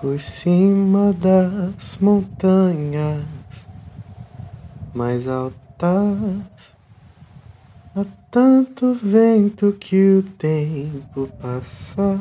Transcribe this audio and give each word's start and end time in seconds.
por 0.00 0.20
cima 0.20 1.12
das 1.12 1.98
montanhas 2.00 3.24
mais 4.94 5.26
altas. 5.26 6.78
Há 7.96 8.04
tanto 8.30 8.94
vento 8.94 9.72
que 9.72 10.18
o 10.18 10.22
tempo 10.22 11.28
passa 11.40 12.18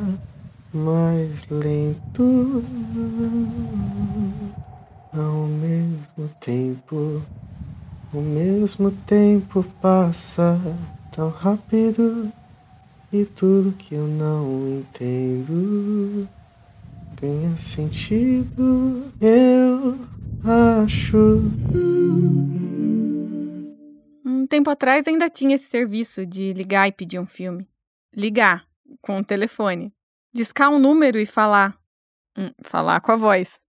mais 0.73 1.47
lento. 1.49 2.63
Ao 5.13 5.45
mesmo 5.47 6.29
tempo, 6.39 7.21
o 8.11 8.21
mesmo 8.21 8.91
tempo 9.05 9.63
passa 9.79 10.59
tão 11.11 11.29
rápido 11.29 12.31
e 13.13 13.23
tudo 13.23 13.71
que 13.73 13.93
eu 13.93 14.07
não 14.07 14.67
entendo 14.67 16.27
ganha 17.19 17.57
sentido, 17.57 19.11
eu 19.19 19.97
acho. 20.83 21.41
Um 24.23 24.45
tempo 24.47 24.69
atrás 24.69 25.07
ainda 25.07 25.29
tinha 25.29 25.55
esse 25.55 25.65
serviço 25.65 26.25
de 26.25 26.53
ligar 26.53 26.87
e 26.87 26.91
pedir 26.91 27.19
um 27.19 27.25
filme. 27.25 27.67
Ligar 28.15 28.65
com 29.01 29.17
o 29.17 29.23
telefone. 29.23 29.91
Discar 30.33 30.69
um 30.69 30.77
número 30.77 31.19
e 31.19 31.25
falar. 31.25 31.75
Hum, 32.37 32.49
falar 32.61 33.01
com 33.01 33.11
a 33.11 33.15
voz. 33.15 33.59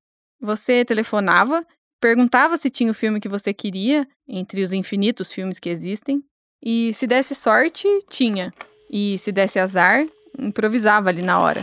Você 0.40 0.84
telefonava, 0.84 1.66
perguntava 1.98 2.56
se 2.59 2.68
tinha 2.68 2.90
o 2.90 2.95
filme 2.95 3.18
que 3.18 3.28
você 3.28 3.54
queria, 3.54 4.06
entre 4.28 4.62
os 4.62 4.73
infinitos 4.73 5.32
filmes 5.32 5.59
que 5.59 5.70
existem, 5.70 6.23
e 6.62 6.92
se 6.92 7.06
desse 7.06 7.34
sorte, 7.34 7.88
tinha. 8.10 8.52
E 8.90 9.18
se 9.18 9.32
desse 9.32 9.59
azar, 9.59 10.06
improvisava 10.38 11.09
ali 11.09 11.23
na 11.23 11.40
hora. 11.40 11.62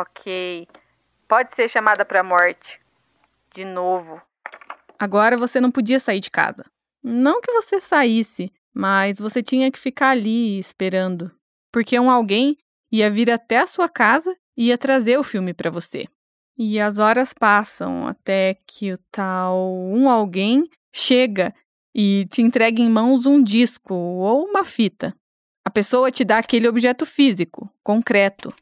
Ok. 0.00 0.68
Pode 1.28 1.54
ser 1.56 1.68
chamada 1.68 2.04
para 2.04 2.22
morte. 2.22 2.80
De 3.54 3.64
novo. 3.64 4.20
Agora 4.98 5.36
você 5.36 5.60
não 5.60 5.70
podia 5.70 5.98
sair 5.98 6.20
de 6.20 6.30
casa. 6.30 6.64
Não 7.02 7.40
que 7.40 7.52
você 7.52 7.80
saísse, 7.80 8.52
mas 8.72 9.18
você 9.18 9.42
tinha 9.42 9.70
que 9.70 9.78
ficar 9.78 10.10
ali 10.10 10.58
esperando. 10.58 11.30
Porque 11.72 11.98
um 11.98 12.10
alguém 12.10 12.56
ia 12.90 13.10
vir 13.10 13.30
até 13.30 13.58
a 13.58 13.66
sua 13.66 13.88
casa 13.88 14.36
e 14.56 14.68
ia 14.68 14.78
trazer 14.78 15.18
o 15.18 15.24
filme 15.24 15.52
para 15.52 15.70
você. 15.70 16.06
E 16.56 16.80
as 16.80 16.98
horas 16.98 17.32
passam 17.32 18.06
até 18.06 18.58
que 18.66 18.92
o 18.92 18.98
tal 19.10 19.56
um 19.68 20.10
alguém 20.10 20.68
chega 20.92 21.54
e 21.94 22.26
te 22.30 22.42
entrega 22.42 22.80
em 22.80 22.90
mãos 22.90 23.26
um 23.26 23.42
disco 23.42 23.94
ou 23.94 24.44
uma 24.44 24.64
fita. 24.64 25.14
A 25.64 25.70
pessoa 25.70 26.10
te 26.10 26.24
dá 26.24 26.38
aquele 26.38 26.66
objeto 26.68 27.04
físico, 27.04 27.70
concreto, 27.82 28.52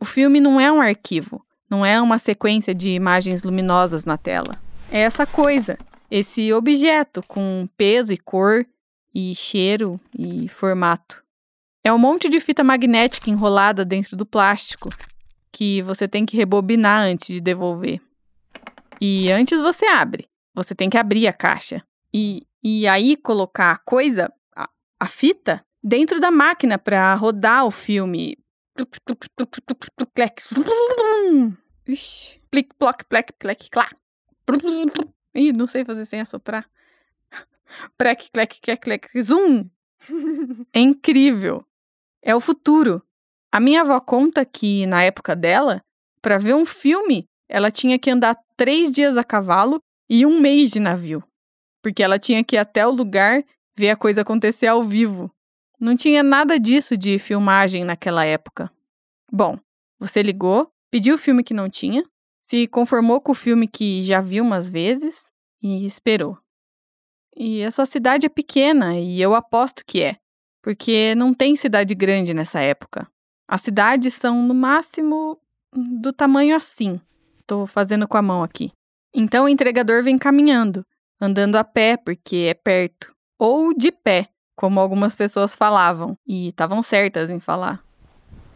o 0.00 0.04
filme 0.04 0.40
não 0.40 0.60
é 0.60 0.70
um 0.70 0.80
arquivo, 0.80 1.44
não 1.68 1.84
é 1.84 2.00
uma 2.00 2.18
sequência 2.18 2.74
de 2.74 2.90
imagens 2.90 3.42
luminosas 3.42 4.04
na 4.04 4.16
tela. 4.16 4.60
É 4.90 5.00
essa 5.00 5.26
coisa, 5.26 5.78
esse 6.10 6.52
objeto 6.52 7.22
com 7.26 7.68
peso 7.76 8.12
e 8.12 8.16
cor, 8.16 8.66
e 9.14 9.34
cheiro 9.34 10.00
e 10.16 10.48
formato. 10.48 11.22
É 11.82 11.92
um 11.92 11.98
monte 11.98 12.28
de 12.28 12.38
fita 12.40 12.62
magnética 12.62 13.30
enrolada 13.30 13.84
dentro 13.84 14.16
do 14.16 14.26
plástico 14.26 14.90
que 15.50 15.82
você 15.82 16.06
tem 16.06 16.26
que 16.26 16.36
rebobinar 16.36 17.02
antes 17.02 17.28
de 17.28 17.40
devolver. 17.40 18.00
E 19.00 19.30
antes 19.30 19.60
você 19.60 19.86
abre, 19.86 20.28
você 20.54 20.74
tem 20.74 20.90
que 20.90 20.98
abrir 20.98 21.26
a 21.26 21.32
caixa. 21.32 21.82
E, 22.12 22.46
e 22.62 22.86
aí 22.86 23.16
colocar 23.16 23.72
a 23.72 23.78
coisa, 23.78 24.32
a, 24.54 24.68
a 25.00 25.06
fita, 25.06 25.64
dentro 25.82 26.20
da 26.20 26.30
máquina 26.30 26.78
para 26.78 27.14
rodar 27.14 27.64
o 27.64 27.70
filme, 27.70 28.36
Plic, 32.50 32.74
ploc, 32.78 33.04
plec, 33.08 33.32
plec, 33.38 33.70
clá. 33.70 33.88
Ih, 35.34 35.52
não 35.52 35.66
sei 35.66 35.84
fazer 35.84 36.06
sem 36.06 36.20
assoprar. 36.20 36.68
Prec, 37.96 38.30
clec, 38.32 38.60
clec, 38.60 38.80
clec, 38.80 39.22
zoom. 39.22 39.68
É 40.72 40.80
incrível. 40.80 41.64
É 42.22 42.34
o 42.34 42.40
futuro. 42.40 43.02
A 43.52 43.60
minha 43.60 43.80
avó 43.80 43.98
conta 44.00 44.44
que, 44.44 44.86
na 44.86 45.02
época 45.02 45.34
dela, 45.34 45.82
para 46.20 46.38
ver 46.38 46.54
um 46.54 46.66
filme, 46.66 47.24
ela 47.48 47.70
tinha 47.70 47.98
que 47.98 48.10
andar 48.10 48.38
três 48.56 48.90
dias 48.90 49.16
a 49.16 49.24
cavalo 49.24 49.80
e 50.08 50.26
um 50.26 50.40
mês 50.40 50.70
de 50.70 50.80
navio. 50.80 51.22
Porque 51.82 52.02
ela 52.02 52.18
tinha 52.18 52.42
que 52.44 52.56
ir 52.56 52.58
até 52.58 52.86
o 52.86 52.90
lugar 52.90 53.44
ver 53.76 53.90
a 53.90 53.96
coisa 53.96 54.22
acontecer 54.22 54.66
ao 54.66 54.82
vivo. 54.82 55.30
Não 55.80 55.96
tinha 55.96 56.22
nada 56.22 56.58
disso 56.58 56.96
de 56.96 57.18
filmagem 57.18 57.84
naquela 57.84 58.24
época. 58.24 58.70
Bom, 59.30 59.58
você 59.98 60.22
ligou, 60.22 60.70
pediu 60.90 61.14
o 61.14 61.18
filme 61.18 61.44
que 61.44 61.54
não 61.54 61.70
tinha, 61.70 62.04
se 62.40 62.66
conformou 62.66 63.20
com 63.20 63.32
o 63.32 63.34
filme 63.34 63.68
que 63.68 64.02
já 64.02 64.20
viu 64.20 64.42
umas 64.42 64.68
vezes 64.68 65.14
e 65.62 65.86
esperou. 65.86 66.38
E 67.36 67.62
a 67.62 67.70
sua 67.70 67.86
cidade 67.86 68.26
é 68.26 68.28
pequena 68.28 68.98
e 68.98 69.20
eu 69.20 69.34
aposto 69.34 69.84
que 69.84 70.02
é, 70.02 70.16
porque 70.62 71.14
não 71.14 71.32
tem 71.32 71.54
cidade 71.54 71.94
grande 71.94 72.34
nessa 72.34 72.60
época. 72.60 73.08
As 73.46 73.60
cidades 73.60 74.14
são 74.14 74.42
no 74.42 74.54
máximo 74.54 75.38
do 75.72 76.12
tamanho 76.12 76.56
assim. 76.56 77.00
Estou 77.36 77.66
fazendo 77.66 78.08
com 78.08 78.16
a 78.16 78.22
mão 78.22 78.42
aqui. 78.42 78.72
Então 79.14 79.44
o 79.44 79.48
entregador 79.48 80.02
vem 80.02 80.18
caminhando, 80.18 80.84
andando 81.20 81.56
a 81.56 81.64
pé 81.64 81.96
porque 81.96 82.46
é 82.50 82.54
perto, 82.54 83.14
ou 83.38 83.72
de 83.72 83.92
pé, 83.92 84.28
como 84.58 84.80
algumas 84.80 85.14
pessoas 85.14 85.54
falavam, 85.54 86.18
e 86.26 86.48
estavam 86.48 86.82
certas 86.82 87.30
em 87.30 87.38
falar. 87.38 87.78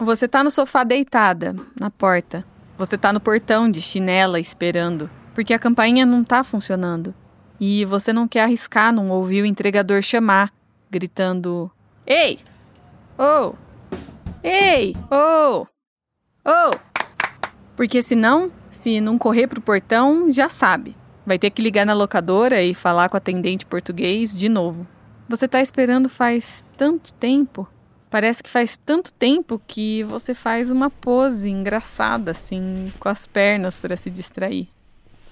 Você 0.01 0.27
tá 0.27 0.43
no 0.43 0.51
sofá 0.51 0.83
deitada, 0.83 1.55
na 1.79 1.91
porta. 1.93 2.45
Você 2.77 2.99
tá 2.99 3.13
no 3.13 3.21
portão 3.21 3.71
de 3.71 3.81
chinela 3.81 4.41
esperando, 4.41 5.09
porque 5.33 5.55
a 5.55 5.61
campainha 5.61 6.05
não 6.05 6.25
tá 6.25 6.43
funcionando. 6.43 7.15
E 7.61 7.85
você 7.85 8.13
não 8.13 8.27
quer 8.27 8.43
arriscar 8.43 8.93
não 8.93 9.07
ouvir 9.11 9.43
o 9.43 9.47
entregador 9.47 10.03
chamar, 10.03 10.53
gritando: 10.91 11.71
Ei! 12.05 12.41
Oh! 13.17 13.55
Ei! 14.43 14.97
Oh! 15.09 15.65
Oh! 16.45 16.77
Porque 17.77 18.03
senão, 18.03 18.51
se 18.73 19.01
não 19.01 19.17
correr 19.17 19.47
pro 19.47 19.61
portão, 19.61 20.33
já 20.33 20.49
sabe. 20.49 20.97
Vai 21.25 21.39
ter 21.39 21.51
que 21.51 21.63
ligar 21.63 21.87
na 21.87 21.95
locadora 21.95 22.61
e 22.61 22.75
falar 22.75 23.09
com 23.09 23.17
o 23.17 23.19
atendente 23.19 23.65
português 23.65 24.37
de 24.37 24.49
novo. 24.49 24.85
Você 25.29 25.49
tá 25.49 25.61
esperando 25.63 26.09
faz 26.09 26.65
tanto 26.77 27.13
tempo. 27.15 27.69
Parece 28.11 28.43
que 28.43 28.51
faz 28.51 28.77
tanto 28.77 29.13
tempo 29.13 29.61
que 29.67 30.05
você 30.05 30.35
faz 30.35 30.71
uma 30.71 30.91
pose 30.91 31.49
engraçada, 31.49 32.33
assim, 32.33 32.93
com 32.99 33.09
as 33.09 33.27
pernas 33.27 33.79
para 33.79 33.97
se 33.97 34.11
distrair. 34.11 34.69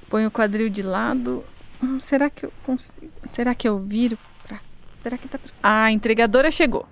Põe 0.09 0.27
o 0.27 0.31
quadril 0.31 0.71
de 0.71 0.81
lado. 0.81 1.45
Hum, 1.83 2.01
será 2.01 2.31
que 2.31 2.47
eu 2.47 2.53
consigo? 2.65 3.13
Será 3.25 3.55
que 3.55 3.69
eu 3.69 3.79
viro 3.79 4.19
pra. 4.47 4.61
Será 4.95 5.19
que 5.19 5.29
tá 5.29 5.39
pra... 5.39 5.53
A 5.63 5.93
entregadora 5.93 6.51
chegou. 6.51 6.87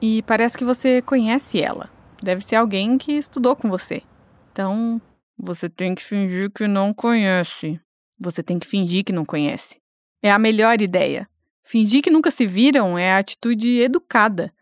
E 0.00 0.22
parece 0.22 0.58
que 0.58 0.64
você 0.64 1.00
conhece 1.00 1.60
ela. 1.60 1.88
Deve 2.20 2.42
ser 2.44 2.56
alguém 2.56 2.98
que 2.98 3.12
estudou 3.12 3.54
com 3.54 3.68
você. 3.68 4.02
Então, 4.50 5.00
você 5.38 5.68
tem 5.68 5.94
que 5.94 6.02
fingir 6.02 6.50
que 6.50 6.66
não 6.66 6.92
conhece. 6.92 7.80
Você 8.20 8.42
tem 8.42 8.58
que 8.58 8.66
fingir 8.66 9.04
que 9.04 9.12
não 9.12 9.24
conhece. 9.24 9.80
É 10.22 10.30
a 10.30 10.38
melhor 10.38 10.80
ideia. 10.80 11.28
Fingir 11.72 12.02
que 12.02 12.10
nunca 12.10 12.30
se 12.30 12.44
viram 12.44 12.98
é 12.98 13.14
a 13.14 13.18
atitude 13.18 13.80
educada, 13.80 14.52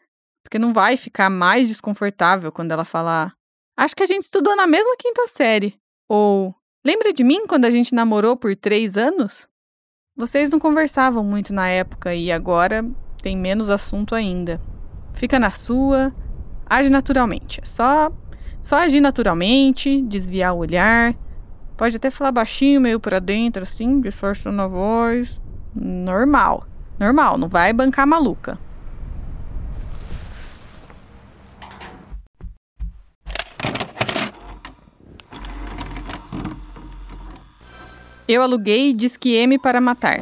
porque 0.44 0.60
não 0.60 0.72
vai 0.72 0.97
ficar 0.97 1.28
mais 1.28 1.66
desconfortável 1.66 2.53
quando 2.53 2.71
ela 2.71 2.84
falar: 2.84 3.34
Acho 3.76 3.97
que 3.97 4.04
a 4.04 4.06
gente 4.06 4.22
estudou 4.22 4.54
na 4.54 4.65
mesma 4.65 4.94
quinta 4.97 5.26
série. 5.26 5.75
Ou 6.09 6.54
Lembra 6.84 7.12
de 7.12 7.25
mim 7.25 7.49
quando 7.49 7.65
a 7.65 7.70
gente 7.70 7.93
namorou 7.97 8.37
por 8.37 8.54
três 8.54 8.97
anos? 8.97 9.49
Vocês 10.16 10.50
não 10.50 10.60
conversavam 10.60 11.25
muito 11.25 11.53
na 11.53 11.69
época 11.69 12.15
e 12.15 12.31
agora 12.31 12.88
tem 13.20 13.37
menos 13.37 13.69
assunto 13.69 14.15
ainda. 14.15 14.62
Fica 15.12 15.37
na 15.37 15.50
sua, 15.50 16.15
age 16.65 16.91
naturalmente. 16.91 17.60
É 17.60 17.65
só, 17.65 18.12
só 18.62 18.76
agir 18.76 19.00
naturalmente, 19.00 20.00
desviar 20.03 20.54
o 20.54 20.59
olhar. 20.59 21.12
Pode 21.76 21.96
até 21.96 22.08
falar 22.08 22.31
baixinho, 22.31 22.81
meio 22.81 23.00
para 23.00 23.19
dentro, 23.19 23.64
assim, 23.64 24.00
disfarçando 24.00 24.62
a 24.62 24.69
voz. 24.69 25.43
Normal. 25.75 26.69
Normal, 27.00 27.38
não 27.38 27.49
vai 27.49 27.73
bancar 27.73 28.06
maluca. 28.06 28.58
Eu 38.29 38.43
aluguei 38.43 38.93
Disque 38.93 39.35
M 39.35 39.58
para 39.58 39.81
matar. 39.81 40.20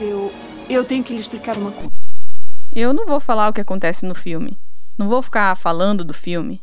Eu. 0.00 0.32
Eu 0.70 0.84
tenho 0.84 1.02
que 1.02 1.12
lhe 1.12 1.18
explicar 1.18 1.58
uma 1.58 1.72
coisa. 1.72 1.90
Eu 2.72 2.92
não 2.94 3.04
vou 3.06 3.18
falar 3.18 3.48
o 3.48 3.52
que 3.52 3.60
acontece 3.60 4.06
no 4.06 4.14
filme. 4.14 4.56
Não 4.96 5.08
vou 5.08 5.20
ficar 5.20 5.56
falando 5.56 6.04
do 6.04 6.14
filme. 6.14 6.62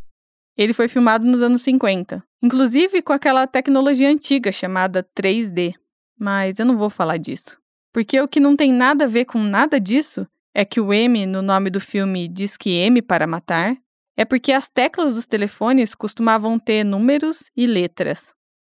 Ele 0.58 0.74
foi 0.74 0.88
filmado 0.88 1.26
nos 1.26 1.42
anos 1.42 1.62
50, 1.64 2.24
inclusive 2.42 3.02
com 3.02 3.12
aquela 3.12 3.46
tecnologia 3.46 4.10
antiga 4.10 4.52
chamada 4.52 5.04
3D. 5.18 5.74
Mas 6.18 6.60
eu 6.60 6.66
não 6.66 6.78
vou 6.78 6.90
falar 6.90 7.18
disso. 7.18 7.58
Porque 7.92 8.20
o 8.22 8.28
que 8.28 8.40
não 8.40 8.56
tem 8.56 8.72
nada 8.72 9.06
a 9.06 9.08
ver 9.08 9.26
com 9.26 9.40
nada 9.40 9.80
disso 9.80 10.26
é 10.54 10.64
que 10.64 10.80
o 10.80 10.94
M 10.94 11.26
no 11.26 11.42
nome 11.42 11.70
do 11.70 11.80
filme 11.80 12.28
diz 12.28 12.56
que 12.56 12.70
M 12.70 13.02
para 13.02 13.28
matar, 13.28 13.76
é 14.16 14.24
porque 14.24 14.52
as 14.52 14.70
teclas 14.70 15.16
dos 15.16 15.26
telefones 15.26 15.96
costumavam 15.96 16.60
ter 16.60 16.84
números 16.84 17.50
e 17.56 17.66
letras. 17.66 18.34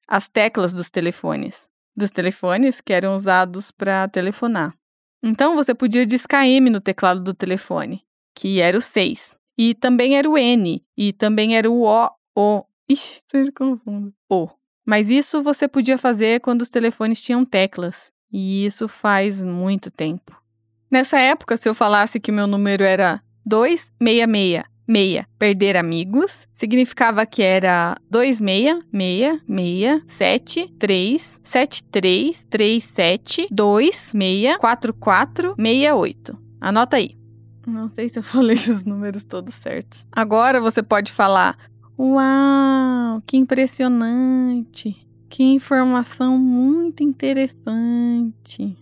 As 0.08 0.28
teclas 0.28 0.74
dos 0.74 0.90
telefones. 0.90 1.68
Dos 1.96 2.10
telefones 2.10 2.80
que 2.80 2.92
eram 2.92 3.16
usados 3.16 3.70
para 3.70 4.08
telefonar. 4.08 4.74
Então 5.22 5.56
você 5.56 5.74
podia 5.74 6.06
discar 6.06 6.46
M 6.46 6.68
no 6.68 6.80
teclado 6.80 7.20
do 7.20 7.32
telefone, 7.32 8.02
que 8.34 8.60
era 8.60 8.76
o 8.76 8.82
6. 8.82 9.35
E 9.56 9.74
também 9.74 10.16
era 10.16 10.28
o 10.28 10.36
N, 10.36 10.84
e 10.96 11.12
também 11.12 11.56
era 11.56 11.70
o 11.70 11.82
O, 11.82 12.10
O. 12.36 12.64
Ixi, 12.88 13.20
sempre 13.26 13.52
confundo. 13.52 14.12
O. 14.30 14.48
Mas 14.86 15.10
isso 15.10 15.42
você 15.42 15.66
podia 15.66 15.98
fazer 15.98 16.40
quando 16.40 16.62
os 16.62 16.68
telefones 16.68 17.20
tinham 17.20 17.44
teclas. 17.44 18.12
E 18.32 18.64
isso 18.66 18.86
faz 18.86 19.42
muito 19.42 19.90
tempo. 19.90 20.36
Nessa 20.90 21.18
época, 21.18 21.56
se 21.56 21.68
eu 21.68 21.74
falasse 21.74 22.20
que 22.20 22.30
o 22.30 22.34
meu 22.34 22.46
número 22.46 22.84
era 22.84 23.20
266, 23.44 24.64
meia, 24.86 25.26
perder 25.38 25.76
amigos, 25.76 26.46
significava 26.52 27.26
que 27.26 27.42
era 27.42 27.96
26, 28.10 28.40
meia, 28.92 29.40
meia, 29.48 30.02
7, 30.06 30.72
3, 30.78 31.40
7, 31.42 31.84
3, 31.84 32.44
3, 32.44 32.84
7, 32.84 33.48
2, 33.50 34.14
meia, 34.14 34.58
4, 34.58 34.94
4, 34.94 35.54
68. 35.56 36.38
Anota 36.60 36.96
aí. 36.96 37.15
Não 37.66 37.90
sei 37.90 38.08
se 38.08 38.18
eu 38.18 38.22
falei 38.24 38.56
os 38.56 38.84
números 38.84 39.24
todos 39.24 39.54
certos. 39.54 40.06
Agora 40.12 40.60
você 40.60 40.82
pode 40.82 41.12
falar: 41.12 41.58
Uau, 41.98 43.20
que 43.26 43.36
impressionante! 43.36 45.06
Que 45.28 45.42
informação 45.42 46.38
muito 46.38 47.02
interessante. 47.02 48.76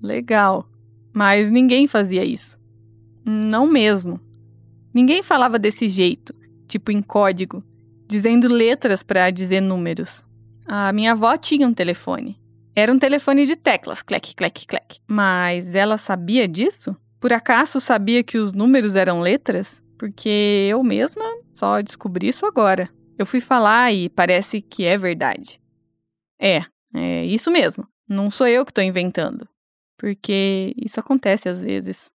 Legal. 0.00 0.68
Mas 1.12 1.50
ninguém 1.50 1.86
fazia 1.86 2.24
isso. 2.24 2.58
Não 3.24 3.66
mesmo. 3.66 4.20
Ninguém 4.94 5.22
falava 5.22 5.58
desse 5.58 5.88
jeito, 5.88 6.34
tipo 6.66 6.90
em 6.90 7.02
código, 7.02 7.62
dizendo 8.08 8.48
letras 8.48 9.02
para 9.02 9.30
dizer 9.30 9.60
números. 9.60 10.22
A 10.66 10.92
minha 10.92 11.12
avó 11.12 11.36
tinha 11.36 11.66
um 11.66 11.74
telefone. 11.74 12.40
Era 12.74 12.92
um 12.92 12.98
telefone 12.98 13.44
de 13.44 13.56
teclas, 13.56 14.02
clec, 14.02 14.34
clec, 14.34 14.66
clec. 14.66 14.98
Mas 15.06 15.74
ela 15.74 15.98
sabia 15.98 16.48
disso? 16.48 16.96
Por 17.22 17.32
acaso 17.32 17.80
sabia 17.80 18.24
que 18.24 18.36
os 18.36 18.52
números 18.52 18.96
eram 18.96 19.20
letras? 19.20 19.80
Porque 19.96 20.66
eu 20.68 20.82
mesma 20.82 21.22
só 21.54 21.80
descobri 21.80 22.28
isso 22.28 22.44
agora. 22.44 22.90
Eu 23.16 23.24
fui 23.24 23.40
falar 23.40 23.92
e 23.92 24.08
parece 24.08 24.60
que 24.60 24.84
é 24.84 24.98
verdade. 24.98 25.60
É, 26.36 26.64
é 26.92 27.24
isso 27.24 27.48
mesmo. 27.48 27.86
Não 28.08 28.28
sou 28.28 28.48
eu 28.48 28.64
que 28.64 28.72
estou 28.72 28.82
inventando. 28.82 29.48
Porque 29.96 30.74
isso 30.76 30.98
acontece 30.98 31.48
às 31.48 31.62
vezes. 31.62 32.10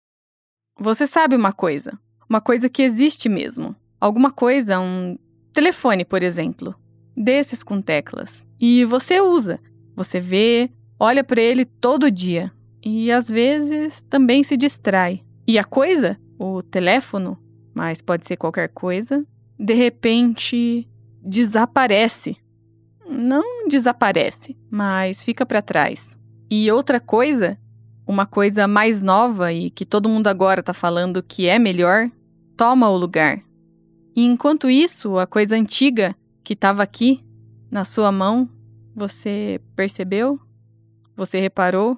Você 0.80 1.06
sabe 1.06 1.36
uma 1.36 1.54
coisa? 1.54 2.00
Uma 2.28 2.42
coisa 2.42 2.68
que 2.68 2.82
existe 2.82 3.30
mesmo. 3.30 3.76
Alguma 4.02 4.32
coisa, 4.32 4.80
um 4.80 5.20
telefone, 5.54 6.04
por 6.04 6.24
exemplo. 6.24 6.74
Desses 7.16 7.62
com 7.62 7.80
teclas. 7.80 8.44
E 8.60 8.84
você 8.86 9.22
usa. 9.22 9.60
Você 9.96 10.20
vê, 10.20 10.72
olha 11.00 11.24
para 11.24 11.40
ele 11.40 11.64
todo 11.64 12.10
dia. 12.10 12.52
E 12.86 13.12
às 13.12 13.28
vezes 13.28 14.04
também 14.04 14.44
se 14.44 14.56
distrai. 14.56 15.24
E 15.48 15.60
a 15.60 15.64
coisa, 15.64 16.18
o 16.40 16.62
teléfono, 16.62 17.38
mas 17.74 18.02
pode 18.02 18.26
ser 18.28 18.38
qualquer 18.38 18.70
coisa, 18.70 19.26
de 19.60 19.74
repente 19.74 20.88
desaparece. 21.22 22.38
Não 23.10 23.68
desaparece, 23.68 24.56
mas 24.70 25.24
fica 25.24 25.46
para 25.46 25.62
trás. 25.62 26.16
E 26.50 26.72
outra 26.72 27.00
coisa 27.00 27.58
uma 28.08 28.26
coisa 28.26 28.68
mais 28.68 29.02
nova 29.02 29.52
e 29.52 29.70
que 29.70 29.86
todo 29.86 30.10
mundo 30.10 30.28
agora 30.28 30.60
está 30.60 30.74
falando 30.74 31.24
que 31.24 31.48
é 31.48 31.58
melhor, 31.58 32.10
toma 32.56 32.90
o 32.90 32.98
lugar. 32.98 33.42
E 34.16 34.24
enquanto 34.24 34.70
isso, 34.70 35.18
a 35.18 35.26
coisa 35.26 35.56
antiga 35.56 36.16
que 36.44 36.54
estava 36.54 36.84
aqui, 36.84 37.24
na 37.70 37.84
sua 37.84 38.12
mão, 38.12 38.48
você 38.96 39.60
percebeu? 39.76 40.40
Você 41.18 41.40
reparou? 41.40 41.98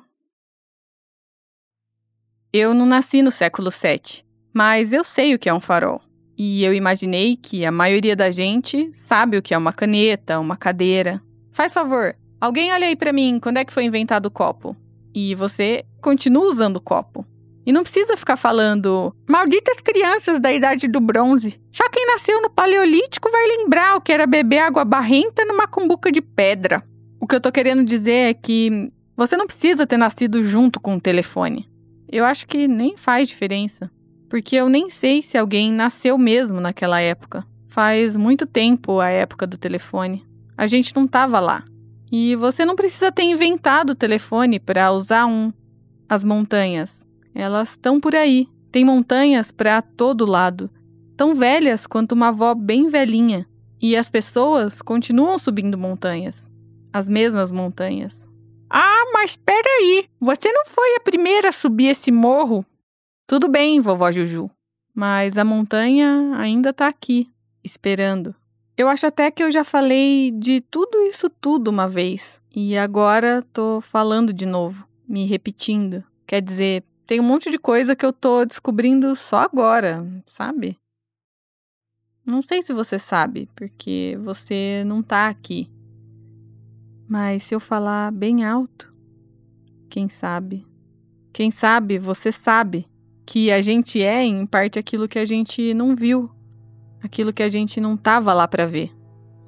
Eu 2.59 2.73
não 2.73 2.87
nasci 2.87 3.21
no 3.21 3.29
século 3.29 3.69
VII, 3.69 4.23
mas 4.51 4.91
eu 4.91 5.03
sei 5.03 5.35
o 5.35 5.37
que 5.37 5.47
é 5.47 5.53
um 5.53 5.59
farol. 5.59 6.01
E 6.35 6.63
eu 6.63 6.73
imaginei 6.73 7.35
que 7.35 7.63
a 7.63 7.71
maioria 7.71 8.15
da 8.15 8.31
gente 8.31 8.89
sabe 8.95 9.37
o 9.37 9.43
que 9.43 9.53
é 9.53 9.57
uma 9.59 9.71
caneta, 9.71 10.39
uma 10.39 10.57
cadeira. 10.57 11.21
Faz 11.51 11.71
favor, 11.71 12.15
alguém 12.41 12.73
olha 12.73 12.87
aí 12.87 12.95
para 12.95 13.13
mim, 13.13 13.39
quando 13.39 13.57
é 13.57 13.63
que 13.63 13.71
foi 13.71 13.83
inventado 13.83 14.25
o 14.25 14.31
copo? 14.31 14.75
E 15.13 15.35
você 15.35 15.85
continua 16.01 16.49
usando 16.49 16.77
o 16.77 16.81
copo. 16.81 17.23
E 17.63 17.71
não 17.71 17.83
precisa 17.83 18.17
ficar 18.17 18.37
falando, 18.37 19.15
malditas 19.29 19.79
crianças 19.79 20.39
da 20.39 20.51
idade 20.51 20.87
do 20.87 20.99
bronze. 20.99 21.61
Só 21.71 21.87
quem 21.89 22.07
nasceu 22.07 22.41
no 22.41 22.49
Paleolítico 22.49 23.29
vai 23.29 23.45
lembrar 23.49 23.97
o 23.97 24.01
que 24.01 24.11
era 24.11 24.25
beber 24.25 24.61
água 24.61 24.83
barrenta 24.83 25.45
numa 25.45 25.67
cumbuca 25.67 26.11
de 26.11 26.23
pedra. 26.23 26.83
O 27.21 27.27
que 27.27 27.35
eu 27.35 27.41
tô 27.41 27.51
querendo 27.51 27.85
dizer 27.85 28.31
é 28.31 28.33
que 28.33 28.91
você 29.15 29.37
não 29.37 29.45
precisa 29.45 29.85
ter 29.85 29.97
nascido 29.97 30.43
junto 30.43 30.79
com 30.79 30.95
o 30.95 30.99
telefone. 30.99 31.69
Eu 32.09 32.25
acho 32.25 32.47
que 32.47 32.67
nem 32.67 32.95
faz 32.97 33.27
diferença. 33.27 33.91
Porque 34.29 34.55
eu 34.55 34.69
nem 34.69 34.89
sei 34.89 35.21
se 35.21 35.37
alguém 35.37 35.71
nasceu 35.71 36.17
mesmo 36.17 36.59
naquela 36.59 36.99
época. 36.99 37.45
Faz 37.67 38.15
muito 38.15 38.45
tempo 38.45 38.99
a 38.99 39.09
época 39.09 39.47
do 39.47 39.57
telefone. 39.57 40.25
A 40.57 40.67
gente 40.67 40.95
não 40.95 41.07
tava 41.07 41.39
lá. 41.39 41.63
E 42.11 42.35
você 42.35 42.65
não 42.65 42.75
precisa 42.75 43.11
ter 43.11 43.23
inventado 43.23 43.91
o 43.91 43.95
telefone 43.95 44.59
para 44.59 44.91
usar 44.91 45.25
um. 45.25 45.51
As 46.09 46.23
montanhas, 46.23 47.05
elas 47.35 47.71
estão 47.71 47.99
por 47.99 48.15
aí. 48.15 48.47
Tem 48.71 48.83
montanhas 48.83 49.51
para 49.51 49.81
todo 49.81 50.29
lado, 50.29 50.69
tão 51.15 51.33
velhas 51.33 51.87
quanto 51.87 52.13
uma 52.13 52.29
avó 52.29 52.53
bem 52.53 52.89
velhinha. 52.89 53.47
E 53.81 53.95
as 53.95 54.09
pessoas 54.09 54.81
continuam 54.81 55.37
subindo 55.37 55.77
montanhas, 55.77 56.49
as 56.91 57.07
mesmas 57.07 57.51
montanhas. 57.51 58.26
Ah, 58.69 59.05
mas 59.13 59.31
espera 59.31 59.67
aí, 59.79 60.09
você 60.19 60.51
não 60.51 60.65
foi 60.65 60.95
a 60.95 60.99
primeira 60.99 61.49
a 61.49 61.53
subir 61.53 61.87
esse 61.87 62.11
morro? 62.11 62.65
Tudo 63.25 63.47
bem, 63.47 63.79
vovó 63.79 64.11
Juju, 64.11 64.49
mas 64.93 65.37
a 65.37 65.45
montanha 65.45 66.31
ainda 66.35 66.69
está 66.71 66.87
aqui, 66.87 67.29
esperando. 67.63 68.35
Eu 68.77 68.87
acho 68.87 69.07
até 69.07 69.31
que 69.31 69.41
eu 69.41 69.49
já 69.49 69.63
falei 69.63 70.31
de 70.31 70.61
tudo 70.61 71.01
isso 71.03 71.29
tudo 71.29 71.69
uma 71.69 71.87
vez. 71.87 72.39
E 72.55 72.77
agora 72.77 73.43
tô 73.51 73.81
falando 73.81 74.31
de 74.31 74.45
novo, 74.45 74.87
me 75.07 75.25
repetindo. 75.25 76.03
Quer 76.27 76.41
dizer, 76.41 76.83
tem 77.05 77.19
um 77.19 77.23
monte 77.23 77.49
de 77.49 77.57
coisa 77.57 77.95
que 77.95 78.05
eu 78.05 78.13
tô 78.13 78.45
descobrindo 78.45 79.15
só 79.15 79.37
agora, 79.37 80.05
sabe? 80.25 80.77
Não 82.25 82.41
sei 82.41 82.61
se 82.61 82.73
você 82.73 82.99
sabe, 82.99 83.49
porque 83.55 84.17
você 84.21 84.83
não 84.85 85.01
tá 85.01 85.27
aqui. 85.27 85.71
Mas 87.07 87.43
se 87.43 87.55
eu 87.55 87.59
falar 87.59 88.11
bem 88.11 88.43
alto, 88.43 88.93
quem 89.89 90.09
sabe? 90.09 90.65
Quem 91.31 91.51
sabe 91.51 91.97
você 91.97 92.31
sabe 92.31 92.85
que 93.25 93.51
a 93.51 93.61
gente 93.61 94.01
é, 94.01 94.23
em 94.23 94.45
parte, 94.45 94.79
aquilo 94.79 95.07
que 95.07 95.19
a 95.19 95.25
gente 95.25 95.73
não 95.73 95.95
viu 95.95 96.29
aquilo 97.01 97.33
que 97.33 97.43
a 97.43 97.49
gente 97.49 97.79
não 97.79 97.95
estava 97.95 98.33
lá 98.33 98.47
para 98.47 98.65
ver. 98.65 98.91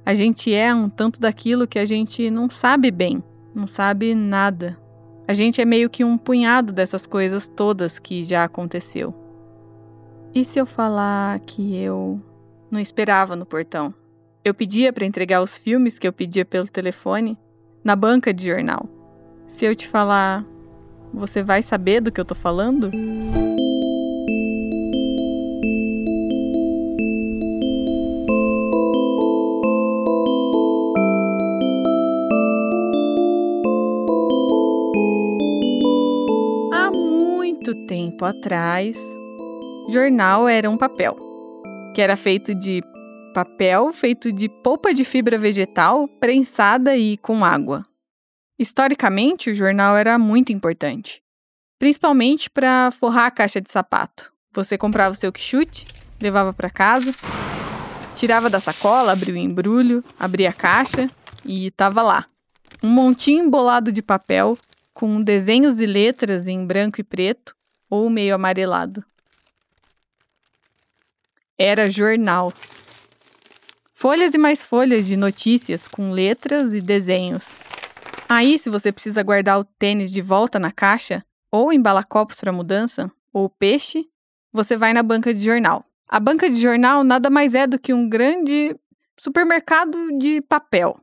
A 0.05 0.13
gente 0.13 0.53
é 0.53 0.73
um 0.73 0.89
tanto 0.89 1.19
daquilo 1.19 1.67
que 1.67 1.77
a 1.77 1.85
gente 1.85 2.29
não 2.31 2.49
sabe 2.49 2.89
bem, 2.89 3.23
não 3.53 3.67
sabe 3.67 4.15
nada. 4.15 4.77
A 5.27 5.33
gente 5.33 5.61
é 5.61 5.65
meio 5.65 5.89
que 5.89 6.03
um 6.03 6.17
punhado 6.17 6.73
dessas 6.73 7.05
coisas 7.05 7.47
todas 7.47 7.99
que 7.99 8.23
já 8.23 8.43
aconteceu. 8.43 9.13
E 10.33 10.43
se 10.43 10.57
eu 10.57 10.65
falar 10.65 11.39
que 11.41 11.75
eu 11.75 12.19
não 12.71 12.79
esperava 12.79 13.35
no 13.35 13.45
portão? 13.45 13.93
Eu 14.43 14.53
pedia 14.53 14.91
para 14.91 15.05
entregar 15.05 15.43
os 15.43 15.55
filmes 15.55 15.99
que 15.99 16.07
eu 16.07 16.13
pedia 16.13 16.45
pelo 16.45 16.67
telefone 16.67 17.37
na 17.83 17.95
banca 17.95 18.33
de 18.33 18.45
jornal. 18.45 18.88
Se 19.48 19.65
eu 19.65 19.75
te 19.75 19.88
falar, 19.88 20.45
você 21.13 21.41
vai 21.41 21.62
saber 21.62 22.01
do 22.01 22.12
que 22.12 22.19
eu 22.19 22.25
tô 22.25 22.36
falando? 22.36 22.91
muito 37.59 37.75
tempo 37.86 38.25
atrás, 38.25 38.98
jornal 39.89 40.48
era 40.48 40.69
um 40.69 40.77
papel, 40.77 41.15
que 41.93 42.01
era 42.01 42.15
feito 42.15 42.55
de 42.55 42.81
papel 43.33 43.91
feito 43.93 44.31
de 44.31 44.50
polpa 44.50 44.93
de 44.93 45.03
fibra 45.03 45.38
vegetal 45.38 46.07
prensada 46.07 46.95
e 46.95 47.17
com 47.17 47.43
água. 47.43 47.83
Historicamente, 48.57 49.50
o 49.50 49.55
jornal 49.55 49.95
era 49.95 50.17
muito 50.19 50.51
importante, 50.51 51.21
principalmente 51.77 52.50
para 52.50 52.91
forrar 52.91 53.27
a 53.27 53.31
caixa 53.31 53.62
de 53.62 53.71
sapato. 53.71 54.31
Você 54.53 54.77
comprava 54.77 55.12
o 55.12 55.15
seu 55.15 55.31
quichute, 55.31 55.86
levava 56.21 56.51
para 56.51 56.69
casa, 56.69 57.13
tirava 58.15 58.50
da 58.50 58.59
sacola, 58.59 59.13
abria 59.13 59.33
o 59.33 59.38
embrulho, 59.38 60.03
abria 60.19 60.50
a 60.50 60.53
caixa 60.53 61.09
e 61.45 61.67
estava 61.67 62.01
lá. 62.01 62.25
Um 62.83 62.89
montinho 62.89 63.45
embolado 63.45 63.91
de 63.91 64.01
papel 64.01 64.57
com 64.93 65.21
desenhos 65.21 65.79
e 65.79 65.86
letras 65.86 66.48
em 66.48 66.65
branco 66.65 67.00
e 67.00 67.03
preto 67.03 67.55
ou 67.89 68.09
meio 68.09 68.36
amarelado. 68.36 69.03
Era 71.57 71.89
jornal. 71.89 72.53
Folhas 73.99 74.33
e 74.33 74.37
mais 74.37 74.63
folhas 74.63 75.05
de 75.05 75.17
notícias 75.17 75.85
com 75.85 76.11
letras 76.11 76.73
e 76.73 76.79
desenhos. 76.79 77.45
Aí, 78.29 78.57
se 78.57 78.69
você 78.69 78.93
precisa 78.93 79.21
guardar 79.21 79.59
o 79.59 79.65
tênis 79.65 80.09
de 80.09 80.21
volta 80.21 80.57
na 80.57 80.71
caixa, 80.71 81.21
ou 81.51 81.73
embalar 81.73 82.07
copos 82.07 82.37
para 82.39 82.53
mudança, 82.53 83.11
ou 83.33 83.49
peixe, 83.49 84.07
você 84.53 84.77
vai 84.77 84.93
na 84.93 85.03
banca 85.03 85.33
de 85.33 85.43
jornal. 85.43 85.83
A 86.07 86.17
banca 86.17 86.49
de 86.49 86.55
jornal 86.55 87.03
nada 87.03 87.29
mais 87.29 87.53
é 87.53 87.67
do 87.67 87.77
que 87.77 87.93
um 87.93 88.07
grande 88.07 88.73
supermercado 89.19 90.17
de 90.17 90.39
papel. 90.43 90.97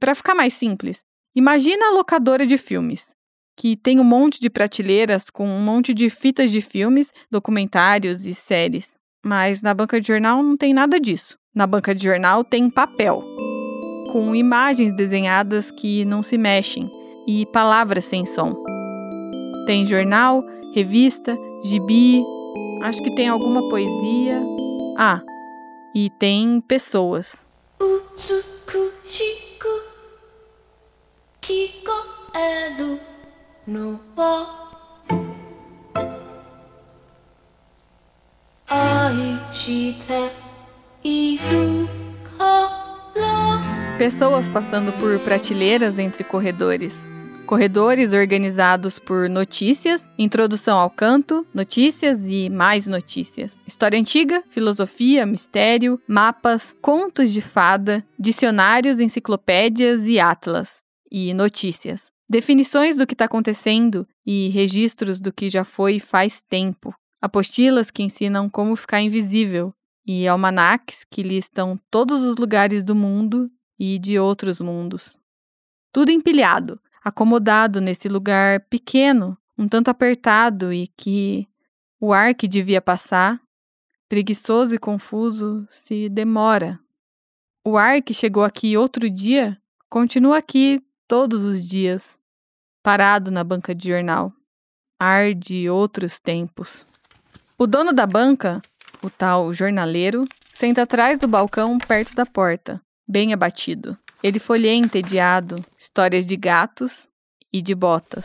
Para 0.00 0.14
ficar 0.14 0.34
mais 0.34 0.54
simples, 0.54 1.04
imagina 1.36 1.88
a 1.88 1.92
locadora 1.92 2.46
de 2.46 2.56
filmes, 2.56 3.14
que 3.58 3.76
tem 3.76 4.00
um 4.00 4.04
monte 4.04 4.40
de 4.40 4.48
prateleiras 4.48 5.28
com 5.28 5.46
um 5.46 5.60
monte 5.60 5.92
de 5.92 6.08
fitas 6.08 6.50
de 6.50 6.62
filmes, 6.62 7.12
documentários 7.30 8.24
e 8.24 8.34
séries. 8.34 8.88
Mas 9.22 9.60
na 9.60 9.74
banca 9.74 10.00
de 10.00 10.08
jornal 10.08 10.42
não 10.42 10.56
tem 10.56 10.72
nada 10.72 10.98
disso. 10.98 11.36
Na 11.58 11.66
banca 11.66 11.92
de 11.92 12.04
jornal 12.04 12.44
tem 12.44 12.70
papel, 12.70 13.20
com 14.12 14.32
imagens 14.32 14.94
desenhadas 14.94 15.72
que 15.72 16.04
não 16.04 16.22
se 16.22 16.38
mexem 16.38 16.88
e 17.26 17.44
palavras 17.46 18.04
sem 18.04 18.24
som. 18.24 18.54
Tem 19.66 19.84
jornal, 19.84 20.40
revista, 20.72 21.36
gibi, 21.64 22.22
acho 22.84 23.02
que 23.02 23.12
tem 23.12 23.26
alguma 23.26 23.68
poesia. 23.68 24.40
Ah, 24.96 25.20
e 25.92 26.08
tem 26.10 26.60
pessoas. 26.60 27.26
Pessoas 43.98 44.48
passando 44.48 44.92
por 44.92 45.18
prateleiras 45.20 45.98
entre 45.98 46.22
corredores. 46.22 46.96
Corredores 47.46 48.12
organizados 48.12 48.98
por 48.98 49.28
notícias, 49.28 50.08
introdução 50.16 50.78
ao 50.78 50.88
canto, 50.88 51.44
notícias 51.52 52.20
e 52.24 52.48
mais 52.48 52.86
notícias. 52.86 53.58
História 53.66 53.98
antiga, 53.98 54.44
filosofia, 54.50 55.26
mistério, 55.26 56.00
mapas, 56.06 56.76
contos 56.80 57.32
de 57.32 57.40
fada, 57.40 58.06
dicionários, 58.16 59.00
enciclopédias 59.00 60.06
e 60.06 60.20
atlas. 60.20 60.78
E 61.10 61.34
notícias. 61.34 62.02
Definições 62.30 62.96
do 62.96 63.06
que 63.06 63.14
está 63.14 63.24
acontecendo 63.24 64.06
e 64.24 64.48
registros 64.50 65.18
do 65.18 65.32
que 65.32 65.48
já 65.48 65.64
foi 65.64 65.98
faz 65.98 66.40
tempo. 66.48 66.94
Apostilas 67.20 67.90
que 67.90 68.02
ensinam 68.02 68.48
como 68.48 68.76
ficar 68.76 69.00
invisível 69.00 69.74
e 70.08 70.26
almanaques 70.26 71.04
que 71.04 71.22
listam 71.22 71.78
todos 71.90 72.22
os 72.22 72.34
lugares 72.36 72.82
do 72.82 72.94
mundo 72.94 73.50
e 73.78 73.98
de 73.98 74.18
outros 74.18 74.58
mundos. 74.58 75.20
Tudo 75.92 76.10
empilhado, 76.10 76.80
acomodado 77.04 77.78
nesse 77.78 78.08
lugar 78.08 78.60
pequeno, 78.70 79.36
um 79.56 79.68
tanto 79.68 79.90
apertado 79.90 80.72
e 80.72 80.86
que 80.96 81.46
o 82.00 82.14
ar 82.14 82.34
que 82.34 82.48
devia 82.48 82.80
passar, 82.80 83.38
preguiçoso 84.08 84.74
e 84.74 84.78
confuso, 84.78 85.66
se 85.68 86.08
demora. 86.08 86.80
O 87.62 87.76
ar 87.76 88.00
que 88.00 88.14
chegou 88.14 88.44
aqui 88.44 88.78
outro 88.78 89.10
dia 89.10 89.60
continua 89.90 90.38
aqui 90.38 90.82
todos 91.06 91.44
os 91.44 91.62
dias, 91.62 92.18
parado 92.82 93.30
na 93.30 93.44
banca 93.44 93.74
de 93.74 93.88
jornal. 93.88 94.32
Ar 94.98 95.34
de 95.34 95.68
outros 95.68 96.18
tempos. 96.18 96.86
O 97.58 97.66
dono 97.66 97.92
da 97.92 98.06
banca, 98.06 98.62
o 99.02 99.10
tal 99.10 99.52
jornaleiro, 99.52 100.24
senta 100.52 100.82
atrás 100.82 101.18
do 101.18 101.28
balcão 101.28 101.78
perto 101.78 102.14
da 102.14 102.26
porta, 102.26 102.80
bem 103.06 103.32
abatido. 103.32 103.96
Ele 104.22 104.38
folheia 104.38 104.74
entediado 104.74 105.64
histórias 105.78 106.26
de 106.26 106.36
gatos 106.36 107.08
e 107.52 107.62
de 107.62 107.74
botas. 107.74 108.24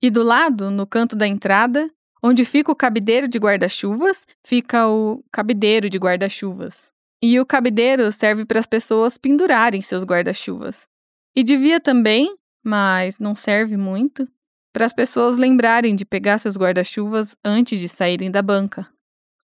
E 0.00 0.10
do 0.10 0.22
lado, 0.22 0.70
no 0.70 0.86
canto 0.86 1.16
da 1.16 1.26
entrada, 1.26 1.90
onde 2.22 2.44
fica 2.44 2.70
o 2.70 2.76
cabideiro 2.76 3.26
de 3.26 3.38
guarda-chuvas, 3.38 4.26
fica 4.44 4.86
o 4.88 5.24
cabideiro 5.32 5.90
de 5.90 5.98
guarda-chuvas. 5.98 6.92
E 7.20 7.40
o 7.40 7.46
cabideiro 7.46 8.12
serve 8.12 8.44
para 8.44 8.60
as 8.60 8.66
pessoas 8.66 9.18
pendurarem 9.18 9.80
seus 9.82 10.04
guarda-chuvas. 10.04 10.86
E 11.34 11.42
devia 11.42 11.80
também, 11.80 12.36
mas 12.64 13.18
não 13.18 13.34
serve 13.34 13.76
muito, 13.76 14.28
para 14.72 14.86
as 14.86 14.92
pessoas 14.92 15.36
lembrarem 15.36 15.96
de 15.96 16.04
pegar 16.04 16.38
seus 16.38 16.56
guarda-chuvas 16.56 17.36
antes 17.44 17.80
de 17.80 17.88
saírem 17.88 18.30
da 18.30 18.40
banca. 18.40 18.86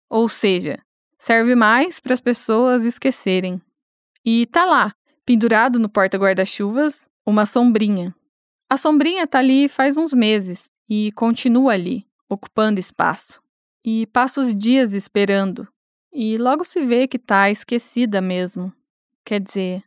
Ou 0.09 0.29
seja, 0.29 0.79
serve 1.17 1.55
mais 1.55 1.99
para 1.99 2.13
as 2.13 2.21
pessoas 2.21 2.83
esquecerem. 2.83 3.61
E 4.23 4.45
tá 4.47 4.65
lá, 4.65 4.93
pendurado 5.25 5.79
no 5.79 5.89
porta-guarda-chuvas, 5.89 6.99
uma 7.25 7.45
sombrinha. 7.45 8.15
A 8.69 8.77
sombrinha 8.77 9.27
tá 9.27 9.39
ali 9.39 9.67
faz 9.67 9.97
uns 9.97 10.13
meses 10.13 10.69
e 10.89 11.11
continua 11.13 11.73
ali, 11.73 12.05
ocupando 12.29 12.79
espaço. 12.79 13.41
E 13.83 14.07
passa 14.07 14.41
os 14.41 14.55
dias 14.55 14.93
esperando. 14.93 15.67
E 16.11 16.37
logo 16.37 16.63
se 16.63 16.83
vê 16.83 17.07
que 17.07 17.19
tá 17.19 17.49
esquecida 17.49 18.21
mesmo. 18.21 18.73
Quer 19.23 19.39
dizer, 19.39 19.83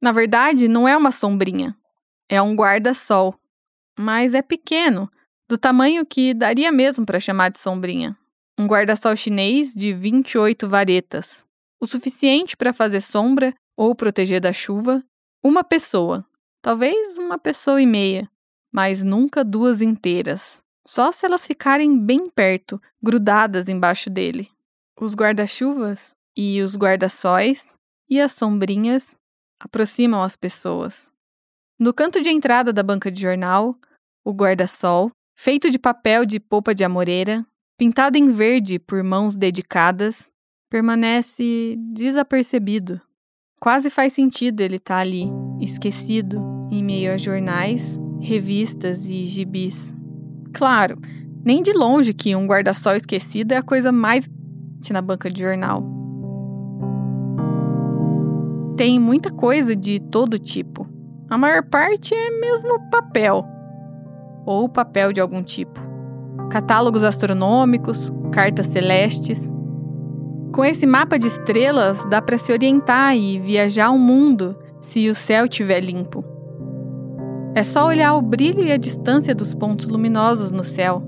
na 0.00 0.12
verdade, 0.12 0.68
não 0.68 0.86
é 0.88 0.96
uma 0.96 1.12
sombrinha. 1.12 1.76
É 2.28 2.42
um 2.42 2.54
guarda-sol. 2.54 3.34
Mas 3.98 4.34
é 4.34 4.42
pequeno, 4.42 5.10
do 5.48 5.56
tamanho 5.56 6.04
que 6.04 6.34
daria 6.34 6.72
mesmo 6.72 7.06
para 7.06 7.20
chamar 7.20 7.50
de 7.50 7.58
sombrinha. 7.58 8.16
Um 8.58 8.66
guarda-sol 8.66 9.16
chinês 9.16 9.72
de 9.74 9.94
28 9.94 10.68
varetas. 10.68 11.44
O 11.80 11.86
suficiente 11.86 12.56
para 12.56 12.72
fazer 12.72 13.00
sombra 13.00 13.54
ou 13.76 13.94
proteger 13.94 14.40
da 14.40 14.52
chuva, 14.52 15.02
uma 15.42 15.64
pessoa, 15.64 16.24
talvez 16.60 17.16
uma 17.16 17.38
pessoa 17.38 17.80
e 17.80 17.86
meia, 17.86 18.30
mas 18.70 19.02
nunca 19.02 19.42
duas 19.42 19.80
inteiras, 19.80 20.62
só 20.86 21.10
se 21.10 21.24
elas 21.26 21.46
ficarem 21.46 21.98
bem 21.98 22.28
perto, 22.28 22.80
grudadas 23.02 23.68
embaixo 23.68 24.10
dele. 24.10 24.50
Os 25.00 25.14
guarda-chuvas 25.14 26.14
e 26.36 26.60
os 26.60 26.76
guarda-sóis 26.76 27.68
e 28.08 28.20
as 28.20 28.32
sombrinhas 28.32 29.16
aproximam 29.58 30.22
as 30.22 30.36
pessoas. 30.36 31.10
No 31.78 31.92
canto 31.92 32.20
de 32.20 32.28
entrada 32.28 32.72
da 32.72 32.82
banca 32.82 33.10
de 33.10 33.20
jornal, 33.20 33.76
o 34.24 34.32
guarda-sol, 34.32 35.10
feito 35.36 35.70
de 35.70 35.78
papel 35.78 36.24
de 36.24 36.38
polpa 36.38 36.74
de 36.74 36.84
amoreira, 36.84 37.44
pintado 37.82 38.16
em 38.16 38.30
verde 38.30 38.78
por 38.78 39.02
mãos 39.02 39.34
dedicadas, 39.34 40.30
permanece 40.70 41.74
desapercebido. 41.92 43.00
Quase 43.60 43.90
faz 43.90 44.12
sentido 44.12 44.60
ele 44.60 44.76
estar 44.76 44.94
tá 44.94 45.00
ali, 45.00 45.24
esquecido, 45.60 46.40
em 46.70 46.80
meio 46.80 47.12
a 47.12 47.18
jornais, 47.18 47.98
revistas 48.20 49.08
e 49.08 49.26
gibis. 49.26 49.92
Claro, 50.54 50.96
nem 51.44 51.60
de 51.60 51.72
longe 51.72 52.14
que 52.14 52.36
um 52.36 52.46
guarda-sol 52.46 52.94
esquecido 52.94 53.50
é 53.50 53.56
a 53.56 53.64
coisa 53.64 53.90
mais 53.90 54.30
na 54.88 55.02
banca 55.02 55.28
de 55.28 55.40
jornal. 55.40 55.82
Tem 58.76 59.00
muita 59.00 59.28
coisa 59.28 59.74
de 59.74 59.98
todo 59.98 60.38
tipo. 60.38 60.86
A 61.28 61.36
maior 61.36 61.64
parte 61.64 62.14
é 62.14 62.30
mesmo 62.30 62.78
papel, 62.92 63.44
ou 64.46 64.68
papel 64.68 65.12
de 65.12 65.20
algum 65.20 65.42
tipo. 65.42 65.91
Catálogos 66.52 67.02
astronômicos, 67.02 68.12
cartas 68.30 68.66
celestes, 68.66 69.40
com 70.52 70.62
esse 70.62 70.86
mapa 70.86 71.18
de 71.18 71.28
estrelas, 71.28 72.04
dá 72.10 72.20
para 72.20 72.36
se 72.36 72.52
orientar 72.52 73.16
e 73.16 73.38
viajar 73.38 73.88
o 73.88 73.98
mundo 73.98 74.54
se 74.82 75.08
o 75.08 75.14
céu 75.14 75.46
estiver 75.46 75.80
limpo. 75.80 76.22
É 77.54 77.62
só 77.62 77.86
olhar 77.86 78.12
o 78.12 78.20
brilho 78.20 78.62
e 78.62 78.70
a 78.70 78.76
distância 78.76 79.34
dos 79.34 79.54
pontos 79.54 79.88
luminosos 79.88 80.52
no 80.52 80.62
céu, 80.62 81.02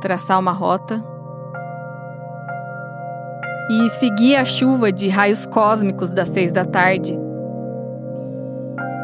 traçar 0.00 0.38
uma 0.38 0.52
rota 0.52 1.04
e 3.68 3.90
seguir 3.90 4.36
a 4.36 4.44
chuva 4.44 4.92
de 4.92 5.08
raios 5.08 5.44
cósmicos 5.44 6.12
das 6.12 6.28
seis 6.28 6.52
da 6.52 6.64
tarde. 6.64 7.18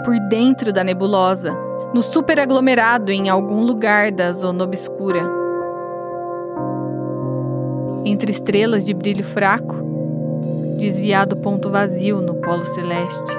Por 0.05 0.21
dentro 0.29 0.73
da 0.73 0.85
nebulosa, 0.85 1.68
no 1.95 2.02
superaglomerado 2.02 3.11
em 3.11 3.28
algum 3.28 3.64
lugar 3.64 4.12
da 4.12 4.33
zona 4.33 4.64
obscura 4.64 5.38
entre 8.04 8.30
estrelas 8.30 8.85
de 8.85 8.95
brilho 8.95 9.25
fraco, 9.25 9.76
desviado 10.78 11.37
ponto 11.37 11.71
vazio 11.71 12.21
no 12.21 12.35
polo 12.35 12.64
celeste. 12.64 13.37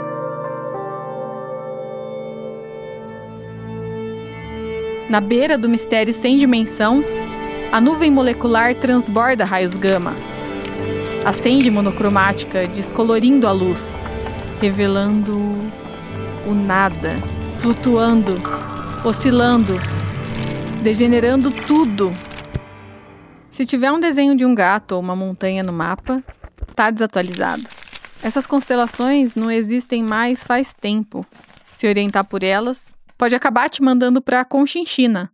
Na 5.10 5.20
beira 5.20 5.58
do 5.58 5.68
mistério 5.68 6.14
sem 6.14 6.38
dimensão, 6.38 7.04
a 7.72 7.82
nuvem 7.82 8.12
molecular 8.12 8.76
transborda 8.76 9.44
raios 9.44 9.76
gama. 9.76 10.14
Acende 11.26 11.72
monocromática, 11.72 12.68
descolorindo 12.68 13.48
a 13.48 13.52
luz, 13.52 13.84
revelando 14.62 15.36
o 16.48 16.54
nada, 16.54 17.18
flutuando, 17.60 18.36
oscilando, 19.04 19.74
degenerando 20.82 21.52
tudo. 21.52 22.10
Se 23.50 23.66
tiver 23.66 23.92
um 23.92 24.00
desenho 24.00 24.34
de 24.36 24.46
um 24.46 24.56
gato 24.56 24.94
ou 24.94 25.02
uma 25.02 25.14
montanha 25.14 25.62
no 25.62 25.74
mapa, 25.74 26.24
tá 26.74 26.90
desatualizado. 26.90 27.64
Essas 28.24 28.48
constelações 28.48 29.36
não 29.36 29.52
existem 29.52 30.02
mais 30.02 30.42
faz 30.42 30.74
tempo. 30.74 31.26
Se 31.74 31.86
orientar 31.86 32.24
por 32.24 32.44
elas, 32.44 32.90
pode 33.18 33.36
acabar 33.36 33.70
te 33.70 33.82
mandando 33.82 34.22
para 34.22 34.46
Conchinchina 34.46 35.30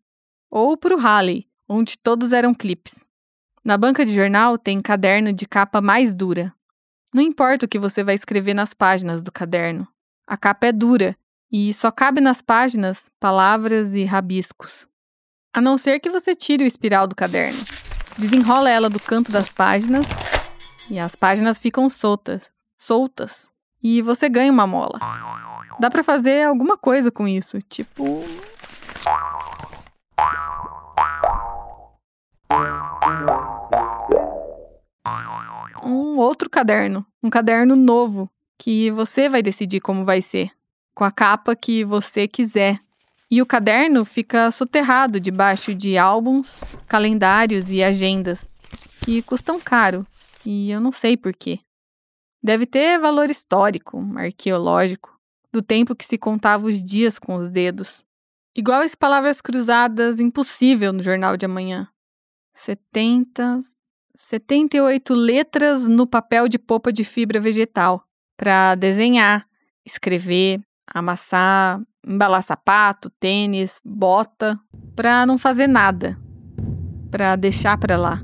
ou 0.49 0.75
para 0.75 0.95
o 0.95 0.99
Halley, 0.99 1.47
onde 1.69 1.95
todos 1.95 2.33
eram 2.33 2.55
clipes. 2.55 3.05
Na 3.63 3.77
banca 3.77 4.03
de 4.03 4.15
jornal 4.15 4.57
tem 4.57 4.81
caderno 4.81 5.31
de 5.31 5.45
capa 5.45 5.79
mais 5.79 6.15
dura. 6.15 6.51
Não 7.13 7.21
importa 7.21 7.67
o 7.67 7.69
que 7.69 7.77
você 7.77 8.03
vai 8.03 8.15
escrever 8.15 8.55
nas 8.55 8.73
páginas 8.73 9.21
do 9.21 9.31
caderno. 9.31 9.87
A 10.27 10.35
capa 10.35 10.65
é 10.65 10.71
dura 10.71 11.15
e 11.57 11.73
só 11.73 11.89
cabe 11.89 12.19
nas 12.19 12.41
páginas 12.41 13.09
palavras 13.17 13.95
e 13.95 14.03
rabiscos. 14.03 14.85
A 15.53 15.61
não 15.61 15.77
ser 15.77 16.01
que 16.01 16.09
você 16.09 16.35
tire 16.35 16.65
o 16.65 16.67
espiral 16.67 17.07
do 17.07 17.15
caderno. 17.15 17.57
Desenrola 18.17 18.69
ela 18.69 18.89
do 18.89 18.99
canto 18.99 19.31
das 19.31 19.49
páginas 19.49 20.05
e 20.89 20.99
as 20.99 21.15
páginas 21.15 21.57
ficam 21.57 21.89
soltas, 21.89 22.51
soltas, 22.75 23.47
e 23.81 24.01
você 24.01 24.27
ganha 24.27 24.51
uma 24.51 24.67
mola. 24.67 24.99
Dá 25.79 25.89
para 25.89 26.03
fazer 26.03 26.43
alguma 26.43 26.77
coisa 26.77 27.09
com 27.09 27.25
isso, 27.25 27.61
tipo 27.61 28.03
um 35.81 36.17
outro 36.17 36.49
caderno, 36.49 37.05
um 37.23 37.29
caderno 37.29 37.77
novo, 37.77 38.29
que 38.57 38.91
você 38.91 39.29
vai 39.29 39.41
decidir 39.41 39.79
como 39.79 40.03
vai 40.03 40.21
ser, 40.21 40.51
com 40.95 41.03
a 41.03 41.11
capa 41.11 41.55
que 41.55 41.83
você 41.83 42.27
quiser. 42.27 42.79
E 43.29 43.41
o 43.41 43.45
caderno 43.45 44.05
fica 44.05 44.49
soterrado 44.49 45.19
debaixo 45.19 45.75
de 45.75 45.97
álbuns, 45.97 46.49
calendários 46.87 47.69
e 47.69 47.83
agendas, 47.83 48.45
que 49.03 49.21
custam 49.21 49.59
caro, 49.59 50.07
e 50.45 50.71
eu 50.71 50.79
não 50.79 50.91
sei 50.91 51.17
porquê. 51.17 51.59
Deve 52.41 52.65
ter 52.65 52.99
valor 52.99 53.29
histórico, 53.29 53.99
arqueológico, 54.15 55.19
do 55.51 55.61
tempo 55.61 55.95
que 55.95 56.05
se 56.05 56.17
contava 56.17 56.67
os 56.67 56.81
dias 56.81 57.19
com 57.19 57.35
os 57.35 57.49
dedos. 57.49 58.05
Igual 58.55 58.81
as 58.81 58.95
palavras 58.95 59.41
cruzadas 59.41 60.19
impossível 60.19 60.93
no 60.93 61.03
jornal 61.03 61.35
de 61.35 61.45
amanhã. 61.45 61.89
70, 62.53 63.59
78 64.13 65.13
letras 65.13 65.87
no 65.87 66.07
papel 66.07 66.47
de 66.47 66.57
polpa 66.57 66.93
de 66.93 67.03
fibra 67.03 67.39
vegetal 67.39 68.05
para 68.37 68.75
desenhar, 68.75 69.45
escrever, 69.85 70.61
amassar, 70.93 71.81
embalar 72.05 72.43
sapato, 72.43 73.09
tênis, 73.19 73.79
bota, 73.83 74.59
para 74.95 75.25
não 75.25 75.37
fazer 75.37 75.67
nada, 75.67 76.17
para 77.09 77.35
deixar 77.35 77.77
para 77.77 77.97
lá. 77.97 78.21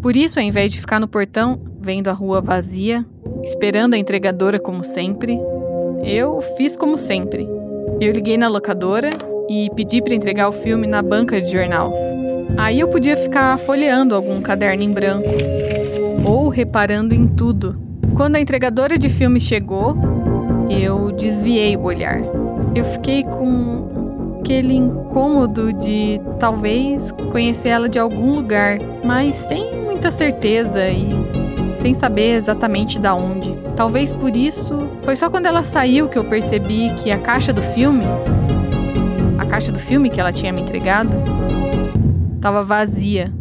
Por 0.00 0.16
isso, 0.16 0.38
ao 0.38 0.44
invés 0.44 0.70
de 0.70 0.80
ficar 0.80 1.00
no 1.00 1.08
portão, 1.08 1.60
vendo 1.80 2.08
a 2.08 2.12
rua 2.12 2.40
vazia, 2.40 3.04
esperando 3.42 3.94
a 3.94 3.98
entregadora 3.98 4.58
como 4.58 4.84
sempre, 4.84 5.38
eu 6.04 6.40
fiz 6.56 6.76
como 6.76 6.96
sempre. 6.96 7.48
Eu 8.00 8.12
liguei 8.12 8.38
na 8.38 8.48
locadora 8.48 9.10
e 9.48 9.70
pedi 9.74 10.00
para 10.00 10.14
entregar 10.14 10.48
o 10.48 10.52
filme 10.52 10.86
na 10.86 11.02
banca 11.02 11.40
de 11.40 11.50
jornal. 11.50 11.92
Aí 12.56 12.80
eu 12.80 12.88
podia 12.88 13.16
ficar 13.16 13.58
folheando 13.58 14.14
algum 14.14 14.40
caderno 14.40 14.82
em 14.82 14.92
branco 14.92 15.28
ou 16.24 16.48
reparando 16.48 17.14
em 17.14 17.26
tudo. 17.26 17.80
Quando 18.14 18.36
a 18.36 18.40
entregadora 18.40 18.98
de 18.98 19.08
filme 19.08 19.40
chegou, 19.40 19.96
eu 20.68 21.12
desviei 21.12 21.76
o 21.76 21.82
olhar. 21.82 22.20
Eu 22.74 22.84
fiquei 22.84 23.24
com 23.24 24.38
aquele 24.40 24.74
incômodo 24.74 25.72
de 25.72 26.20
talvez 26.38 27.12
conhecer 27.32 27.70
ela 27.70 27.88
de 27.88 27.98
algum 27.98 28.34
lugar, 28.34 28.78
mas 29.04 29.34
sem 29.46 29.74
muita 29.76 30.10
certeza 30.10 30.88
e 30.88 31.08
sem 31.80 31.94
saber 31.94 32.36
exatamente 32.36 32.98
da 32.98 33.14
onde. 33.14 33.56
Talvez 33.76 34.12
por 34.12 34.34
isso, 34.34 34.88
foi 35.02 35.16
só 35.16 35.30
quando 35.30 35.46
ela 35.46 35.62
saiu 35.62 36.08
que 36.08 36.18
eu 36.18 36.24
percebi 36.24 36.92
que 36.94 37.10
a 37.10 37.18
caixa 37.18 37.52
do 37.52 37.62
filme, 37.62 38.04
a 39.38 39.46
caixa 39.46 39.70
do 39.70 39.78
filme 39.78 40.10
que 40.10 40.20
ela 40.20 40.32
tinha 40.32 40.52
me 40.52 40.60
entregado, 40.60 41.10
estava 42.36 42.62
vazia. 42.62 43.32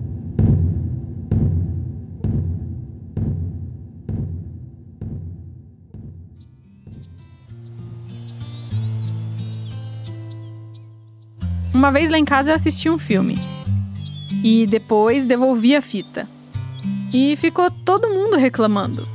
Uma 11.78 11.92
vez 11.92 12.10
lá 12.10 12.18
em 12.18 12.26
casa 12.26 12.50
eu 12.50 12.56
assisti 12.56 12.90
um 12.90 12.98
filme 12.98 13.38
e 14.44 14.66
depois 14.66 15.28
devolvi 15.28 15.76
a 15.76 15.82
fita. 15.82 16.28
E 17.14 17.36
ficou 17.36 17.70
todo 17.70 18.10
mundo 18.10 18.36
reclamando. 18.36 19.08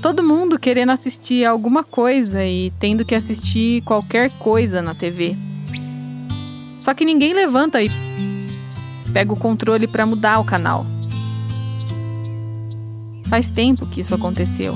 Todo 0.00 0.22
mundo 0.22 0.58
querendo 0.58 0.88
assistir 0.90 1.44
alguma 1.44 1.84
coisa 1.84 2.42
e 2.42 2.72
tendo 2.80 3.04
que 3.04 3.14
assistir 3.14 3.82
qualquer 3.82 4.30
coisa 4.38 4.80
na 4.80 4.94
TV. 4.94 5.36
Só 6.80 6.94
que 6.94 7.04
ninguém 7.04 7.34
levanta 7.34 7.82
e 7.82 7.90
pega 9.12 9.34
o 9.34 9.36
controle 9.36 9.86
para 9.86 10.06
mudar 10.06 10.38
o 10.38 10.44
canal. 10.44 10.86
Faz 13.26 13.50
tempo 13.50 13.86
que 13.86 14.00
isso 14.00 14.14
aconteceu. 14.14 14.74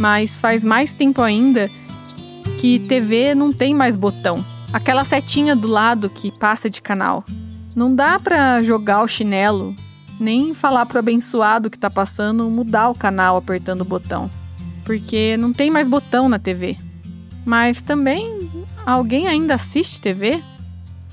Mas 0.00 0.40
faz 0.40 0.64
mais 0.64 0.92
tempo 0.92 1.22
ainda 1.22 1.70
que 2.60 2.80
TV 2.80 3.36
não 3.36 3.52
tem 3.52 3.72
mais 3.72 3.94
botão. 3.94 4.44
Aquela 4.72 5.04
setinha 5.04 5.56
do 5.56 5.68
lado 5.68 6.08
que 6.08 6.30
passa 6.30 6.70
de 6.70 6.80
canal. 6.80 7.24
Não 7.74 7.94
dá 7.94 8.18
para 8.18 8.62
jogar 8.62 9.02
o 9.02 9.08
chinelo, 9.08 9.74
nem 10.18 10.54
falar 10.54 10.86
pro 10.86 10.98
abençoado 10.98 11.70
que 11.70 11.78
tá 11.78 11.90
passando 11.90 12.48
mudar 12.50 12.88
o 12.88 12.94
canal 12.94 13.36
apertando 13.36 13.82
o 13.82 13.84
botão. 13.84 14.30
Porque 14.84 15.36
não 15.36 15.52
tem 15.52 15.70
mais 15.70 15.88
botão 15.88 16.28
na 16.28 16.38
TV. 16.38 16.76
Mas 17.44 17.82
também 17.82 18.50
alguém 18.84 19.28
ainda 19.28 19.54
assiste 19.54 20.00
TV? 20.00 20.42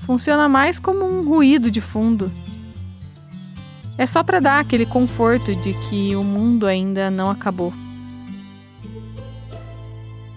funciona 0.08 0.48
mais 0.48 0.80
como 0.80 1.04
um 1.04 1.22
ruído 1.28 1.70
de 1.70 1.82
fundo. 1.82 2.32
É 3.98 4.06
só 4.06 4.24
para 4.24 4.40
dar 4.40 4.58
aquele 4.58 4.86
conforto 4.86 5.54
de 5.54 5.74
que 5.74 6.16
o 6.16 6.24
mundo 6.24 6.66
ainda 6.66 7.10
não 7.10 7.28
acabou. 7.28 7.74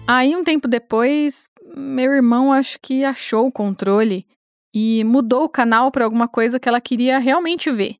Aí, 0.06 0.36
um 0.36 0.44
tempo 0.44 0.68
depois, 0.68 1.48
meu 1.74 2.12
irmão 2.12 2.52
acho 2.52 2.78
que 2.80 3.04
achou 3.04 3.46
o 3.46 3.52
controle 3.52 4.26
e 4.74 5.04
mudou 5.04 5.44
o 5.44 5.48
canal 5.48 5.90
para 5.90 6.04
alguma 6.04 6.28
coisa 6.28 6.58
que 6.58 6.68
ela 6.68 6.80
queria 6.80 7.18
realmente 7.18 7.70
ver. 7.70 7.96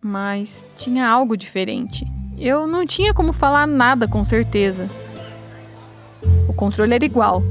Mas 0.00 0.66
tinha 0.76 1.08
algo 1.08 1.36
diferente. 1.36 2.06
Eu 2.38 2.66
não 2.66 2.86
tinha 2.86 3.14
como 3.14 3.32
falar 3.32 3.66
nada 3.66 4.06
com 4.06 4.22
certeza. 4.22 4.88
O 6.48 6.52
controle 6.52 6.94
era 6.94 7.04
igual. 7.04 7.42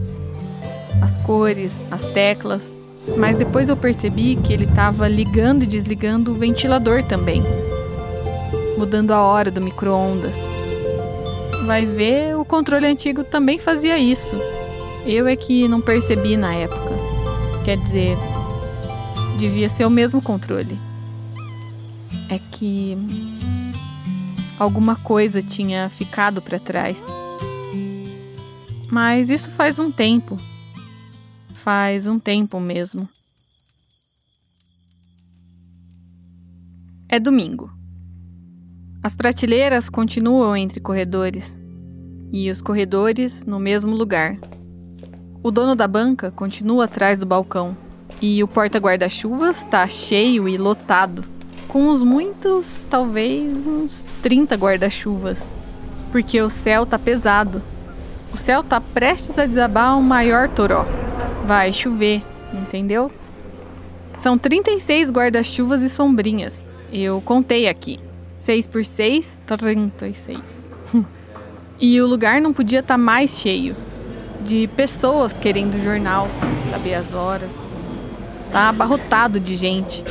As 1.02 1.18
cores, 1.20 1.86
as 1.92 2.04
teclas, 2.14 2.72
mas 3.18 3.38
depois 3.38 3.70
eu 3.70 3.78
percebi 3.78 4.36
que 4.36 4.54
ele 4.54 4.66
estava 4.66 5.08
ligando 5.08 5.64
e 5.64 5.68
desligando 5.68 6.32
o 6.32 6.36
ventilador 6.36 7.04
também, 7.04 7.44
mudando 8.78 9.12
a 9.12 9.22
hora 9.22 9.52
do 9.52 9.62
micro-ondas. 9.62 10.36
Vai 11.66 11.86
ver, 11.86 12.36
o 12.38 12.46
controle 12.46 12.86
antigo 12.86 13.24
também 13.24 13.60
fazia 13.60 13.98
isso. 13.98 14.36
Eu 15.06 15.28
é 15.28 15.36
que 15.36 15.68
não 15.68 15.82
percebi 15.82 16.36
na 16.36 16.54
época. 16.54 16.92
Quer 17.64 17.78
dizer, 17.78 18.18
devia 19.40 19.70
ser 19.70 19.86
o 19.86 19.90
mesmo 19.90 20.22
controle. 20.22 20.78
É 22.30 22.40
que 22.40 22.98
alguma 24.60 24.96
coisa 24.96 25.42
tinha 25.42 25.90
ficado 25.90 26.42
para 26.42 26.60
trás. 26.60 26.98
Mas 28.92 29.30
isso 29.30 29.50
faz 29.50 29.80
um 29.80 29.92
tempo 29.92 30.38
faz 31.66 32.06
um 32.06 32.20
tempo 32.20 32.60
mesmo. 32.60 33.10
É 37.10 37.20
domingo. 37.20 37.72
As 39.02 39.16
prateleiras 39.16 39.90
continuam 39.90 40.56
entre 40.56 40.80
corredores 40.80 41.60
e 42.32 42.52
os 42.52 42.62
corredores 42.62 43.44
no 43.46 43.60
mesmo 43.60 43.96
lugar. 43.96 44.38
O 45.46 45.52
dono 45.52 45.76
da 45.76 45.88
banca 45.88 46.32
continua 46.32 46.86
atrás 46.86 47.20
do 47.20 47.26
balcão 47.28 47.78
e 48.20 48.44
o 48.44 48.48
porta-guarda-chuvas 48.48 49.58
está 49.58 49.86
cheio 49.88 50.50
e 50.50 50.58
lotado, 50.58 51.24
com 51.68 51.88
uns 51.88 52.02
muitos, 52.02 52.80
talvez 52.90 53.68
uns 53.68 54.04
30 54.24 54.56
guarda-chuvas, 54.56 55.38
porque 56.12 56.42
o 56.42 56.50
céu 56.50 56.84
tá 56.84 56.98
pesado. 56.98 57.62
O 58.34 58.38
céu 58.38 58.64
tá 58.64 58.82
prestes 58.82 59.38
a 59.38 59.46
desabar 59.46 59.96
um 59.96 60.02
maior 60.02 60.50
toró. 60.50 60.84
Vai 61.46 61.72
chover, 61.72 62.24
entendeu? 62.52 63.12
São 64.18 64.40
36 64.40 65.12
guarda-chuvas 65.12 65.84
e 65.84 65.90
sombrinhas. 65.90 66.66
Eu 66.92 67.22
contei 67.22 67.68
aqui. 67.68 68.00
6 68.40 68.66
por 68.66 68.84
6, 68.84 69.38
36. 69.46 70.40
e 71.80 72.02
o 72.02 72.08
lugar 72.08 72.42
não 72.42 72.52
podia 72.52 72.80
estar 72.80 72.96
tá 72.96 72.98
mais 72.98 73.30
cheio. 73.30 73.76
De 74.46 74.68
pessoas 74.68 75.34
querendo 75.34 75.84
jornal, 75.84 76.28
saber 76.72 76.94
as 76.94 77.14
horas. 77.14 77.50
Tá 78.52 78.70
abarrotado 78.70 79.40
de 79.40 79.56
gente. 79.56 80.04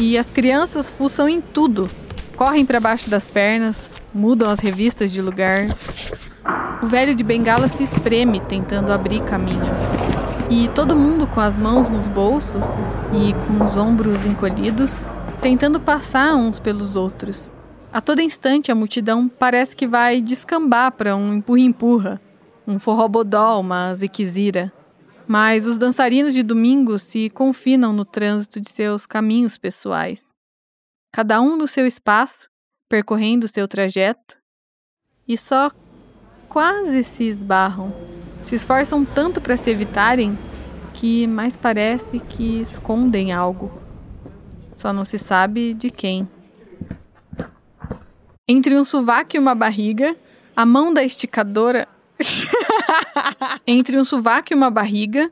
E 0.00 0.16
as 0.16 0.30
crianças 0.30 0.90
fuçam 0.90 1.28
em 1.28 1.40
tudo. 1.40 1.90
Correm 2.36 2.64
para 2.64 2.80
baixo 2.80 3.10
das 3.10 3.28
pernas, 3.28 3.90
mudam 4.14 4.48
as 4.48 4.60
revistas 4.60 5.10
de 5.10 5.20
lugar. 5.20 5.66
O 6.82 6.86
velho 6.86 7.14
de 7.14 7.24
bengala 7.24 7.68
se 7.68 7.82
espreme 7.82 8.40
tentando 8.40 8.92
abrir 8.92 9.22
caminho. 9.24 9.64
E 10.48 10.68
todo 10.68 10.96
mundo 10.96 11.26
com 11.26 11.40
as 11.40 11.58
mãos 11.58 11.90
nos 11.90 12.06
bolsos 12.06 12.64
e 13.12 13.34
com 13.46 13.64
os 13.64 13.76
ombros 13.76 14.24
encolhidos, 14.24 15.02
tentando 15.40 15.80
passar 15.80 16.34
uns 16.34 16.60
pelos 16.60 16.94
outros. 16.94 17.50
A 17.92 18.00
todo 18.00 18.20
instante 18.20 18.70
a 18.70 18.74
multidão 18.74 19.28
parece 19.28 19.74
que 19.74 19.86
vai 19.86 20.20
descambar 20.20 20.92
para 20.92 21.16
um 21.16 21.34
empurra-empurra, 21.34 22.20
um 22.66 22.78
forrobodó, 22.78 23.60
uma 23.60 23.94
ziquezira. 23.94 24.72
Mas 25.26 25.66
os 25.66 25.78
dançarinos 25.78 26.34
de 26.34 26.42
domingo 26.42 26.98
se 26.98 27.30
confinam 27.30 27.92
no 27.92 28.04
trânsito 28.04 28.60
de 28.60 28.70
seus 28.70 29.06
caminhos 29.06 29.56
pessoais. 29.56 30.26
Cada 31.12 31.40
um 31.40 31.56
no 31.56 31.66
seu 31.66 31.86
espaço, 31.86 32.48
percorrendo 32.88 33.48
seu 33.48 33.66
trajeto, 33.66 34.36
e 35.26 35.38
só 35.38 35.70
quase 36.48 37.04
se 37.04 37.24
esbarram. 37.24 37.94
Se 38.42 38.54
esforçam 38.54 39.04
tanto 39.04 39.40
para 39.40 39.56
se 39.56 39.70
evitarem 39.70 40.38
que 40.92 41.26
mais 41.26 41.56
parece 41.56 42.20
que 42.20 42.60
escondem 42.60 43.32
algo. 43.32 43.72
Só 44.76 44.92
não 44.92 45.04
se 45.04 45.18
sabe 45.18 45.72
de 45.72 45.90
quem. 45.90 46.28
Entre 48.46 48.78
um 48.78 48.84
sovaco 48.84 49.36
e 49.36 49.38
uma 49.38 49.54
barriga, 49.54 50.14
a 50.54 50.66
mão 50.66 50.92
da 50.92 51.02
esticadora. 51.02 51.88
Entre 53.66 53.98
um 53.98 54.04
sovaco 54.04 54.52
e 54.52 54.54
uma 54.54 54.70
barriga, 54.70 55.30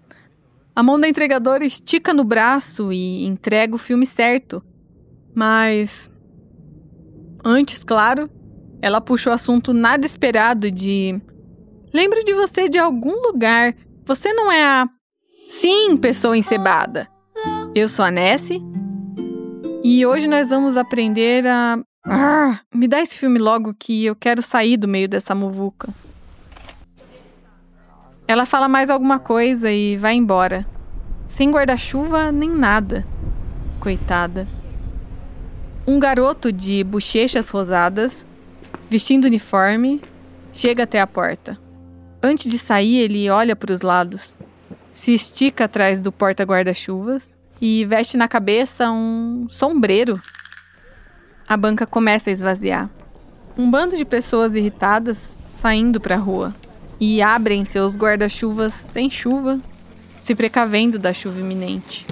a 0.74 0.82
mão 0.82 0.98
da 0.98 1.08
entregadora 1.08 1.64
estica 1.64 2.12
no 2.12 2.24
braço 2.24 2.92
e 2.92 3.24
entrega 3.24 3.74
o 3.74 3.78
filme 3.78 4.06
certo. 4.06 4.62
Mas. 5.34 6.10
Antes, 7.44 7.82
claro, 7.82 8.30
ela 8.80 9.00
puxa 9.00 9.30
o 9.30 9.32
assunto 9.32 9.72
nada 9.72 10.06
esperado 10.06 10.70
de. 10.70 11.20
Lembro 11.92 12.24
de 12.24 12.34
você 12.34 12.68
de 12.68 12.78
algum 12.78 13.20
lugar. 13.22 13.74
Você 14.04 14.32
não 14.32 14.50
é 14.50 14.62
a. 14.62 14.88
Sim, 15.48 15.96
pessoa 15.96 16.36
encebada. 16.36 17.08
Eu 17.74 17.88
sou 17.88 18.04
a 18.04 18.10
Nessie. 18.10 18.62
E 19.84 20.06
hoje 20.06 20.28
nós 20.28 20.50
vamos 20.50 20.76
aprender 20.76 21.46
a 21.46 21.78
ah, 22.04 22.60
me 22.74 22.88
dá 22.88 23.00
esse 23.00 23.16
filme 23.16 23.38
logo 23.38 23.74
que 23.74 24.04
eu 24.04 24.16
quero 24.16 24.42
sair 24.42 24.76
do 24.76 24.88
meio 24.88 25.08
dessa 25.08 25.34
muvuca. 25.34 25.88
Ela 28.26 28.46
fala 28.46 28.68
mais 28.68 28.90
alguma 28.90 29.18
coisa 29.18 29.70
e 29.70 29.96
vai 29.96 30.14
embora. 30.14 30.66
Sem 31.28 31.50
guarda-chuva 31.50 32.30
nem 32.32 32.50
nada. 32.50 33.06
Coitada. 33.80 34.46
Um 35.86 35.98
garoto 35.98 36.52
de 36.52 36.84
bochechas 36.84 37.50
rosadas, 37.50 38.24
vestindo 38.88 39.24
uniforme, 39.24 40.00
chega 40.52 40.84
até 40.84 41.00
a 41.00 41.06
porta. 41.06 41.58
Antes 42.22 42.50
de 42.50 42.58
sair, 42.58 42.98
ele 42.98 43.28
olha 43.28 43.56
para 43.56 43.72
os 43.72 43.82
lados, 43.82 44.38
se 44.94 45.12
estica 45.12 45.64
atrás 45.64 46.00
do 46.00 46.12
porta-guarda-chuvas 46.12 47.36
e 47.60 47.84
veste 47.84 48.16
na 48.16 48.28
cabeça 48.28 48.90
um 48.90 49.46
sombreiro 49.48 50.20
a 51.52 51.56
banca 51.56 51.86
começa 51.86 52.30
a 52.30 52.32
esvaziar. 52.32 52.88
Um 53.58 53.70
bando 53.70 53.94
de 53.94 54.06
pessoas 54.06 54.54
irritadas 54.54 55.18
saindo 55.54 56.00
para 56.00 56.14
a 56.14 56.18
rua 56.18 56.54
e 57.04 57.20
abrem 57.20 57.64
seus 57.64 57.96
guarda-chuvas 57.96 58.72
sem 58.72 59.10
chuva, 59.10 59.58
se 60.22 60.36
precavendo 60.36 61.00
da 61.00 61.12
chuva 61.12 61.40
iminente. 61.40 62.06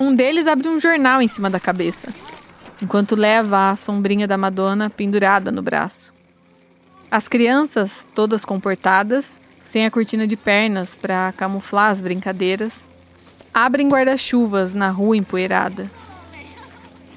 Um 0.00 0.12
deles 0.12 0.48
abre 0.48 0.68
um 0.68 0.80
jornal 0.80 1.22
em 1.22 1.28
cima 1.28 1.48
da 1.48 1.60
cabeça, 1.60 2.12
enquanto 2.82 3.14
leva 3.14 3.70
a 3.70 3.76
sombrinha 3.76 4.26
da 4.26 4.36
Madonna 4.36 4.90
pendurada 4.90 5.52
no 5.52 5.62
braço. 5.62 6.12
As 7.08 7.28
crianças, 7.28 8.08
todas 8.12 8.44
comportadas, 8.44 9.40
sem 9.64 9.86
a 9.86 9.90
cortina 9.92 10.26
de 10.26 10.36
pernas 10.36 10.96
para 10.96 11.32
camuflar 11.36 11.92
as 11.92 12.00
brincadeiras, 12.00 12.88
abrem 13.54 13.88
guarda-chuvas 13.88 14.74
na 14.74 14.90
rua 14.90 15.16
empoeirada 15.16 15.88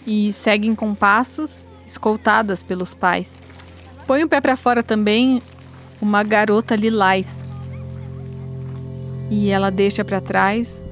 e 0.05 0.31
seguem 0.31 0.75
com 0.75 0.93
passos, 0.93 1.65
escoltadas 1.87 2.61
pelos 2.61 2.93
pais. 2.93 3.31
Põe 4.05 4.23
o 4.23 4.29
pé 4.29 4.39
para 4.39 4.55
fora 4.55 4.83
também 4.83 5.41
uma 6.01 6.23
garota 6.23 6.75
lilás. 6.75 7.43
E 9.29 9.49
ela 9.49 9.69
deixa 9.69 10.05
para 10.05 10.21
trás 10.21 10.85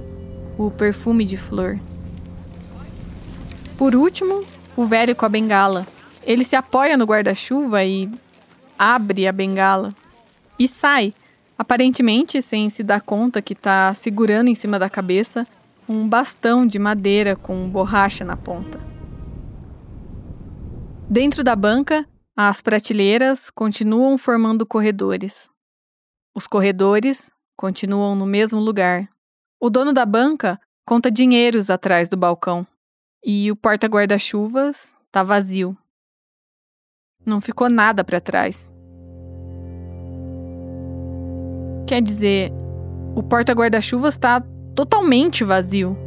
o 0.58 0.70
perfume 0.72 1.26
de 1.26 1.38
flor. 1.38 1.80
Por 3.78 3.96
último, 3.96 4.44
o 4.76 4.86
velho 4.86 5.16
com 5.16 5.26
a 5.26 5.30
bengala. 5.30 5.88
Ele 6.24 6.44
se 6.44 6.56
apoia 6.56 6.98
no 6.98 7.06
guarda-chuva 7.06 7.84
e 7.84 8.10
abre 8.78 9.28
a 9.28 9.32
bengala 9.32 9.94
e 10.58 10.68
sai, 10.68 11.14
aparentemente 11.58 12.42
sem 12.42 12.70
se 12.70 12.84
dar 12.84 13.02
conta 13.02 13.42
que 13.42 13.54
está 13.54 13.94
segurando 13.94 14.50
em 14.50 14.56
cima 14.56 14.80
da 14.80 14.90
cabeça 14.90 15.46
um 15.88 16.08
bastão 16.08 16.66
de 16.66 16.80
madeira 16.80 17.36
com 17.36 17.70
borracha 17.70 18.26
na 18.26 18.36
ponta. 18.36 18.80
Dentro 21.08 21.44
da 21.44 21.56
banca, 21.56 22.06
as 22.38 22.60
prateleiras 22.60 23.50
continuam 23.50 24.18
formando 24.18 24.66
corredores. 24.66 25.50
Os 26.36 26.46
corredores 26.46 27.32
continuam 27.56 28.14
no 28.14 28.26
mesmo 28.26 28.60
lugar. 28.60 29.08
O 29.58 29.70
dono 29.70 29.94
da 29.94 30.06
banca 30.06 30.60
conta 30.86 31.10
dinheiros 31.10 31.70
atrás 31.70 32.10
do 32.10 32.18
balcão. 32.18 32.68
E 33.24 33.50
o 33.50 33.56
porta-guarda-chuvas 33.56 34.98
está 35.06 35.24
vazio. 35.24 35.78
Não 37.26 37.40
ficou 37.40 37.70
nada 37.70 38.04
para 38.04 38.20
trás. 38.20 38.70
Quer 41.88 42.02
dizer, 42.02 42.52
o 43.16 43.24
porta-guarda-chuvas 43.24 44.16
está 44.16 44.42
totalmente 44.76 45.46
vazio. 45.46 45.98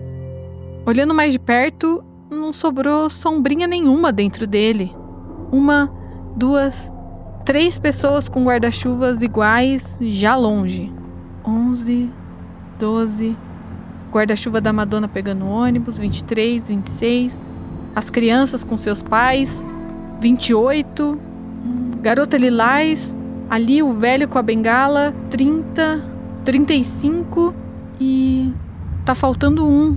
Olhando 0.87 1.14
mais 1.14 1.33
de 1.33 1.38
perto, 1.38 2.05
não 2.31 2.53
sobrou 2.53 3.09
sombrinha 3.09 3.67
nenhuma 3.67 4.12
dentro 4.12 4.47
dele. 4.47 4.95
Uma, 5.51 5.91
duas, 6.38 6.92
três 7.44 7.79
pessoas 7.81 8.29
com 8.29 8.44
guarda-chuvas 8.44 9.20
iguais 9.20 9.98
já 10.01 10.37
longe. 10.37 10.92
Onze, 11.44 12.09
doze. 12.79 13.37
Guarda-chuva 14.12 14.61
da 14.61 14.72
Madonna 14.72 15.09
pegando 15.09 15.46
ônibus, 15.46 15.98
23, 15.98 16.68
26. 16.68 17.33
As 17.94 18.09
crianças 18.09 18.62
com 18.62 18.79
seus 18.79 19.03
pais, 19.03 19.62
28. 20.20 21.18
Garota 22.01 22.38
Lilás, 22.38 23.16
ali 23.51 23.83
o 23.83 23.92
velho 23.92 24.29
com 24.29 24.38
a 24.38 24.42
bengala, 24.42 25.12
30, 25.31 26.05
35 26.44 27.53
e 28.01 28.55
tá 29.05 29.14
faltando 29.14 29.66
um 29.66 29.96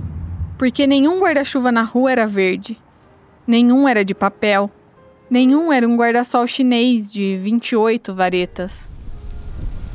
porque 0.58 0.86
nenhum 0.86 1.20
guarda-chuva 1.20 1.72
na 1.72 1.82
rua 1.82 2.12
era 2.12 2.26
verde, 2.26 2.78
nenhum 3.46 3.88
era 3.88 4.04
de 4.04 4.14
papel, 4.14 4.70
nenhum 5.32 5.72
era 5.72 5.88
um 5.88 5.96
guarda-sol 5.96 6.46
chinês 6.46 7.10
de 7.10 7.38
28 7.38 8.14
varetas. 8.14 8.86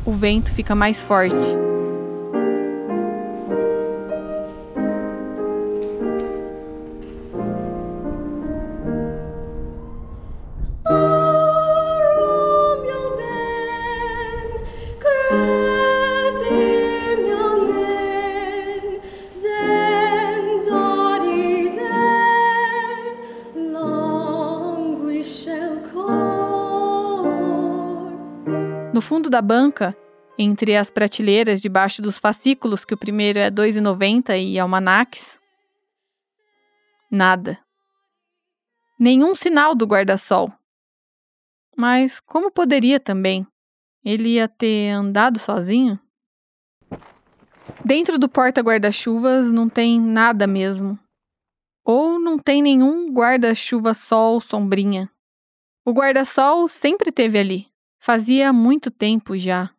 O 0.03 0.11
vento 0.11 0.51
fica 0.51 0.73
mais 0.73 0.99
forte. 0.99 1.66
Fundo 29.27 29.29
da 29.29 29.41
banca, 29.41 29.95
entre 30.37 30.75
as 30.75 30.89
prateleiras 30.89 31.61
debaixo 31.61 32.01
dos 32.01 32.17
fascículos, 32.17 32.85
que 32.85 32.93
o 32.93 32.97
primeiro 32.97 33.37
é 33.37 33.45
R$ 33.45 33.51
2,90 33.51 34.39
e 34.39 34.57
almanaques, 34.57 35.37
nada. 37.11 37.59
Nenhum 38.97 39.35
sinal 39.35 39.75
do 39.75 39.85
guarda-sol. 39.85 40.51
Mas 41.75 42.19
como 42.19 42.49
poderia 42.49 42.99
também? 42.99 43.45
Ele 44.03 44.35
ia 44.35 44.47
ter 44.47 44.91
andado 44.91 45.37
sozinho? 45.39 45.99
Dentro 47.83 48.17
do 48.17 48.29
porta-guarda-chuvas 48.29 49.51
não 49.51 49.67
tem 49.69 49.99
nada 49.99 50.47
mesmo. 50.47 50.97
Ou 51.83 52.19
não 52.19 52.39
tem 52.39 52.61
nenhum 52.61 53.11
guarda-chuva-sol 53.11 54.41
sombrinha. 54.41 55.09
O 55.85 55.91
guarda-sol 55.91 56.67
sempre 56.67 57.11
teve 57.11 57.37
ali. 57.37 57.76
Fazia 58.07 58.53
muito 58.53 58.89
tempo 58.89 59.37
já. 59.37 59.69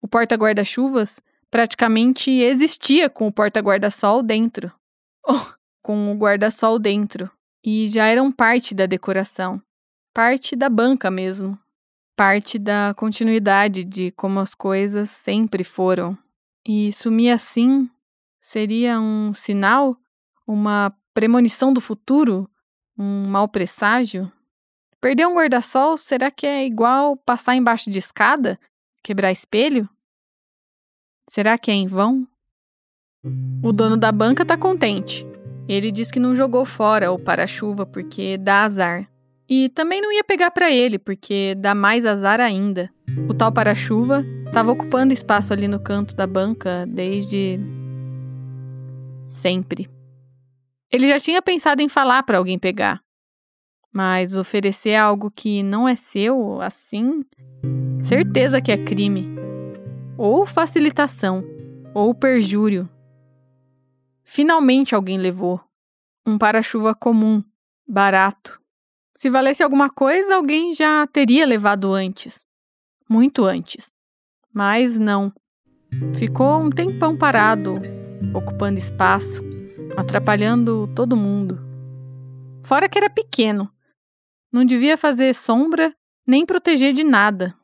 O 0.00 0.08
porta-guarda-chuvas 0.08 1.20
praticamente 1.50 2.30
existia 2.30 3.10
com 3.10 3.26
o 3.26 3.32
porta-guarda-sol 3.32 4.22
dentro. 4.22 4.72
Oh, 5.30 5.52
com 5.82 6.10
o 6.10 6.16
guarda-sol 6.16 6.78
dentro. 6.78 7.30
E 7.62 7.86
já 7.88 8.06
eram 8.06 8.32
parte 8.32 8.74
da 8.74 8.86
decoração. 8.86 9.60
Parte 10.14 10.56
da 10.56 10.70
banca 10.70 11.10
mesmo. 11.10 11.58
Parte 12.16 12.58
da 12.58 12.94
continuidade 12.96 13.84
de 13.84 14.10
como 14.12 14.40
as 14.40 14.54
coisas 14.54 15.10
sempre 15.10 15.62
foram. 15.62 16.16
E 16.66 16.90
sumir 16.94 17.32
assim 17.32 17.90
seria 18.40 18.98
um 18.98 19.34
sinal? 19.34 19.94
Uma 20.46 20.96
premonição 21.12 21.70
do 21.70 21.82
futuro? 21.82 22.48
Um 22.96 23.28
mau 23.28 23.46
presságio? 23.46 24.32
Perder 25.00 25.26
um 25.26 25.36
guarda-sol 25.36 25.96
será 25.96 26.30
que 26.30 26.46
é 26.46 26.66
igual 26.66 27.16
passar 27.16 27.54
embaixo 27.54 27.88
de 27.88 27.98
escada? 27.98 28.58
Quebrar 29.02 29.30
espelho? 29.30 29.88
Será 31.28 31.56
que 31.56 31.70
é 31.70 31.74
em 31.74 31.86
vão? 31.86 32.26
O 33.62 33.72
dono 33.72 33.96
da 33.96 34.10
banca 34.10 34.44
tá 34.44 34.56
contente. 34.56 35.26
Ele 35.68 35.92
diz 35.92 36.10
que 36.10 36.18
não 36.18 36.34
jogou 36.34 36.64
fora 36.64 37.12
o 37.12 37.18
para-chuva 37.18 37.86
porque 37.86 38.36
dá 38.38 38.64
azar. 38.64 39.08
E 39.48 39.68
também 39.68 40.00
não 40.00 40.12
ia 40.12 40.24
pegar 40.24 40.50
para 40.50 40.70
ele 40.70 40.98
porque 40.98 41.54
dá 41.56 41.74
mais 41.74 42.04
azar 42.04 42.40
ainda. 42.40 42.90
O 43.28 43.34
tal 43.34 43.52
para-chuva 43.52 44.24
estava 44.46 44.72
ocupando 44.72 45.12
espaço 45.12 45.52
ali 45.52 45.68
no 45.68 45.78
canto 45.78 46.16
da 46.16 46.26
banca 46.26 46.84
desde 46.86 47.60
sempre. 49.26 49.88
Ele 50.90 51.06
já 51.06 51.20
tinha 51.20 51.40
pensado 51.40 51.82
em 51.82 51.88
falar 51.88 52.22
para 52.22 52.38
alguém 52.38 52.58
pegar, 52.58 53.00
mas 53.92 54.36
oferecer 54.36 54.94
algo 54.94 55.30
que 55.30 55.62
não 55.62 55.88
é 55.88 55.96
seu, 55.96 56.60
assim, 56.60 57.22
certeza 58.02 58.60
que 58.60 58.72
é 58.72 58.76
crime. 58.76 59.26
Ou 60.16 60.46
facilitação, 60.46 61.44
ou 61.94 62.14
perjúrio. 62.14 62.88
Finalmente 64.24 64.94
alguém 64.94 65.18
levou. 65.18 65.60
Um 66.26 66.36
para-chuva 66.36 66.94
comum, 66.94 67.42
barato. 67.86 68.60
Se 69.16 69.30
valesse 69.30 69.62
alguma 69.62 69.88
coisa, 69.88 70.36
alguém 70.36 70.74
já 70.74 71.06
teria 71.06 71.46
levado 71.46 71.92
antes. 71.92 72.46
Muito 73.08 73.44
antes. 73.44 73.90
Mas 74.52 74.98
não. 74.98 75.32
Ficou 76.16 76.60
um 76.60 76.70
tempão 76.70 77.16
parado, 77.16 77.80
ocupando 78.34 78.78
espaço, 78.78 79.42
atrapalhando 79.96 80.86
todo 80.94 81.16
mundo. 81.16 81.58
Fora 82.62 82.88
que 82.88 82.98
era 82.98 83.08
pequeno, 83.08 83.70
não 84.52 84.64
devia 84.64 84.96
fazer 84.96 85.34
sombra 85.34 85.94
nem 86.26 86.44
proteger 86.44 86.92
de 86.92 87.04
nada. 87.04 87.54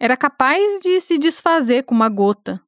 Era 0.00 0.16
capaz 0.16 0.80
de 0.82 1.00
se 1.00 1.18
desfazer 1.18 1.82
com 1.82 1.94
uma 1.94 2.08
gota. 2.08 2.60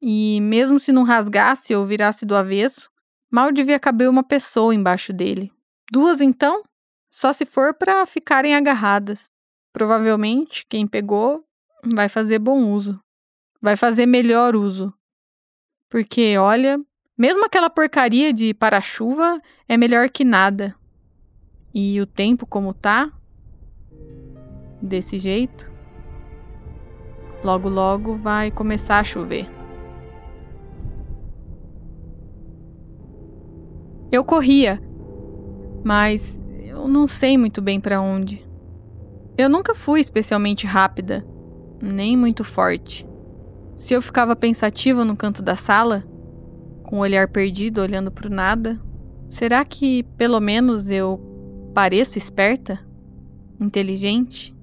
E 0.00 0.40
mesmo 0.40 0.78
se 0.78 0.92
não 0.92 1.02
rasgasse 1.02 1.74
ou 1.74 1.86
virasse 1.86 2.26
do 2.26 2.36
avesso, 2.36 2.90
mal 3.30 3.50
devia 3.50 3.80
caber 3.80 4.08
uma 4.08 4.22
pessoa 4.22 4.74
embaixo 4.74 5.12
dele. 5.12 5.50
Duas 5.90 6.20
então? 6.20 6.62
Só 7.10 7.32
se 7.32 7.46
for 7.46 7.72
para 7.74 8.04
ficarem 8.06 8.54
agarradas. 8.54 9.24
Provavelmente 9.72 10.66
quem 10.68 10.86
pegou 10.86 11.44
vai 11.82 12.08
fazer 12.08 12.38
bom 12.38 12.70
uso. 12.70 13.00
Vai 13.60 13.76
fazer 13.76 14.06
melhor 14.06 14.54
uso. 14.54 14.92
Porque, 15.88 16.36
olha, 16.36 16.78
mesmo 17.16 17.44
aquela 17.44 17.70
porcaria 17.70 18.32
de 18.32 18.52
para-chuva 18.52 19.40
é 19.68 19.76
melhor 19.76 20.10
que 20.10 20.24
nada. 20.24 20.76
E 21.74 22.00
o 22.00 22.06
tempo 22.06 22.46
como 22.46 22.72
tá, 22.72 23.12
desse 24.80 25.18
jeito, 25.18 25.68
logo 27.42 27.68
logo 27.68 28.14
vai 28.14 28.52
começar 28.52 29.00
a 29.00 29.04
chover. 29.04 29.50
Eu 34.12 34.24
corria, 34.24 34.80
mas 35.82 36.40
eu 36.60 36.86
não 36.86 37.08
sei 37.08 37.36
muito 37.36 37.60
bem 37.60 37.80
para 37.80 38.00
onde. 38.00 38.46
Eu 39.36 39.48
nunca 39.48 39.74
fui 39.74 40.00
especialmente 40.00 40.68
rápida, 40.68 41.26
nem 41.82 42.16
muito 42.16 42.44
forte. 42.44 43.04
Se 43.76 43.94
eu 43.94 44.00
ficava 44.00 44.36
pensativa 44.36 45.04
no 45.04 45.16
canto 45.16 45.42
da 45.42 45.56
sala, 45.56 46.04
com 46.84 46.98
o 46.98 47.00
olhar 47.00 47.26
perdido 47.26 47.80
olhando 47.80 48.12
para 48.12 48.30
nada, 48.30 48.80
será 49.28 49.64
que 49.64 50.04
pelo 50.16 50.38
menos 50.38 50.88
eu 50.88 51.33
Pareço 51.74 52.18
esperta? 52.18 52.78
Inteligente? 53.60 54.54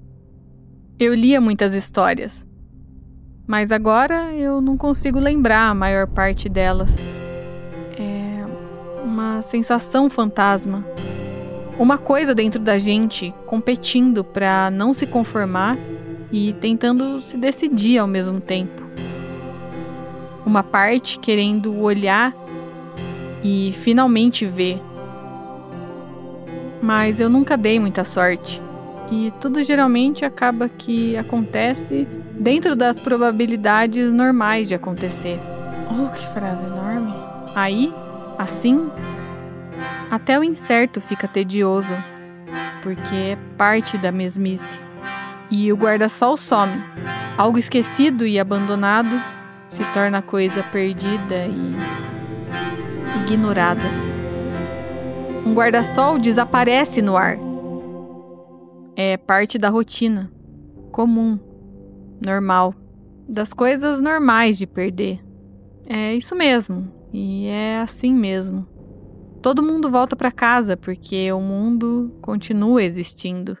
Eu 0.98 1.12
lia 1.12 1.42
muitas 1.42 1.74
histórias, 1.74 2.48
mas 3.46 3.70
agora 3.70 4.34
eu 4.34 4.62
não 4.62 4.78
consigo 4.78 5.20
lembrar 5.20 5.68
a 5.68 5.74
maior 5.74 6.06
parte 6.06 6.48
delas. 6.48 6.96
É 7.98 8.46
uma 9.04 9.42
sensação 9.42 10.08
fantasma. 10.08 10.86
Uma 11.78 11.98
coisa 11.98 12.34
dentro 12.34 12.58
da 12.58 12.78
gente 12.78 13.34
competindo 13.44 14.24
para 14.24 14.70
não 14.70 14.94
se 14.94 15.06
conformar 15.06 15.76
e 16.32 16.54
tentando 16.54 17.20
se 17.20 17.36
decidir 17.36 17.98
ao 17.98 18.06
mesmo 18.06 18.40
tempo. 18.40 18.82
Uma 20.46 20.62
parte 20.62 21.18
querendo 21.18 21.78
olhar 21.78 22.34
e 23.44 23.74
finalmente 23.82 24.46
ver 24.46 24.80
mas 26.82 27.20
eu 27.20 27.30
nunca 27.30 27.56
dei 27.56 27.78
muita 27.78 28.04
sorte. 28.04 28.60
E 29.10 29.32
tudo 29.40 29.62
geralmente 29.62 30.24
acaba 30.24 30.68
que 30.68 31.16
acontece 31.16 32.08
dentro 32.32 32.74
das 32.74 32.98
probabilidades 32.98 34.12
normais 34.12 34.66
de 34.66 34.74
acontecer. 34.74 35.38
Oh, 35.88 36.10
que 36.10 36.26
frase 36.32 36.66
enorme! 36.66 37.14
Aí, 37.54 37.94
assim, 38.38 38.90
até 40.10 40.38
o 40.38 40.42
incerto 40.42 41.00
fica 41.00 41.28
tedioso, 41.28 41.92
porque 42.82 43.14
é 43.14 43.38
parte 43.56 43.96
da 43.96 44.10
mesmice. 44.10 44.80
E 45.50 45.70
o 45.70 45.76
guarda-sol 45.76 46.36
some. 46.36 46.82
Algo 47.36 47.58
esquecido 47.58 48.26
e 48.26 48.40
abandonado 48.40 49.22
se 49.68 49.84
torna 49.92 50.22
coisa 50.22 50.62
perdida 50.62 51.46
e 51.46 51.76
ignorada. 53.22 54.11
Um 55.44 55.54
guarda-sol 55.54 56.20
desaparece 56.20 57.02
no 57.02 57.16
ar. 57.16 57.36
É 58.94 59.16
parte 59.16 59.58
da 59.58 59.68
rotina, 59.68 60.32
comum, 60.92 61.38
normal, 62.24 62.74
das 63.28 63.52
coisas 63.52 64.00
normais 64.00 64.56
de 64.56 64.66
perder. 64.68 65.20
É 65.84 66.14
isso 66.14 66.36
mesmo, 66.36 66.92
e 67.12 67.46
é 67.46 67.80
assim 67.80 68.12
mesmo. 68.12 68.68
Todo 69.42 69.62
mundo 69.62 69.90
volta 69.90 70.14
para 70.14 70.30
casa 70.30 70.76
porque 70.76 71.32
o 71.32 71.40
mundo 71.40 72.16
continua 72.22 72.82
existindo. 72.84 73.58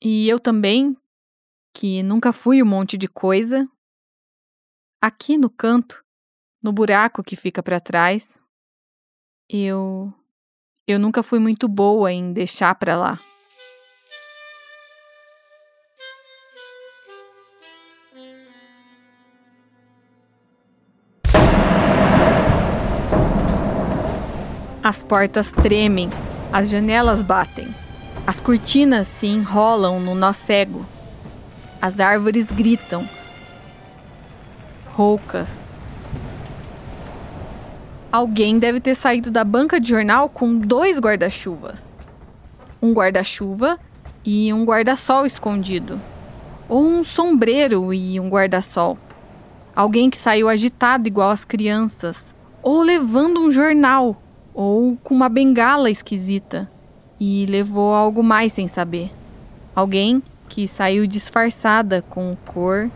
E 0.00 0.28
eu 0.28 0.40
também, 0.40 0.96
que 1.72 2.02
nunca 2.02 2.32
fui 2.32 2.60
um 2.60 2.66
monte 2.66 2.98
de 2.98 3.06
coisa, 3.06 3.68
aqui 5.00 5.38
no 5.38 5.48
canto, 5.48 6.04
no 6.60 6.72
buraco 6.72 7.22
que 7.22 7.36
fica 7.36 7.62
para 7.62 7.78
trás, 7.78 8.36
eu. 9.52 10.12
Eu 10.86 10.98
nunca 10.98 11.22
fui 11.22 11.38
muito 11.38 11.68
boa 11.68 12.10
em 12.10 12.32
deixar 12.32 12.74
pra 12.74 12.96
lá. 12.96 13.20
As 24.82 25.02
portas 25.02 25.52
tremem, 25.52 26.10
as 26.52 26.68
janelas 26.68 27.22
batem, 27.22 27.72
as 28.26 28.40
cortinas 28.40 29.06
se 29.06 29.26
enrolam 29.28 30.00
no 30.00 30.14
nó 30.14 30.32
cego, 30.32 30.84
as 31.80 32.00
árvores 32.00 32.46
gritam, 32.46 33.08
roucas, 34.92 35.56
Alguém 38.12 38.58
deve 38.58 38.78
ter 38.78 38.94
saído 38.94 39.30
da 39.30 39.42
banca 39.42 39.80
de 39.80 39.88
jornal 39.88 40.28
com 40.28 40.58
dois 40.58 40.98
guarda-chuvas. 40.98 41.90
Um 42.82 42.92
guarda-chuva 42.92 43.78
e 44.22 44.52
um 44.52 44.66
guarda-sol 44.66 45.24
escondido. 45.24 45.98
Ou 46.68 46.84
um 46.84 47.02
sombreiro 47.02 47.94
e 47.94 48.20
um 48.20 48.28
guarda-sol. 48.28 48.98
Alguém 49.74 50.10
que 50.10 50.18
saiu 50.18 50.50
agitado 50.50 51.08
igual 51.08 51.30
as 51.30 51.42
crianças. 51.42 52.22
Ou 52.62 52.82
levando 52.82 53.40
um 53.40 53.50
jornal. 53.50 54.20
Ou 54.52 54.94
com 55.02 55.14
uma 55.14 55.30
bengala 55.30 55.90
esquisita. 55.90 56.70
E 57.18 57.46
levou 57.46 57.94
algo 57.94 58.22
mais 58.22 58.52
sem 58.52 58.68
saber. 58.68 59.10
Alguém 59.74 60.22
que 60.50 60.68
saiu 60.68 61.06
disfarçada 61.06 62.04
com 62.10 62.36
cor 62.44 62.90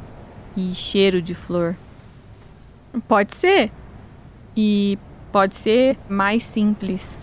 e 0.54 0.74
cheiro 0.74 1.22
de 1.22 1.34
flor. 1.34 1.74
Pode 3.08 3.34
ser. 3.34 3.72
E 4.54 4.98
pode 5.36 5.54
ser 5.54 5.98
mais 6.08 6.42
simples. 6.42 7.18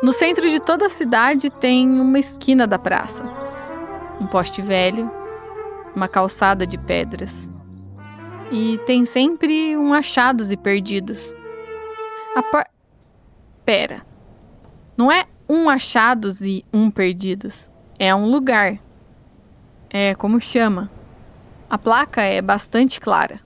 No 0.00 0.12
centro 0.12 0.48
de 0.48 0.60
toda 0.60 0.86
a 0.86 0.88
cidade 0.88 1.50
tem 1.50 1.98
uma 2.00 2.20
esquina 2.20 2.64
da 2.64 2.78
praça. 2.78 3.24
um 4.20 4.26
poste 4.28 4.62
velho, 4.62 5.10
uma 5.96 6.06
calçada 6.06 6.64
de 6.64 6.78
pedras. 6.78 7.48
E 8.52 8.78
tem 8.86 9.04
sempre 9.04 9.76
um 9.76 9.92
achados 9.92 10.52
e 10.52 10.56
perdidos. 10.56 11.34
A 12.36 12.42
por... 12.44 12.64
Pera. 13.64 14.06
Não 14.96 15.10
é 15.10 15.26
um 15.48 15.68
achados 15.68 16.40
e 16.40 16.64
um 16.72 16.88
perdidos. 16.88 17.68
É 17.98 18.14
um 18.14 18.30
lugar. 18.30 18.78
É 19.90 20.14
como 20.14 20.40
chama. 20.40 20.88
A 21.68 21.76
placa 21.76 22.22
é 22.22 22.40
bastante 22.40 23.00
clara. 23.00 23.40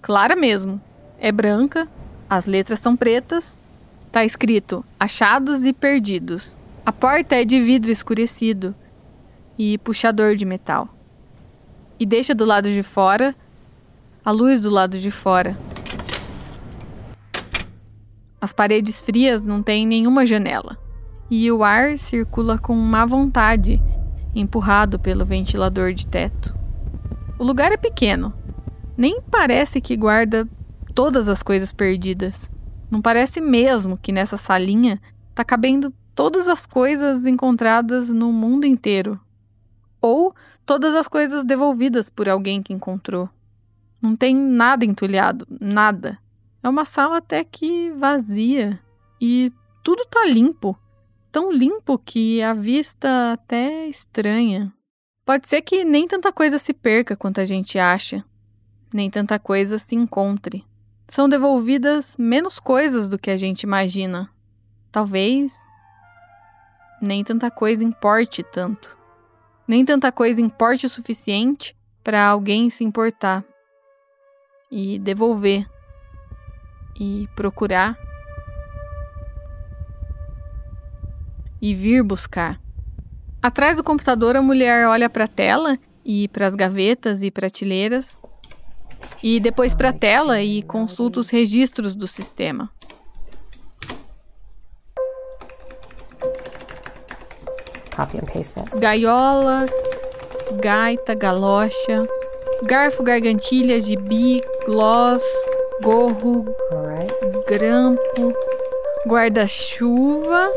Clara 0.00 0.36
mesmo. 0.36 0.80
É 1.26 1.32
branca, 1.32 1.88
as 2.30 2.46
letras 2.46 2.78
são 2.78 2.94
pretas. 2.96 3.52
Tá 4.12 4.24
escrito 4.24 4.84
achados 4.96 5.64
e 5.64 5.72
perdidos. 5.72 6.52
A 6.84 6.92
porta 6.92 7.34
é 7.34 7.44
de 7.44 7.60
vidro 7.60 7.90
escurecido 7.90 8.72
e 9.58 9.76
puxador 9.78 10.36
de 10.36 10.44
metal. 10.44 10.88
E 11.98 12.06
deixa 12.06 12.32
do 12.32 12.44
lado 12.44 12.70
de 12.70 12.80
fora 12.84 13.34
a 14.24 14.30
luz 14.30 14.60
do 14.60 14.70
lado 14.70 15.00
de 15.00 15.10
fora. 15.10 15.58
As 18.40 18.52
paredes 18.52 19.00
frias 19.00 19.44
não 19.44 19.64
têm 19.64 19.84
nenhuma 19.84 20.24
janela 20.24 20.78
e 21.28 21.50
o 21.50 21.64
ar 21.64 21.98
circula 21.98 22.56
com 22.56 22.76
má 22.76 23.04
vontade, 23.04 23.82
empurrado 24.32 24.96
pelo 24.96 25.24
ventilador 25.24 25.92
de 25.92 26.06
teto. 26.06 26.54
O 27.36 27.42
lugar 27.42 27.72
é 27.72 27.76
pequeno, 27.76 28.32
nem 28.96 29.20
parece 29.20 29.80
que 29.80 29.96
guarda 29.96 30.48
todas 30.96 31.28
as 31.28 31.42
coisas 31.42 31.72
perdidas. 31.72 32.50
Não 32.90 33.02
parece 33.02 33.38
mesmo 33.38 33.98
que 33.98 34.10
nessa 34.10 34.38
salinha 34.38 34.98
tá 35.34 35.44
cabendo 35.44 35.92
todas 36.14 36.48
as 36.48 36.64
coisas 36.64 37.26
encontradas 37.26 38.08
no 38.08 38.32
mundo 38.32 38.64
inteiro. 38.64 39.20
Ou 40.00 40.34
todas 40.64 40.94
as 40.94 41.06
coisas 41.06 41.44
devolvidas 41.44 42.08
por 42.08 42.30
alguém 42.30 42.62
que 42.62 42.72
encontrou. 42.72 43.28
Não 44.00 44.16
tem 44.16 44.34
nada 44.34 44.86
entulhado, 44.86 45.46
nada. 45.60 46.16
É 46.62 46.68
uma 46.68 46.86
sala 46.86 47.18
até 47.18 47.44
que 47.44 47.90
vazia 47.90 48.80
e 49.20 49.52
tudo 49.84 50.02
tá 50.06 50.24
limpo. 50.24 50.78
Tão 51.30 51.52
limpo 51.52 51.98
que 51.98 52.40
a 52.40 52.54
vista 52.54 53.34
até 53.34 53.86
estranha. 53.86 54.72
Pode 55.26 55.46
ser 55.46 55.60
que 55.60 55.84
nem 55.84 56.08
tanta 56.08 56.32
coisa 56.32 56.58
se 56.58 56.72
perca 56.72 57.14
quanto 57.14 57.38
a 57.38 57.44
gente 57.44 57.78
acha, 57.78 58.24
nem 58.94 59.10
tanta 59.10 59.38
coisa 59.38 59.78
se 59.78 59.94
encontre. 59.94 60.64
São 61.08 61.28
devolvidas 61.28 62.16
menos 62.18 62.58
coisas 62.58 63.08
do 63.08 63.18
que 63.18 63.30
a 63.30 63.36
gente 63.36 63.62
imagina. 63.62 64.28
Talvez 64.90 65.56
nem 67.00 67.22
tanta 67.22 67.50
coisa 67.50 67.84
importe 67.84 68.42
tanto. 68.42 68.96
Nem 69.68 69.84
tanta 69.84 70.10
coisa 70.10 70.40
importe 70.40 70.86
o 70.86 70.88
suficiente 70.88 71.76
para 72.02 72.26
alguém 72.26 72.70
se 72.70 72.84
importar 72.84 73.44
e 74.70 74.98
devolver 74.98 75.68
e 76.98 77.28
procurar 77.34 77.96
e 81.60 81.74
vir 81.74 82.02
buscar. 82.02 82.60
Atrás 83.42 83.76
do 83.76 83.84
computador, 83.84 84.36
a 84.36 84.42
mulher 84.42 84.86
olha 84.88 85.08
para 85.08 85.24
a 85.24 85.28
tela 85.28 85.78
e 86.04 86.28
para 86.28 86.46
as 86.46 86.54
gavetas 86.54 87.22
e 87.22 87.30
prateleiras 87.30 88.18
e 89.22 89.40
depois 89.40 89.74
para 89.74 89.90
a 89.90 89.92
tela 89.92 90.40
e 90.40 90.62
consulta 90.62 91.20
os 91.20 91.30
registros 91.30 91.94
do 91.94 92.06
sistema. 92.06 92.70
Copy 97.94 98.18
and 98.18 98.26
paste 98.26 98.60
this. 98.60 98.78
Gaiola, 98.78 99.64
gaita, 100.60 101.14
galocha, 101.14 102.06
garfo, 102.64 103.02
gargantilha, 103.02 103.80
gibi, 103.80 104.42
gloss, 104.66 105.22
gorro, 105.82 106.44
grampo, 107.48 108.34
guarda-chuva, 109.06 110.52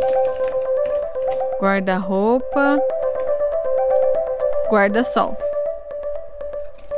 guarda-roupa, 1.62 2.80
guarda-sol. 4.70 5.38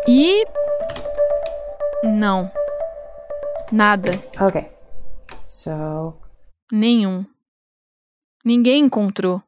E. 0.07 0.43
Não. 2.03 2.51
Nada. 3.71 4.11
Okay. 4.39 4.69
So, 5.47 6.15
Nenhum. 6.71 7.25
Ninguém 8.43 8.85
encontrou. 8.85 9.41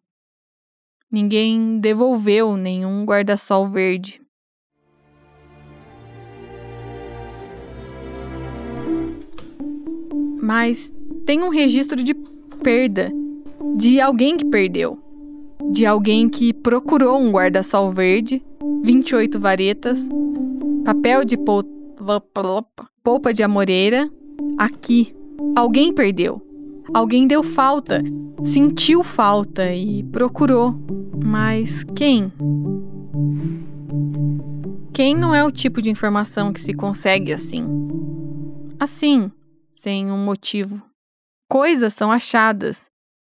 Ninguém 1.11 1.79
devolveu 1.79 2.55
nenhum 2.55 3.05
guarda-sol 3.05 3.67
verde. 3.67 4.21
Mas 10.41 10.93
tem 11.25 11.41
um 11.41 11.49
registro 11.49 12.03
de 12.03 12.13
perda 12.61 13.11
de 13.75 13.99
alguém 14.01 14.37
que 14.37 14.45
perdeu, 14.45 14.99
de 15.71 15.85
alguém 15.85 16.29
que 16.29 16.53
procurou 16.53 17.19
um 17.19 17.31
guarda-sol 17.31 17.91
verde, 17.91 18.43
28 18.83 19.39
varetas, 19.39 19.99
papel 20.83 21.23
de 21.23 21.37
polpa 23.03 23.33
de 23.33 23.43
amoreira, 23.43 24.09
aqui. 24.57 25.15
Alguém 25.55 25.93
perdeu. 25.93 26.41
Alguém 26.93 27.27
deu 27.27 27.43
falta, 27.43 28.01
sentiu 28.43 29.03
falta 29.03 29.73
e 29.73 30.03
procurou. 30.03 30.75
Mas 31.23 31.83
quem? 31.95 32.31
Quem 34.93 35.15
não 35.15 35.33
é 35.33 35.43
o 35.43 35.51
tipo 35.51 35.81
de 35.81 35.89
informação 35.89 36.53
que 36.53 36.61
se 36.61 36.73
consegue 36.73 37.31
assim? 37.31 37.65
Assim, 38.79 39.31
sem 39.75 40.11
um 40.11 40.17
motivo. 40.17 40.81
Coisas 41.49 41.93
são 41.93 42.11
achadas 42.11 42.89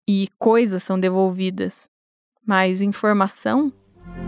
e 0.09 0.27
coisas 0.39 0.81
são 0.81 0.99
devolvidas. 0.99 1.89
Mas 2.45 2.81
informação? 2.81 3.71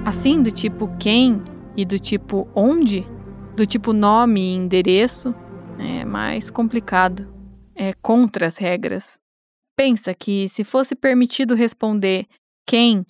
Assim, 0.06 0.42
do 0.44 0.52
tipo 0.52 0.88
quem 0.98 1.42
e 1.76 1.86
do 1.86 1.98
tipo 1.98 2.48
onde? 2.56 3.06
Do 3.56 3.68
tipo 3.68 3.94
nome 3.94 4.42
e 4.42 4.56
endereço? 4.56 5.34
É 5.78 6.04
mais 6.04 6.50
complicado. 6.50 7.32
É 7.76 7.94
contra 7.94 8.48
as 8.48 8.58
regras. 8.58 9.20
Pensa 9.76 10.14
que 10.14 10.50
se 10.50 10.64
fosse 10.64 10.96
permitido 10.96 11.54
responder 11.54 12.26
quem 12.66 13.06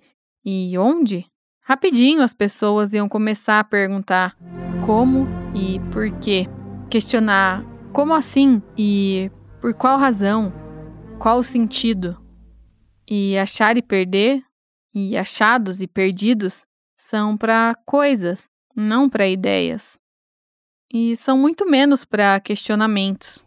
e 0.45 0.77
onde, 0.77 1.25
rapidinho 1.61 2.21
as 2.21 2.33
pessoas 2.33 2.93
iam 2.93 3.07
começar 3.07 3.59
a 3.59 3.63
perguntar 3.63 4.35
como 4.85 5.27
e 5.55 5.79
por 5.91 6.11
quê. 6.19 6.47
Questionar 6.89 7.63
como 7.93 8.13
assim 8.13 8.61
e 8.77 9.31
por 9.61 9.73
qual 9.73 9.97
razão, 9.97 10.51
qual 11.19 11.39
o 11.39 11.43
sentido. 11.43 12.17
E 13.09 13.37
achar 13.37 13.77
e 13.77 13.81
perder, 13.81 14.43
e 14.93 15.15
achados 15.15 15.81
e 15.81 15.87
perdidos, 15.87 16.65
são 16.97 17.37
para 17.37 17.75
coisas, 17.85 18.43
não 18.75 19.09
para 19.09 19.27
ideias. 19.27 20.02
E 20.95 21.17
são 21.17 21.35
muito 21.35 21.67
menos 21.67 22.05
para 22.05 22.39
questionamentos. 22.39 23.43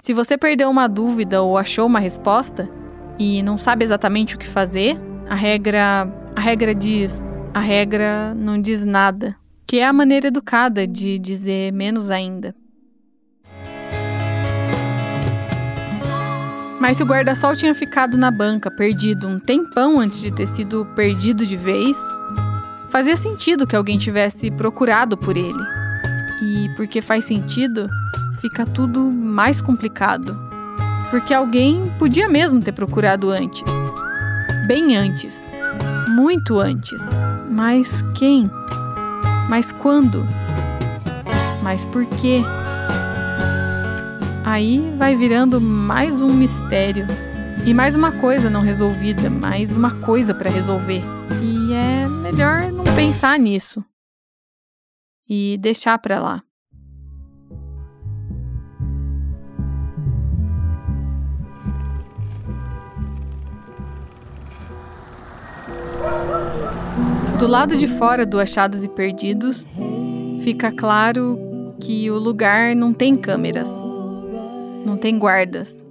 Se 0.00 0.12
você 0.12 0.36
perdeu 0.36 0.68
uma 0.68 0.88
dúvida 0.88 1.40
ou 1.40 1.56
achou 1.56 1.86
uma 1.86 2.00
resposta 2.00 2.68
e 3.16 3.44
não 3.44 3.56
sabe 3.56 3.84
exatamente 3.84 4.34
o 4.34 4.38
que 4.38 4.48
fazer, 4.48 4.98
a 5.28 5.36
regra, 5.36 6.12
a 6.34 6.40
regra 6.40 6.74
diz, 6.74 7.22
a 7.54 7.60
regra 7.60 8.34
não 8.34 8.60
diz 8.60 8.84
nada, 8.84 9.36
que 9.68 9.78
é 9.78 9.86
a 9.86 9.92
maneira 9.92 10.26
educada 10.26 10.84
de 10.84 11.16
dizer 11.20 11.72
menos 11.72 12.10
ainda. 12.10 12.56
Mas 16.80 16.96
se 16.96 17.04
o 17.04 17.06
guarda-sol 17.06 17.54
tinha 17.54 17.72
ficado 17.72 18.16
na 18.16 18.32
banca, 18.32 18.68
perdido 18.68 19.28
um 19.28 19.38
tempão 19.38 20.00
antes 20.00 20.20
de 20.20 20.32
ter 20.32 20.48
sido 20.48 20.84
perdido 20.96 21.46
de 21.46 21.56
vez, 21.56 21.96
fazia 22.90 23.16
sentido 23.16 23.64
que 23.64 23.76
alguém 23.76 23.96
tivesse 23.96 24.50
procurado 24.50 25.16
por 25.16 25.36
ele. 25.36 25.79
E 26.42 26.68
porque 26.76 27.02
faz 27.02 27.26
sentido, 27.26 27.88
fica 28.40 28.64
tudo 28.64 29.00
mais 29.10 29.60
complicado. 29.60 30.36
Porque 31.10 31.34
alguém 31.34 31.90
podia 31.98 32.28
mesmo 32.28 32.60
ter 32.60 32.72
procurado 32.72 33.30
antes. 33.30 33.64
Bem 34.66 34.96
antes. 34.96 35.38
Muito 36.10 36.58
antes. 36.58 36.98
Mas 37.50 38.02
quem? 38.14 38.50
Mas 39.48 39.72
quando? 39.72 40.26
Mas 41.62 41.84
por 41.86 42.06
quê? 42.06 42.42
Aí 44.44 44.94
vai 44.96 45.14
virando 45.14 45.60
mais 45.60 46.22
um 46.22 46.32
mistério. 46.32 47.06
E 47.66 47.74
mais 47.74 47.94
uma 47.94 48.12
coisa 48.12 48.48
não 48.48 48.62
resolvida, 48.62 49.28
mais 49.28 49.76
uma 49.76 49.90
coisa 49.90 50.32
para 50.32 50.48
resolver. 50.48 51.02
E 51.42 51.72
é 51.74 52.08
melhor 52.08 52.72
não 52.72 52.84
pensar 52.96 53.38
nisso. 53.38 53.84
E 55.32 55.56
deixar 55.60 55.96
pra 55.98 56.18
lá. 56.18 56.42
Do 67.38 67.46
lado 67.46 67.76
de 67.76 67.86
fora 67.86 68.26
do 68.26 68.40
Achados 68.40 68.82
e 68.82 68.88
Perdidos, 68.88 69.66
fica 70.42 70.72
claro 70.72 71.38
que 71.80 72.10
o 72.10 72.18
lugar 72.18 72.74
não 72.74 72.92
tem 72.92 73.16
câmeras, 73.16 73.68
não 74.84 74.96
tem 74.96 75.16
guardas, 75.16 75.86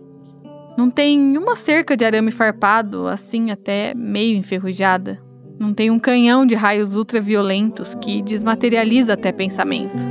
não 0.77 0.91
tem 0.91 1.37
uma 1.37 1.55
cerca 1.55 1.95
de 1.95 2.03
arame 2.03 2.29
farpado, 2.29 3.07
assim 3.07 3.51
até 3.51 3.93
meio 3.95 4.37
enferrujada. 4.37 5.28
Não 5.60 5.74
tem 5.74 5.91
um 5.91 5.99
canhão 5.99 6.45
de 6.45 6.55
raios 6.55 6.95
ultraviolentos 6.95 7.93
que 7.93 8.22
desmaterializa 8.22 9.12
até 9.12 9.30
pensamento. 9.30 10.05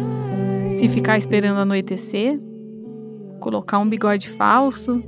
Se 0.73 0.87
ficar 0.89 1.17
esperando 1.17 1.61
anoitecer, 1.61 2.39
colocar 3.41 3.79
um 3.79 3.89
bigode 3.89 4.29
falso, 4.29 5.03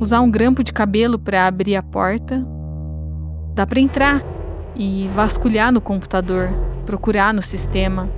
usar 0.00 0.20
um 0.20 0.30
grampo 0.30 0.62
de 0.62 0.72
cabelo 0.72 1.18
para 1.18 1.48
abrir 1.48 1.74
a 1.74 1.82
porta, 1.82 2.46
dá 3.56 3.66
para 3.66 3.80
entrar 3.80 4.22
e 4.76 5.10
vasculhar 5.12 5.72
no 5.72 5.80
computador, 5.80 6.50
procurar 6.86 7.34
no 7.34 7.42
sistema 7.42 8.08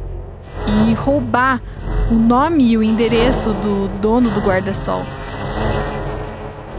e 0.87 0.93
roubar 0.93 1.63
o 2.11 2.15
nome 2.15 2.73
e 2.73 2.77
o 2.77 2.83
endereço 2.83 3.55
do 3.55 3.89
dono 4.03 4.31
do 4.31 4.41
guarda-sol. 4.41 5.03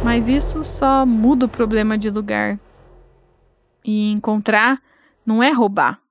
Mas 0.03 0.29
isso 0.29 0.63
só 0.63 1.07
muda 1.07 1.47
o 1.47 1.49
problema 1.49 1.97
de 1.97 2.11
lugar. 2.11 2.59
E 3.85 4.11
encontrar 4.11 4.81
não 5.23 5.43
é 5.43 5.51
roubar. 5.51 6.01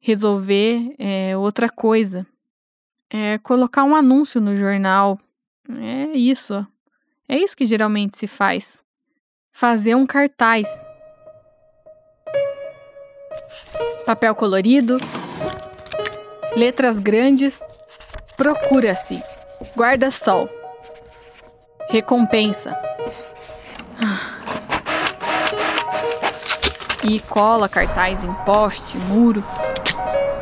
Resolver 0.00 0.96
é 0.98 1.36
outra 1.36 1.70
coisa. 1.70 2.26
É 3.08 3.38
colocar 3.38 3.84
um 3.84 3.94
anúncio 3.94 4.40
no 4.40 4.56
jornal. 4.56 5.16
É 5.78 6.06
isso. 6.16 6.66
É 7.28 7.38
isso 7.38 7.56
que 7.56 7.64
geralmente 7.64 8.18
se 8.18 8.26
faz. 8.26 8.80
Fazer 9.52 9.94
um 9.94 10.06
cartaz. 10.06 10.68
Papel 14.04 14.34
colorido, 14.34 14.98
letras 16.56 16.98
grandes, 16.98 17.60
procura-se, 18.36 19.20
guarda-sol, 19.76 20.48
recompensa. 21.88 22.76
E 27.08 27.20
cola 27.20 27.68
cartaz 27.68 28.24
em 28.24 28.32
poste, 28.44 28.98
muro, 28.98 29.42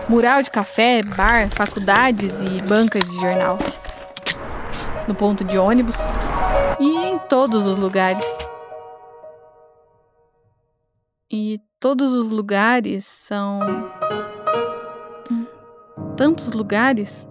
mural 0.08 0.42
de 0.42 0.50
café, 0.50 1.02
bar, 1.02 1.48
faculdades 1.50 2.32
e 2.40 2.62
bancas 2.62 3.04
de 3.04 3.14
jornal. 3.16 3.58
No 5.06 5.14
ponto 5.14 5.44
de 5.44 5.58
ônibus 5.58 5.96
e 6.80 6.96
em 6.96 7.18
todos 7.18 7.66
os 7.66 7.78
lugares. 7.78 8.24
E 11.30 11.60
todos 11.78 12.14
os 12.14 12.30
lugares 12.30 13.04
são. 13.04 13.60
Hum, 15.30 15.46
tantos 16.16 16.52
lugares. 16.52 17.26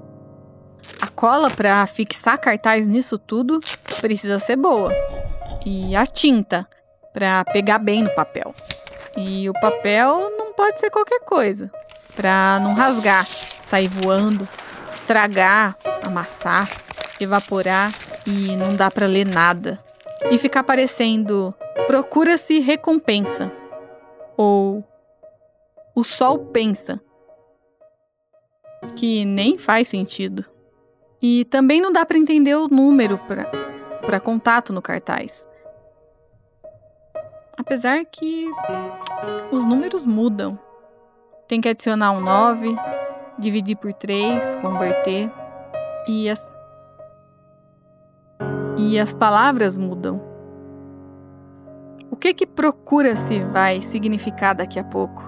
A 1.02 1.08
cola 1.08 1.50
para 1.50 1.86
fixar 1.88 2.38
cartaz 2.38 2.86
nisso 2.86 3.18
tudo 3.18 3.60
precisa 4.00 4.38
ser 4.38 4.58
boa. 4.58 4.92
E 5.66 5.96
a 5.96 6.06
tinta 6.06 6.68
para 7.14 7.44
pegar 7.46 7.80
bem 7.80 8.04
no 8.04 8.10
papel. 8.14 8.54
E 9.16 9.50
o 9.50 9.54
papel 9.54 10.32
não 10.38 10.54
pode 10.54 10.80
ser 10.80 10.90
qualquer 10.90 11.22
coisa. 11.22 11.72
Pra 12.16 12.60
não 12.62 12.74
rasgar, 12.74 13.26
sair 13.26 13.88
voando, 13.88 14.48
estragar, 14.92 15.76
amassar, 16.06 16.70
evaporar 17.20 17.94
e 18.26 18.56
não 18.56 18.76
dá 18.76 18.90
para 18.90 19.08
ler 19.08 19.26
nada. 19.26 19.84
E 20.32 20.38
ficar 20.38 20.64
parecendo 20.64 21.54
procura-se 21.88 22.60
recompensa. 22.60 23.52
Ou 24.38 24.84
o 25.96 26.04
sol 26.04 26.40
pensa. 26.46 27.00
Que 28.96 29.26
nem 29.26 29.58
faz 29.58 29.88
sentido. 29.88 30.46
E 31.22 31.46
também 31.46 31.80
não 31.80 31.92
dá 31.92 32.06
para 32.06 32.18
entender 32.18 32.56
o 32.56 32.68
número 32.68 33.20
para 34.02 34.20
contato 34.20 34.74
no 34.74 34.82
cartaz. 34.82 35.48
Apesar 37.56 38.04
que 38.06 38.50
os 39.52 39.64
números 39.64 40.04
mudam. 40.04 40.58
Tem 41.48 41.62
que 41.62 41.70
adicionar 41.70 42.12
um 42.12 42.20
9, 42.20 42.76
dividir 43.38 43.76
por 43.76 43.94
3, 43.94 44.56
converter. 44.56 45.32
E 46.08 46.30
as, 46.30 46.52
e 48.78 49.00
as 49.00 49.14
palavras 49.14 49.78
mudam. 49.78 50.20
O 52.10 52.16
que 52.16 52.34
que 52.34 52.48
procura-se 52.48 53.40
vai 53.46 53.82
significar 53.84 54.56
daqui 54.56 54.80
a 54.80 54.84
pouco? 54.84 55.24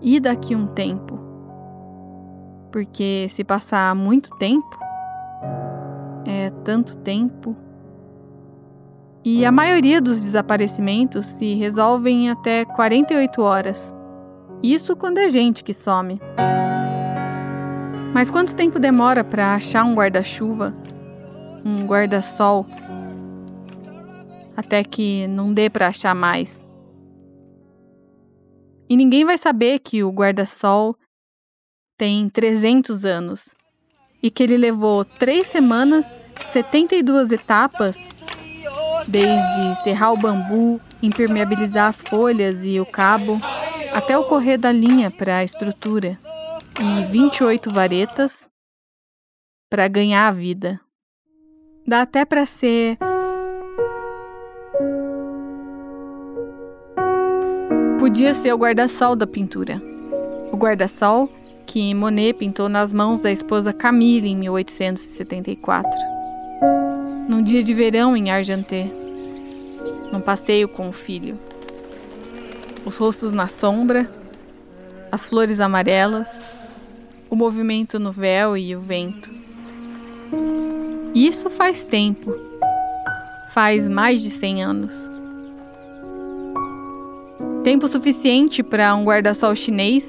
E 0.00 0.18
daqui 0.18 0.56
um 0.56 0.66
tempo? 0.66 1.18
Porque 2.72 3.28
se 3.30 3.44
passar 3.44 3.94
muito 3.94 4.34
tempo, 4.38 4.78
é 6.26 6.50
tanto 6.64 6.96
tempo 6.96 7.54
e 9.24 9.44
a 9.44 9.52
maioria 9.52 10.00
dos 10.00 10.18
desaparecimentos 10.18 11.26
se 11.26 11.54
resolvem 11.54 12.26
em 12.26 12.30
até 12.30 12.64
48 12.64 13.40
horas. 13.40 13.94
Isso 14.62 14.96
quando 14.96 15.18
é 15.18 15.28
gente 15.28 15.62
que 15.62 15.72
some. 15.74 16.20
Mas 18.12 18.30
quanto 18.30 18.54
tempo 18.54 18.78
demora 18.78 19.22
para 19.22 19.54
achar 19.54 19.84
um 19.84 19.94
guarda-chuva, 19.94 20.74
um 21.64 21.86
guarda-sol, 21.86 22.66
até 24.56 24.82
que 24.82 25.26
não 25.28 25.54
dê 25.54 25.70
para 25.70 25.88
achar 25.88 26.14
mais? 26.14 26.60
E 28.88 28.96
ninguém 28.96 29.24
vai 29.24 29.38
saber 29.38 29.78
que 29.78 30.02
o 30.02 30.10
guarda-sol 30.10 30.96
tem 31.96 32.28
300 32.28 33.04
anos 33.04 33.48
e 34.22 34.30
que 34.30 34.42
ele 34.42 34.56
levou 34.56 35.04
três 35.04 35.46
semanas, 35.46 36.04
72 36.52 37.32
etapas 37.32 37.96
desde 39.06 39.82
serrar 39.82 40.12
o 40.12 40.16
bambu, 40.16 40.80
impermeabilizar 41.02 41.88
as 41.88 42.00
folhas 42.02 42.56
e 42.62 42.80
o 42.80 42.86
cabo, 42.86 43.40
até 43.92 44.16
o 44.16 44.24
correr 44.24 44.56
da 44.56 44.72
linha 44.72 45.10
para 45.10 45.38
a 45.38 45.44
estrutura, 45.44 46.18
e 46.80 47.04
28 47.06 47.70
varetas 47.70 48.36
para 49.70 49.88
ganhar 49.88 50.28
a 50.28 50.32
vida. 50.32 50.80
Dá 51.86 52.02
até 52.02 52.24
para 52.24 52.46
ser 52.46 52.98
Podia 57.98 58.34
ser 58.34 58.52
o 58.52 58.58
guarda-sol 58.58 59.14
da 59.14 59.26
pintura. 59.26 59.80
O 60.52 60.56
guarda-sol 60.56 61.30
que 61.66 61.94
Monet 61.94 62.34
pintou 62.34 62.68
nas 62.68 62.92
mãos 62.92 63.22
da 63.22 63.30
esposa 63.30 63.72
Camille 63.72 64.28
em 64.28 64.36
1874 64.36 65.88
num 67.28 67.42
dia 67.42 67.62
de 67.62 67.72
verão 67.72 68.16
em 68.16 68.30
Argenté, 68.30 68.90
num 70.12 70.20
passeio 70.20 70.68
com 70.68 70.88
o 70.88 70.92
filho. 70.92 71.38
Os 72.84 72.96
rostos 72.96 73.32
na 73.32 73.46
sombra, 73.46 74.10
as 75.10 75.24
flores 75.26 75.60
amarelas, 75.60 76.28
o 77.30 77.36
movimento 77.36 77.98
no 77.98 78.12
véu 78.12 78.56
e 78.56 78.74
o 78.74 78.80
vento. 78.80 79.30
Isso 81.14 81.50
faz 81.50 81.84
tempo. 81.84 82.36
Faz 83.52 83.86
mais 83.86 84.22
de 84.22 84.30
100 84.30 84.64
anos. 84.64 84.92
Tempo 87.62 87.86
suficiente 87.86 88.62
para 88.62 88.94
um 88.94 89.04
guarda-sol 89.04 89.54
chinês 89.54 90.04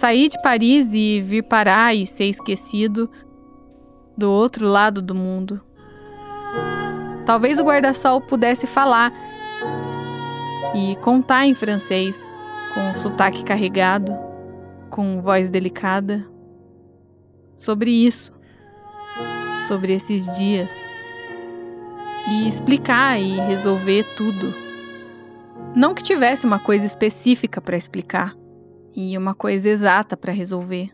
sair 0.00 0.30
de 0.30 0.40
Paris 0.40 0.88
e 0.94 1.20
vir 1.20 1.42
parar 1.42 1.94
e 1.94 2.06
ser 2.06 2.24
esquecido 2.24 3.06
do 4.20 4.30
outro 4.30 4.68
lado 4.68 5.00
do 5.00 5.14
mundo. 5.14 5.62
Talvez 7.24 7.58
o 7.58 7.64
guarda-sol 7.64 8.20
pudesse 8.20 8.66
falar 8.66 9.12
e 10.74 10.94
contar 10.96 11.46
em 11.46 11.54
francês, 11.54 12.20
com 12.74 12.94
sotaque 13.00 13.42
carregado, 13.42 14.12
com 14.90 15.22
voz 15.22 15.48
delicada, 15.48 16.26
sobre 17.56 17.90
isso, 17.90 18.30
sobre 19.66 19.94
esses 19.94 20.22
dias, 20.36 20.70
e 22.28 22.46
explicar 22.46 23.18
e 23.18 23.40
resolver 23.40 24.04
tudo. 24.16 24.54
Não 25.74 25.94
que 25.94 26.02
tivesse 26.02 26.44
uma 26.44 26.58
coisa 26.58 26.84
específica 26.84 27.58
para 27.58 27.76
explicar 27.76 28.36
e 28.94 29.16
uma 29.16 29.34
coisa 29.34 29.70
exata 29.70 30.14
para 30.14 30.32
resolver. 30.32 30.90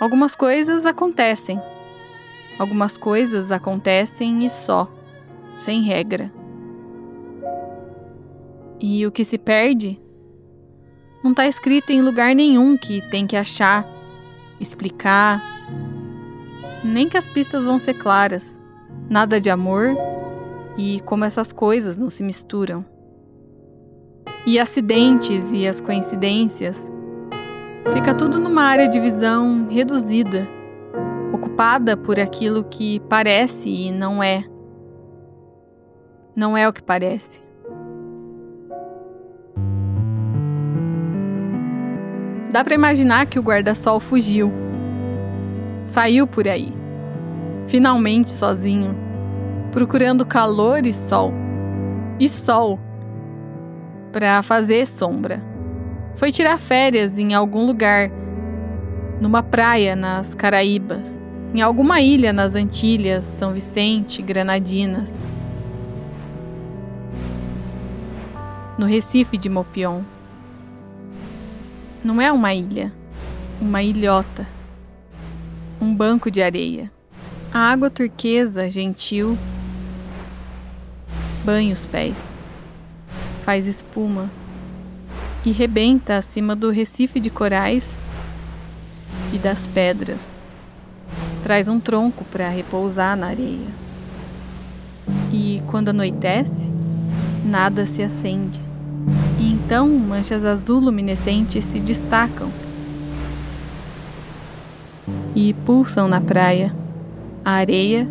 Algumas 0.00 0.34
coisas 0.34 0.86
acontecem 0.86 1.60
Algumas 2.58 2.96
coisas 2.96 3.50
acontecem 3.50 4.44
e 4.46 4.50
só, 4.50 4.90
sem 5.64 5.82
regra. 5.82 6.32
E 8.80 9.06
o 9.06 9.12
que 9.12 9.24
se 9.24 9.38
perde 9.38 10.00
não 11.22 11.30
está 11.30 11.46
escrito 11.46 11.90
em 11.90 12.02
lugar 12.02 12.34
nenhum 12.34 12.76
que 12.76 13.00
tem 13.10 13.26
que 13.26 13.36
achar, 13.36 13.86
explicar, 14.60 15.40
nem 16.82 17.08
que 17.08 17.16
as 17.16 17.26
pistas 17.26 17.64
vão 17.64 17.78
ser 17.78 17.94
claras. 17.94 18.44
Nada 19.08 19.40
de 19.40 19.50
amor 19.50 19.96
e 20.76 21.00
como 21.00 21.24
essas 21.24 21.52
coisas 21.52 21.96
não 21.96 22.10
se 22.10 22.22
misturam. 22.22 22.84
E 24.44 24.58
acidentes 24.58 25.52
e 25.52 25.66
as 25.66 25.80
coincidências. 25.80 26.76
Fica 27.92 28.14
tudo 28.14 28.38
numa 28.40 28.62
área 28.62 28.88
de 28.88 28.98
visão 28.98 29.68
reduzida, 29.68 30.48
ocupada 31.32 31.96
por 31.96 32.20
aquilo 32.20 32.64
que 32.64 33.00
parece 33.08 33.68
e 33.68 33.90
não 33.90 34.22
é. 34.22 34.44
Não 36.36 36.56
é 36.56 36.68
o 36.68 36.72
que 36.72 36.82
parece. 36.82 37.42
Dá 42.50 42.62
para 42.62 42.74
imaginar 42.74 43.26
que 43.26 43.38
o 43.38 43.42
guarda-sol 43.42 43.98
fugiu. 43.98 44.52
Saiu 45.86 46.26
por 46.26 46.46
aí. 46.46 46.72
Finalmente 47.66 48.30
sozinho, 48.30 48.94
procurando 49.72 50.26
calor 50.26 50.84
e 50.84 50.92
sol. 50.92 51.32
E 52.20 52.28
sol 52.28 52.78
para 54.12 54.42
fazer 54.42 54.86
sombra. 54.86 55.42
Foi 56.14 56.30
tirar 56.30 56.58
férias 56.58 57.18
em 57.18 57.32
algum 57.32 57.66
lugar, 57.66 58.10
numa 59.20 59.42
praia 59.42 59.96
nas 59.96 60.34
Caraíbas, 60.34 61.21
em 61.54 61.60
alguma 61.60 62.00
ilha 62.00 62.32
nas 62.32 62.54
Antilhas, 62.54 63.24
São 63.38 63.52
Vicente, 63.52 64.22
Granadinas. 64.22 65.08
No 68.78 68.86
Recife 68.86 69.36
de 69.36 69.48
Mopion. 69.48 70.02
Não 72.02 72.20
é 72.20 72.32
uma 72.32 72.52
ilha, 72.52 72.92
uma 73.60 73.82
ilhota, 73.82 74.46
um 75.80 75.94
banco 75.94 76.30
de 76.30 76.42
areia. 76.42 76.90
A 77.52 77.70
água 77.70 77.90
turquesa, 77.90 78.68
gentil, 78.70 79.38
banha 81.44 81.74
os 81.74 81.84
pés 81.84 82.16
faz 83.44 83.66
espuma 83.66 84.30
e 85.44 85.50
rebenta 85.50 86.16
acima 86.16 86.54
do 86.54 86.70
recife 86.70 87.18
de 87.18 87.28
corais 87.28 87.84
e 89.32 89.38
das 89.38 89.66
pedras. 89.66 90.31
Traz 91.42 91.68
um 91.68 91.80
tronco 91.80 92.24
para 92.24 92.48
repousar 92.48 93.16
na 93.16 93.26
areia. 93.26 93.66
E 95.32 95.62
quando 95.66 95.88
anoitece, 95.88 96.70
nada 97.44 97.84
se 97.86 98.02
acende. 98.02 98.60
E 99.38 99.52
então 99.52 99.88
manchas 99.88 100.44
azul 100.44 100.78
luminescentes 100.78 101.64
se 101.64 101.80
destacam 101.80 102.48
e 105.34 105.52
pulsam 105.52 106.06
na 106.06 106.20
praia. 106.20 106.74
A 107.44 107.52
areia 107.52 108.06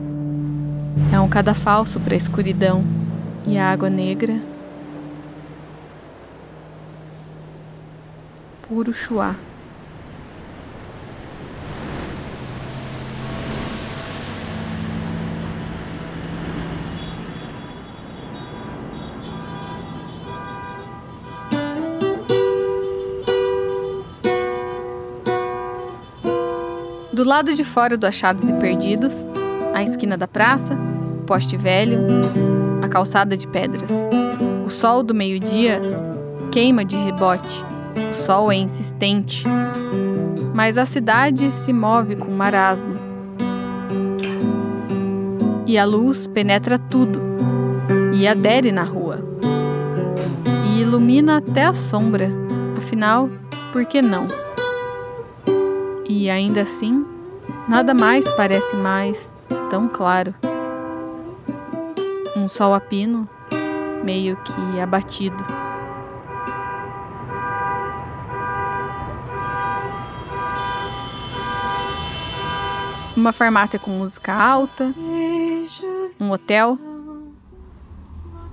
é 1.14 1.20
um 1.20 1.30
cadafalso 1.30 2.00
para 2.00 2.14
a 2.14 2.18
escuridão 2.18 2.84
e 3.48 3.58
a 3.58 3.72
água 3.72 3.90
negra 3.90 4.38
puro 8.68 8.94
chua. 8.94 9.36
Do 27.22 27.28
lado 27.28 27.54
de 27.54 27.64
fora 27.64 27.96
do 27.96 28.08
Achados 28.08 28.50
e 28.50 28.54
Perdidos, 28.54 29.14
a 29.76 29.84
esquina 29.84 30.18
da 30.18 30.28
praça, 30.28 30.74
o 31.20 31.24
poste 31.24 31.56
velho, 31.56 32.00
a 32.82 32.88
calçada 32.88 33.38
de 33.38 33.46
pedras. 33.46 33.92
O 34.66 34.72
sol 34.72 35.04
do 35.04 35.14
meio-dia 35.14 35.80
queima 36.52 36.84
de 36.84 36.98
rebote 36.98 37.64
o 38.10 38.14
sol 38.16 38.52
é 38.52 38.56
insistente, 38.56 39.44
mas 40.52 40.80
a 40.80 40.86
cidade 40.86 41.52
se 41.64 41.72
move 41.72 42.16
com 42.16 42.32
marasmo. 42.32 42.96
E 45.68 45.78
a 45.78 45.86
luz 45.86 46.26
penetra 46.26 46.80
tudo 46.80 47.22
e 48.18 48.28
adere 48.28 48.72
na 48.72 48.84
rua. 48.84 49.20
E 50.68 50.82
ilumina 50.82 51.38
até 51.38 51.66
a 51.66 51.74
sombra. 51.76 52.32
Afinal, 52.76 53.30
por 53.72 53.86
que 53.86 54.02
não? 54.02 54.28
E 56.10 56.30
ainda 56.30 56.64
assim, 56.64 57.06
nada 57.68 57.94
mais 57.94 58.28
parece 58.36 58.76
mais 58.76 59.32
tão 59.70 59.88
claro. 59.88 60.34
Um 62.36 62.48
sol 62.48 62.74
a 62.74 62.80
pino, 62.80 63.28
meio 64.04 64.38
que 64.38 64.80
abatido. 64.80 65.44
uma 73.22 73.32
farmácia 73.32 73.78
com 73.78 73.92
música 73.92 74.34
alta, 74.34 74.94
um 76.20 76.32
hotel 76.32 76.78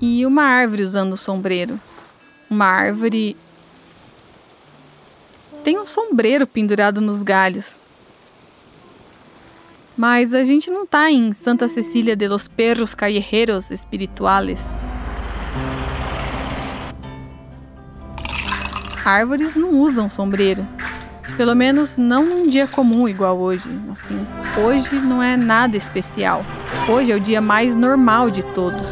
e 0.01 0.27
uma 0.27 0.43
árvore 0.43 0.83
usando 0.83 1.17
sombreiro. 1.17 1.81
Uma 2.51 2.67
árvore. 2.67 3.37
Tem 5.65 5.79
um 5.79 5.87
sombreiro 5.87 6.47
pendurado 6.47 7.01
nos 7.01 7.23
galhos. 7.23 7.81
Mas 9.99 10.32
a 10.32 10.44
gente 10.44 10.70
não 10.70 10.86
tá 10.86 11.11
em 11.11 11.32
Santa 11.32 11.66
Cecília 11.66 12.14
de 12.14 12.28
los 12.28 12.46
Perros 12.46 12.94
Callejeros 12.94 13.68
Espirituales. 13.68 14.64
Árvores 19.05 19.57
não 19.57 19.80
usam 19.80 20.09
sombreiro. 20.09 20.64
Pelo 21.36 21.53
menos 21.57 21.96
não 21.96 22.24
num 22.24 22.49
dia 22.49 22.68
comum 22.68 23.09
igual 23.09 23.36
hoje. 23.38 23.68
Assim, 23.90 24.24
hoje 24.62 25.01
não 25.01 25.20
é 25.20 25.36
nada 25.36 25.76
especial. 25.76 26.44
Hoje 26.88 27.11
é 27.11 27.16
o 27.16 27.20
dia 27.20 27.40
mais 27.40 27.74
normal 27.74 28.30
de 28.30 28.44
todos. 28.44 28.86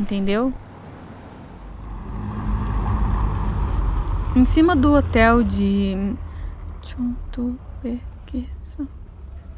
Entendeu? 0.00 0.52
Em 4.34 4.44
cima 4.44 4.74
do 4.74 4.94
hotel 4.94 5.44
de 5.44 6.16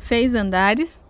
seis 0.06 0.36
andares, 0.36 1.02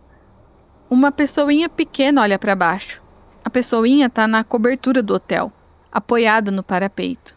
uma 0.88 1.12
pessoinha 1.12 1.68
pequena 1.68 2.22
olha 2.22 2.38
para 2.38 2.56
baixo. 2.56 3.02
A 3.44 3.50
pessoinha 3.50 4.08
tá 4.08 4.26
na 4.26 4.42
cobertura 4.42 5.02
do 5.02 5.12
hotel, 5.12 5.52
apoiada 5.92 6.50
no 6.50 6.62
parapeito. 6.62 7.36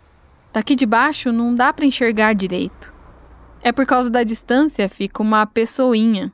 Daqui 0.53 0.73
de 0.73 0.85
baixo 0.85 1.33
não 1.33 1.53
dá 1.53 1.73
para 1.73 1.85
enxergar 1.85 2.33
direito. 2.33 2.93
É 3.61 3.73
por 3.73 3.85
causa 3.85 4.09
da 4.09 4.23
distância 4.23 4.87
fica 4.87 5.21
uma 5.21 5.45
pessoinha. 5.45 6.31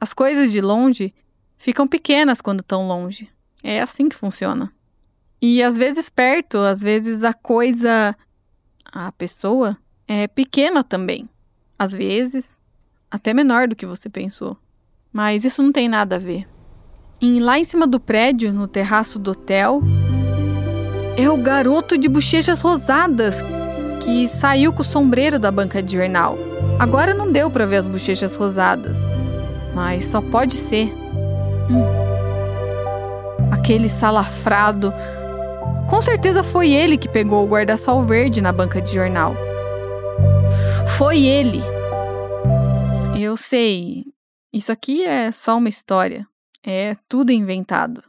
As 0.00 0.14
coisas 0.14 0.52
de 0.52 0.60
longe 0.60 1.12
ficam 1.56 1.88
pequenas 1.88 2.40
quando 2.40 2.60
estão 2.60 2.86
longe. 2.86 3.28
É 3.64 3.80
assim 3.80 4.08
que 4.08 4.14
funciona. 4.14 4.72
E 5.42 5.60
às 5.60 5.76
vezes 5.76 6.08
perto, 6.08 6.58
às 6.58 6.80
vezes 6.80 7.24
a 7.24 7.34
coisa, 7.34 8.16
a 8.84 9.10
pessoa, 9.10 9.76
é 10.06 10.28
pequena 10.28 10.84
também. 10.84 11.28
Às 11.76 11.92
vezes, 11.92 12.56
até 13.10 13.34
menor 13.34 13.66
do 13.66 13.74
que 13.74 13.84
você 13.84 14.08
pensou. 14.08 14.56
Mas 15.12 15.44
isso 15.44 15.62
não 15.62 15.72
tem 15.72 15.88
nada 15.88 16.16
a 16.16 16.18
ver. 16.18 16.46
E 17.20 17.40
lá 17.40 17.58
em 17.58 17.64
cima 17.64 17.86
do 17.86 17.98
prédio, 17.98 18.52
no 18.52 18.68
terraço 18.68 19.18
do 19.18 19.32
hotel, 19.32 19.82
é 21.16 21.28
o 21.28 21.36
garoto 21.36 21.98
de 21.98 22.08
bochechas 22.08 22.60
rosadas 22.60 23.42
que 24.04 24.28
saiu 24.28 24.72
com 24.72 24.82
o 24.82 24.84
sombreiro 24.84 25.38
da 25.38 25.50
banca 25.50 25.82
de 25.82 25.96
jornal. 25.96 26.38
Agora 26.78 27.12
não 27.12 27.30
deu 27.30 27.50
para 27.50 27.66
ver 27.66 27.76
as 27.78 27.86
bochechas 27.86 28.36
rosadas, 28.36 28.96
mas 29.74 30.04
só 30.04 30.20
pode 30.20 30.56
ser. 30.56 30.92
Hum. 31.68 31.82
Aquele 33.50 33.88
salafrado. 33.88 34.92
Com 35.88 36.00
certeza 36.00 36.42
foi 36.44 36.70
ele 36.70 36.96
que 36.96 37.08
pegou 37.08 37.44
o 37.44 37.48
guarda-sol 37.48 38.04
verde 38.04 38.40
na 38.40 38.52
banca 38.52 38.80
de 38.80 38.94
jornal. 38.94 39.34
Foi 40.96 41.24
ele. 41.24 41.62
Eu 43.18 43.36
sei. 43.36 44.04
Isso 44.52 44.72
aqui 44.72 45.04
é 45.04 45.30
só 45.30 45.58
uma 45.58 45.68
história. 45.68 46.26
É 46.62 46.94
tudo 47.08 47.32
inventado. 47.32 48.02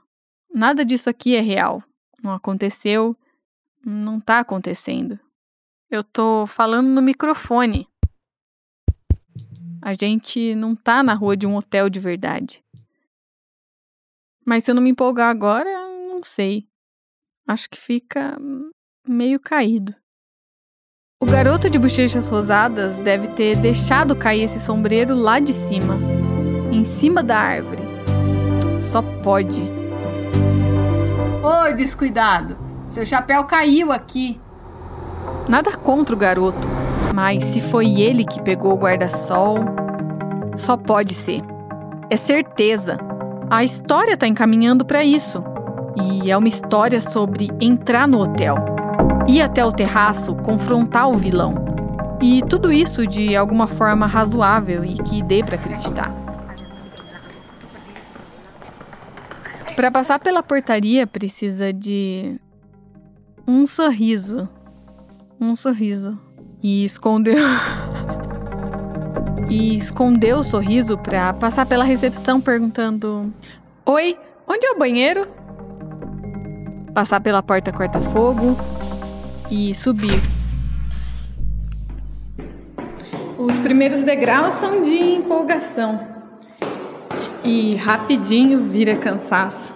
Nada 0.54 0.84
disso 0.84 1.10
aqui 1.10 1.36
é 1.36 1.42
real. 1.42 1.84
Não 2.24 2.32
aconteceu. 2.32 3.16
Não 3.86 4.20
tá 4.20 4.40
acontecendo. 4.40 5.20
Eu 5.90 6.04
tô 6.04 6.46
falando 6.48 6.88
no 6.88 7.02
microfone. 7.02 7.88
A 9.82 9.94
gente 9.94 10.54
não 10.56 10.76
tá 10.76 11.02
na 11.02 11.14
rua 11.14 11.38
de 11.38 11.48
um 11.48 11.56
hotel 11.56 11.90
de 11.90 12.00
verdade. 12.00 12.64
Mas 14.46 14.64
se 14.64 14.72
eu 14.72 14.76
não 14.76 14.82
me 14.82 14.90
empolgar 14.90 15.30
agora, 15.30 15.70
não 16.08 16.24
sei. 16.24 16.68
Acho 17.48 17.70
que 17.70 17.80
fica 17.80 18.38
meio 19.08 19.40
caído. 19.40 19.96
O 21.22 21.26
garoto 21.26 21.70
de 21.70 21.78
bochechas 21.78 22.28
rosadas 22.28 22.98
deve 23.00 23.30
ter 23.30 23.58
deixado 23.58 24.16
cair 24.16 24.44
esse 24.44 24.60
sombreiro 24.60 25.14
lá 25.16 25.40
de 25.40 25.52
cima, 25.52 25.96
em 26.72 26.86
cima 26.86 27.24
da 27.24 27.38
árvore. 27.38 27.84
Só 28.92 29.02
pode. 29.02 29.62
Ô, 31.44 31.74
descuidado! 31.74 32.58
Seu 32.88 33.06
chapéu 33.06 33.44
caiu 33.44 33.92
aqui. 33.92 34.40
Nada 35.48 35.72
contra 35.72 36.16
o 36.16 36.18
garoto, 36.18 36.68
mas 37.14 37.44
se 37.44 37.62
foi 37.62 38.02
ele 38.02 38.26
que 38.26 38.42
pegou 38.42 38.74
o 38.74 38.78
guarda-sol, 38.78 39.60
só 40.58 40.76
pode 40.76 41.14
ser. 41.14 41.42
É 42.10 42.18
certeza. 42.18 42.98
A 43.50 43.64
história 43.64 44.18
tá 44.18 44.28
encaminhando 44.28 44.84
para 44.84 45.04
isso. 45.04 45.44
E 45.96 46.32
é 46.32 46.38
uma 46.38 46.48
história 46.48 47.02
sobre 47.02 47.50
entrar 47.60 48.08
no 48.08 48.22
hotel, 48.22 48.56
ir 49.28 49.42
até 49.42 49.66
o 49.66 49.72
terraço, 49.72 50.36
confrontar 50.36 51.10
o 51.10 51.18
vilão. 51.18 51.56
E 52.22 52.42
tudo 52.44 52.72
isso 52.72 53.06
de 53.08 53.36
alguma 53.36 53.68
forma 53.68 54.06
razoável 54.06 54.84
e 54.84 54.94
que 54.96 55.22
dê 55.22 55.44
para 55.44 55.56
acreditar. 55.56 56.29
Para 59.80 59.90
passar 59.90 60.20
pela 60.20 60.44
portaria 60.44 61.08
precisa 61.08 61.72
de 61.72 62.38
um 63.48 63.66
sorriso. 63.66 64.50
Um 65.40 65.56
sorriso. 65.56 66.20
E 66.62 66.84
escondeu. 66.84 67.38
e 69.50 69.78
escondeu 69.78 70.40
o 70.40 70.44
sorriso 70.44 70.98
para 70.98 71.32
passar 71.34 71.66
pela 71.66 71.86
recepção 71.86 72.42
perguntando: 72.42 73.34
Oi, 73.86 74.18
onde 74.46 74.66
é 74.66 74.72
o 74.74 74.78
banheiro? 74.78 75.26
Passar 76.94 77.22
pela 77.22 77.42
porta 77.42 77.72
corta-fogo 77.72 78.58
e 79.50 79.74
subir. 79.74 80.22
Os 83.38 83.58
primeiros 83.62 84.04
degraus 84.04 84.56
são 84.56 84.82
de 84.82 84.98
empolgação 84.98 86.19
e 87.50 87.76
rapidinho 87.76 88.60
vira 88.60 88.96
cansaço. 88.96 89.76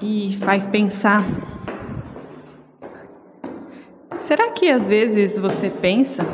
E 0.00 0.34
faz 0.40 0.66
pensar. 0.66 1.22
Será 4.18 4.50
que 4.50 4.70
às 4.70 4.88
vezes 4.88 5.38
você 5.38 5.68
pensa? 5.68 6.26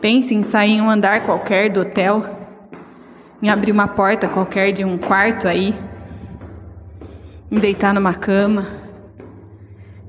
Pense 0.00 0.34
em 0.34 0.42
sair 0.42 0.72
em 0.72 0.80
um 0.80 0.90
andar 0.90 1.24
qualquer 1.24 1.70
do 1.70 1.80
hotel, 1.80 2.24
em 3.40 3.48
abrir 3.50 3.70
uma 3.70 3.86
porta 3.86 4.28
qualquer 4.28 4.72
de 4.72 4.84
um 4.84 4.98
quarto 4.98 5.46
aí, 5.46 5.74
em 7.50 7.58
deitar 7.58 7.94
numa 7.94 8.14
cama 8.14 8.87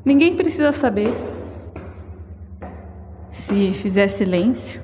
Ninguém 0.03 0.35
precisa 0.35 0.71
saber. 0.71 1.13
Se 3.31 3.73
fizer 3.73 4.07
silêncio, 4.07 4.81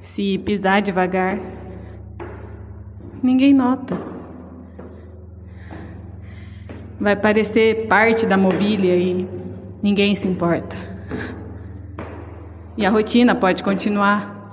se 0.00 0.38
pisar 0.38 0.82
devagar, 0.82 1.38
ninguém 3.22 3.52
nota. 3.54 3.98
Vai 7.00 7.14
parecer 7.14 7.86
parte 7.86 8.26
da 8.26 8.36
mobília 8.36 8.96
e 8.96 9.28
ninguém 9.82 10.16
se 10.16 10.26
importa. 10.26 10.76
E 12.76 12.84
a 12.84 12.90
rotina 12.90 13.34
pode 13.34 13.62
continuar. 13.62 14.52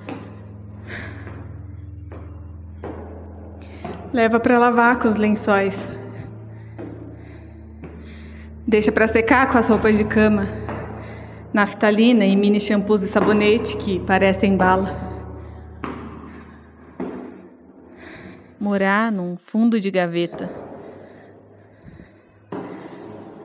Leva 4.13 4.39
para 4.39 4.57
lavar 4.57 4.99
com 4.99 5.07
os 5.07 5.15
lençóis. 5.15 5.89
Deixa 8.67 8.91
para 8.91 9.07
secar 9.07 9.47
com 9.51 9.59
as 9.59 9.69
roupas 9.69 9.95
de 9.95 10.03
cama, 10.03 10.47
naftalina 11.53 12.25
e 12.25 12.35
mini 12.35 12.59
shampoos 12.59 13.03
e 13.03 13.07
sabonete 13.07 13.77
que 13.77 13.99
parecem 13.99 14.57
bala. 14.57 14.89
Morar 18.59 19.11
num 19.11 19.37
fundo 19.37 19.79
de 19.79 19.91
gaveta. 19.91 20.49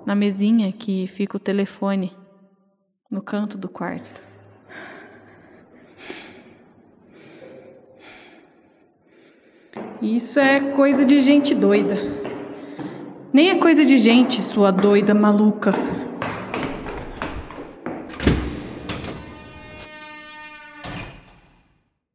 Na 0.07 0.14
mesinha 0.14 0.73
que 0.73 1.07
fica 1.07 1.37
o 1.37 1.41
telefone, 1.41 2.16
no 3.11 3.21
canto 3.21 3.59
do 3.59 3.68
quarto. 3.68 4.25
Isso 10.01 10.41
é 10.41 10.61
coisa 10.73 11.05
de 11.05 11.21
gente 11.21 11.55
doida. 11.55 12.30
Nem 13.33 13.51
é 13.51 13.55
coisa 13.55 13.87
de 13.87 13.97
gente, 13.97 14.43
sua 14.43 14.72
doida 14.72 15.14
maluca. 15.14 15.72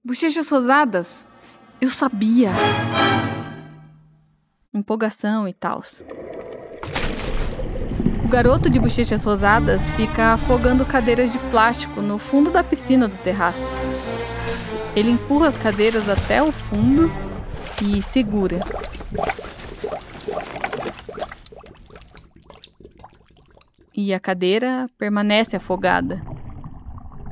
Bochechas 0.04 0.50
rosadas. 0.50 1.26
Eu 1.80 1.90
sabia. 1.90 2.52
Empolgação 4.74 5.48
e 5.48 5.54
tal. 5.54 5.82
O 8.26 8.28
garoto 8.28 8.70
de 8.70 8.78
bochechas 8.78 9.24
rosadas 9.24 9.82
fica 9.96 10.34
afogando 10.34 10.86
cadeiras 10.86 11.32
de 11.32 11.38
plástico 11.50 12.02
no 12.02 12.20
fundo 12.20 12.52
da 12.52 12.62
piscina 12.62 13.08
do 13.08 13.18
terraço. 13.24 13.60
Ele 14.94 15.12
empurra 15.12 15.48
as 15.48 15.58
cadeiras 15.58 16.10
até 16.10 16.44
o 16.44 16.52
fundo 16.52 17.10
e 17.82 18.04
segura. 18.04 18.60
E 23.96 24.14
a 24.14 24.20
cadeira 24.20 24.86
permanece 24.98 25.56
afogada. 25.56 26.22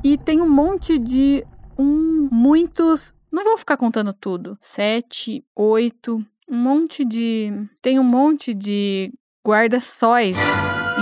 E 0.02 0.16
tem 0.18 0.40
um 0.40 0.48
monte 0.48 0.98
de. 0.98 1.44
Um, 1.78 2.28
muitos. 2.30 3.14
Não 3.30 3.44
vou 3.44 3.58
ficar 3.58 3.76
contando 3.76 4.12
tudo. 4.12 4.56
Sete, 4.60 5.44
oito. 5.54 6.24
Um 6.48 6.56
monte 6.56 7.04
de. 7.04 7.52
Tem 7.82 7.98
um 7.98 8.04
monte 8.04 8.54
de 8.54 9.12
guarda-sóis 9.46 10.36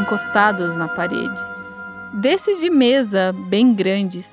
encostados 0.00 0.76
na 0.76 0.88
parede. 0.88 1.40
Desses 2.20 2.60
de 2.60 2.70
mesa 2.70 3.32
bem 3.32 3.74
grandes. 3.74 4.26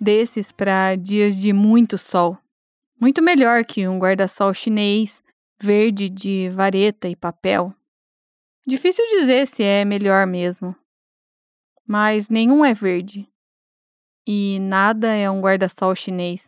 Desses 0.00 0.52
para 0.52 0.94
dias 0.96 1.36
de 1.36 1.52
muito 1.52 1.98
sol. 1.98 2.38
Muito 3.00 3.22
melhor 3.22 3.64
que 3.64 3.86
um 3.86 3.98
guarda-sol 3.98 4.52
chinês 4.52 5.22
verde 5.60 6.08
de 6.08 6.48
vareta 6.50 7.08
e 7.08 7.16
papel. 7.16 7.74
Difícil 8.68 9.02
dizer 9.06 9.46
se 9.46 9.62
é 9.62 9.82
melhor 9.82 10.26
mesmo. 10.26 10.76
Mas 11.86 12.28
nenhum 12.28 12.62
é 12.62 12.74
verde. 12.74 13.26
E 14.26 14.58
nada 14.60 15.08
é 15.08 15.30
um 15.30 15.40
guarda-sol 15.40 15.94
chinês. 15.94 16.42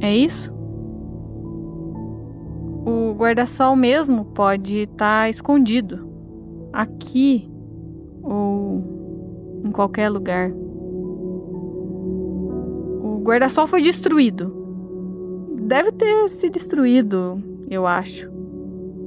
É 0.00 0.12
isso? 0.12 0.52
O 2.84 3.14
guarda-sol 3.14 3.76
mesmo 3.76 4.24
pode 4.24 4.78
estar 4.78 5.22
tá 5.22 5.30
escondido 5.30 6.10
aqui 6.72 7.48
ou 8.24 9.62
em 9.64 9.70
qualquer 9.70 10.08
lugar 10.08 10.50
guarda-sol 13.22 13.66
foi 13.66 13.80
destruído. 13.80 14.52
Deve 15.62 15.92
ter 15.92 16.28
se 16.30 16.50
destruído, 16.50 17.42
eu 17.70 17.86
acho. 17.86 18.30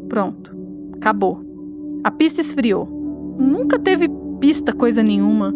Pronto, 0.10 0.56
acabou. 0.94 1.44
A 2.04 2.10
pista 2.10 2.42
esfriou. 2.42 2.88
Nunca 3.38 3.78
teve 3.78 4.10
pista 4.40 4.72
coisa 4.72 5.04
nenhuma. 5.04 5.54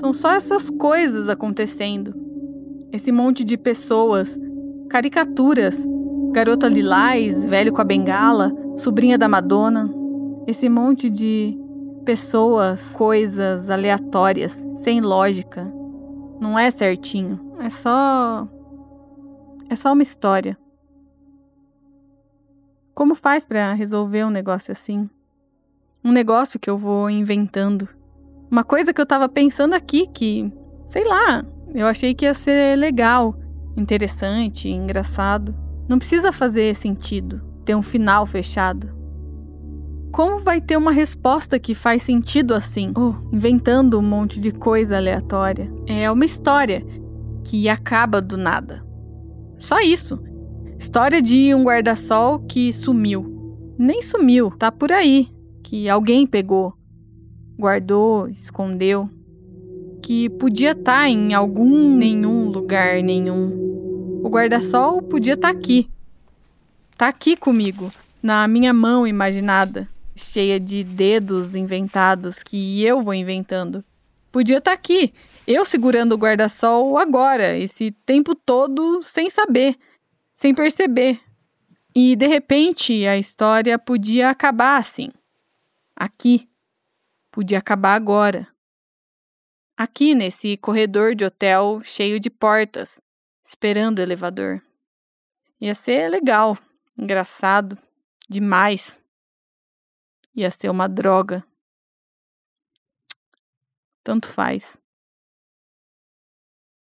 São 0.00 0.12
só 0.12 0.32
essas 0.32 0.70
coisas 0.70 1.28
acontecendo. 1.28 2.14
Esse 2.92 3.12
monte 3.12 3.44
de 3.44 3.56
pessoas, 3.56 4.36
caricaturas, 4.88 5.76
garota 6.32 6.68
lilás, 6.68 7.44
velho 7.44 7.72
com 7.72 7.80
a 7.80 7.84
bengala, 7.84 8.52
sobrinha 8.76 9.18
da 9.18 9.28
Madonna. 9.28 9.92
Esse 10.46 10.68
monte 10.68 11.10
de 11.10 11.58
pessoas, 12.04 12.80
coisas 12.92 13.68
aleatórias, 13.68 14.52
sem 14.82 15.00
lógica. 15.00 15.72
Não 16.40 16.58
é 16.58 16.70
certinho. 16.70 17.56
É 17.60 17.70
só. 17.70 18.48
É 19.68 19.76
só 19.76 19.92
uma 19.92 20.02
história. 20.02 20.58
Como 22.94 23.14
faz 23.14 23.44
para 23.44 23.72
resolver 23.72 24.24
um 24.24 24.30
negócio 24.30 24.72
assim? 24.72 25.08
Um 26.04 26.12
negócio 26.12 26.60
que 26.60 26.70
eu 26.70 26.78
vou 26.78 27.10
inventando. 27.10 27.88
Uma 28.50 28.62
coisa 28.62 28.92
que 28.92 29.00
eu 29.00 29.06
tava 29.06 29.28
pensando 29.28 29.74
aqui 29.74 30.06
que, 30.06 30.52
sei 30.86 31.04
lá, 31.04 31.44
eu 31.74 31.86
achei 31.86 32.14
que 32.14 32.24
ia 32.24 32.34
ser 32.34 32.78
legal, 32.78 33.34
interessante, 33.76 34.68
engraçado. 34.68 35.54
Não 35.88 35.98
precisa 35.98 36.30
fazer 36.30 36.76
sentido, 36.76 37.42
ter 37.64 37.74
um 37.74 37.82
final 37.82 38.26
fechado. 38.26 39.03
Como 40.14 40.38
vai 40.38 40.60
ter 40.60 40.76
uma 40.76 40.92
resposta 40.92 41.58
que 41.58 41.74
faz 41.74 42.04
sentido 42.04 42.54
assim? 42.54 42.92
Oh, 42.96 43.14
inventando 43.34 43.98
um 43.98 44.02
monte 44.02 44.38
de 44.38 44.52
coisa 44.52 44.96
aleatória. 44.96 45.68
É 45.88 46.08
uma 46.08 46.24
história 46.24 46.86
que 47.42 47.68
acaba 47.68 48.22
do 48.22 48.36
nada. 48.36 48.86
Só 49.58 49.80
isso. 49.80 50.22
História 50.78 51.20
de 51.20 51.52
um 51.52 51.64
guarda-sol 51.64 52.38
que 52.38 52.72
sumiu. 52.72 53.74
Nem 53.76 54.02
sumiu, 54.02 54.52
tá 54.52 54.70
por 54.70 54.92
aí. 54.92 55.26
Que 55.64 55.88
alguém 55.88 56.28
pegou, 56.28 56.74
guardou, 57.58 58.28
escondeu. 58.28 59.10
Que 60.00 60.30
podia 60.30 60.70
estar 60.70 61.00
tá 61.00 61.08
em 61.08 61.34
algum 61.34 61.92
nenhum 61.96 62.50
lugar 62.50 63.02
nenhum. 63.02 64.20
O 64.22 64.28
guarda-sol 64.28 65.02
podia 65.02 65.34
estar 65.34 65.52
tá 65.52 65.58
aqui. 65.58 65.90
Tá 66.96 67.08
aqui 67.08 67.36
comigo, 67.36 67.90
na 68.22 68.46
minha 68.46 68.72
mão 68.72 69.04
imaginada, 69.04 69.88
cheia 70.14 70.60
de 70.60 70.84
dedos 70.84 71.54
inventados 71.54 72.42
que 72.42 72.82
eu 72.82 73.02
vou 73.02 73.14
inventando. 73.14 73.84
Podia 74.30 74.58
estar 74.58 74.72
tá 74.72 74.74
aqui, 74.74 75.12
eu 75.46 75.64
segurando 75.64 76.12
o 76.12 76.18
guarda-sol 76.18 76.98
agora, 76.98 77.56
esse 77.56 77.90
tempo 78.04 78.34
todo 78.34 79.02
sem 79.02 79.30
saber, 79.30 79.78
sem 80.34 80.54
perceber. 80.54 81.20
E 81.94 82.16
de 82.16 82.26
repente 82.26 83.06
a 83.06 83.16
história 83.16 83.78
podia 83.78 84.30
acabar 84.30 84.78
assim. 84.78 85.10
Aqui. 85.94 86.48
Podia 87.30 87.58
acabar 87.58 87.94
agora. 87.94 88.48
Aqui 89.76 90.14
nesse 90.14 90.56
corredor 90.56 91.14
de 91.14 91.24
hotel 91.24 91.80
cheio 91.84 92.18
de 92.18 92.30
portas, 92.30 93.00
esperando 93.44 93.98
o 93.98 94.02
elevador. 94.02 94.62
Ia 95.60 95.74
ser 95.74 96.08
legal, 96.08 96.58
engraçado, 96.96 97.78
demais. 98.28 99.00
Ia 100.34 100.50
ser 100.50 100.68
uma 100.68 100.88
droga. 100.88 101.44
Tanto 104.02 104.28
faz. 104.28 104.76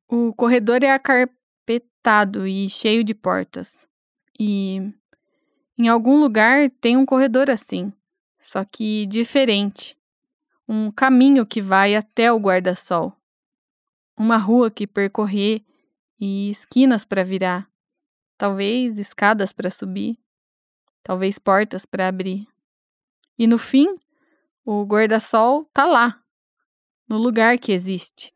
O 0.09 0.33
corredor 0.33 0.83
é 0.83 0.91
acarpetado 0.91 2.45
e 2.47 2.69
cheio 2.69 3.03
de 3.03 3.13
portas. 3.13 3.87
E 4.39 4.93
em 5.77 5.87
algum 5.87 6.19
lugar 6.19 6.69
tem 6.81 6.97
um 6.97 7.05
corredor 7.05 7.49
assim, 7.49 7.91
só 8.39 8.65
que 8.65 9.05
diferente. 9.05 9.97
Um 10.67 10.91
caminho 10.91 11.45
que 11.45 11.61
vai 11.61 11.95
até 11.95 12.31
o 12.31 12.39
guarda-sol. 12.39 13.13
Uma 14.17 14.37
rua 14.37 14.69
que 14.69 14.85
percorrer 14.85 15.63
e 16.19 16.51
esquinas 16.51 17.05
para 17.05 17.23
virar. 17.23 17.69
Talvez 18.37 18.97
escadas 18.97 19.51
para 19.51 19.71
subir. 19.71 20.19
Talvez 21.03 21.39
portas 21.39 21.85
para 21.85 22.07
abrir. 22.07 22.47
E 23.37 23.45
no 23.45 23.57
fim, 23.57 23.95
o 24.65 24.83
guarda-sol 24.83 25.65
tá 25.73 25.85
lá, 25.85 26.19
no 27.07 27.17
lugar 27.17 27.57
que 27.57 27.71
existe. 27.71 28.33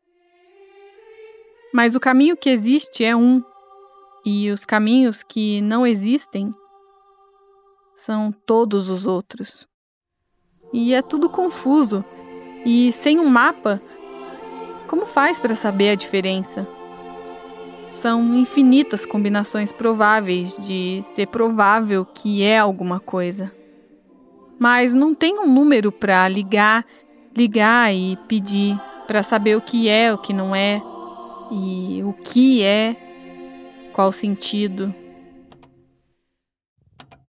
Mas 1.74 1.94
o 1.94 2.00
caminho 2.00 2.36
que 2.36 2.48
existe 2.48 3.04
é 3.04 3.16
um, 3.16 3.42
e 4.24 4.50
os 4.50 4.64
caminhos 4.64 5.22
que 5.22 5.60
não 5.62 5.86
existem 5.86 6.54
são 8.04 8.30
todos 8.30 8.88
os 8.88 9.06
outros. 9.06 9.66
E 10.72 10.94
é 10.94 11.02
tudo 11.02 11.28
confuso, 11.28 12.04
e 12.64 12.92
sem 12.92 13.18
um 13.18 13.28
mapa, 13.28 13.80
como 14.88 15.06
faz 15.06 15.38
para 15.38 15.56
saber 15.56 15.90
a 15.90 15.94
diferença? 15.94 16.66
São 17.90 18.34
infinitas 18.34 19.06
combinações 19.06 19.72
prováveis 19.72 20.56
de 20.56 21.04
ser 21.14 21.26
provável 21.28 22.04
que 22.04 22.42
é 22.42 22.58
alguma 22.58 23.00
coisa. 23.00 23.52
Mas 24.62 24.94
não 24.94 25.12
tem 25.12 25.40
um 25.40 25.52
número 25.52 25.90
para 25.90 26.28
ligar, 26.28 26.86
ligar 27.36 27.92
e 27.92 28.16
pedir 28.28 28.80
para 29.08 29.20
saber 29.20 29.56
o 29.56 29.60
que 29.60 29.88
é, 29.88 30.14
o 30.14 30.18
que 30.18 30.32
não 30.32 30.54
é 30.54 30.80
e 31.50 32.00
o 32.04 32.12
que 32.12 32.62
é, 32.62 32.94
qual 33.92 34.12
sentido. 34.12 34.94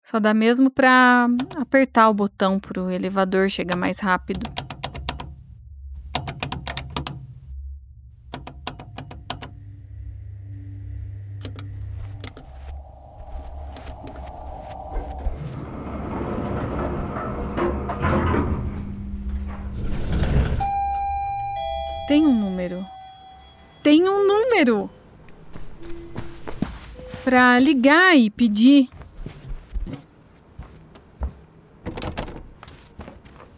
Só 0.02 0.18
dá 0.18 0.34
mesmo 0.34 0.68
para 0.68 1.28
apertar 1.54 2.08
o 2.08 2.14
botão 2.14 2.58
para 2.58 2.82
o 2.82 2.90
elevador 2.90 3.48
chegar 3.48 3.76
mais 3.76 4.00
rápido. 4.00 4.42
Tem 22.12 22.26
um 22.26 22.38
número 22.38 22.86
tem 23.82 24.06
um 24.06 24.26
número 24.26 24.90
para 27.24 27.58
ligar 27.58 28.14
e 28.14 28.28
pedir. 28.28 28.90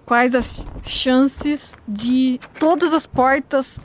Quais 0.07 0.37
as 0.37 0.69
chances 0.85 1.75
de 1.89 2.39
todas 2.61 2.95
as 2.95 3.09
portas 3.09 3.81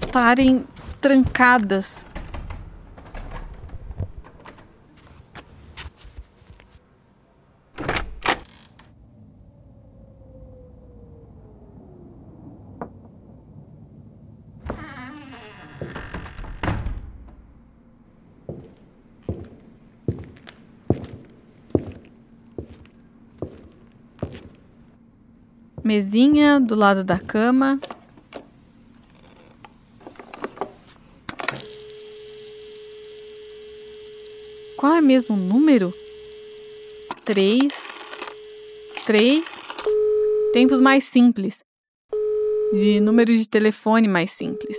estarem 0.00 0.64
trancadas? 0.98 1.86
Mesinha 25.90 26.60
do 26.60 26.76
lado 26.76 27.02
da 27.02 27.18
cama. 27.18 27.80
Qual 34.76 34.94
é 34.94 35.00
mesmo 35.00 35.34
o 35.34 35.38
número? 35.38 35.92
Três. 37.24 37.72
Três. 39.04 39.62
Tempos 40.52 40.80
mais 40.80 41.02
simples. 41.02 41.58
De 42.72 43.00
números 43.00 43.40
de 43.40 43.48
telefone 43.48 44.06
mais 44.06 44.30
simples. 44.30 44.78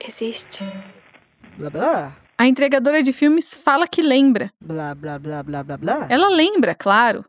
Existe. 0.00 0.64
Blá 1.56 1.70
blá. 1.70 2.16
A 2.36 2.46
entregadora 2.46 3.02
de 3.02 3.12
filmes 3.12 3.54
fala 3.54 3.86
que 3.86 4.02
lembra. 4.02 4.52
Blá 4.60 4.94
blá 4.94 5.18
blá 5.18 5.42
blá 5.42 5.62
blá 5.62 5.76
blá. 5.76 6.06
Ela 6.10 6.28
lembra, 6.28 6.74
claro. 6.74 7.24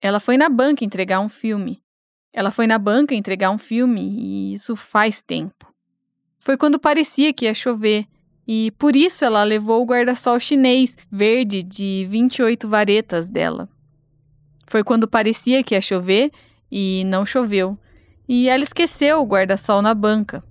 Ela 0.00 0.20
foi 0.20 0.36
na 0.36 0.48
banca 0.48 0.84
entregar 0.84 1.20
um 1.20 1.28
filme. 1.28 1.82
Ela 2.32 2.50
foi 2.50 2.66
na 2.66 2.78
banca 2.78 3.14
entregar 3.14 3.50
um 3.50 3.58
filme 3.58 4.02
e 4.02 4.54
isso 4.54 4.76
faz 4.76 5.22
tempo. 5.22 5.72
Foi 6.38 6.56
quando 6.56 6.78
parecia 6.78 7.32
que 7.32 7.46
ia 7.46 7.54
chover 7.54 8.06
e 8.46 8.70
por 8.78 8.94
isso 8.94 9.24
ela 9.24 9.42
levou 9.42 9.82
o 9.82 9.86
guarda-sol 9.86 10.38
chinês 10.38 10.96
verde 11.10 11.62
de 11.62 12.06
28 12.08 12.68
varetas 12.68 13.28
dela. 13.28 13.68
Foi 14.66 14.84
quando 14.84 15.08
parecia 15.08 15.62
que 15.62 15.74
ia 15.74 15.80
chover 15.80 16.30
e 16.70 17.04
não 17.06 17.26
choveu. 17.26 17.78
E 18.28 18.48
ela 18.48 18.64
esqueceu 18.64 19.20
o 19.20 19.26
guarda-sol 19.26 19.80
na 19.80 19.94
banca. 19.94 20.42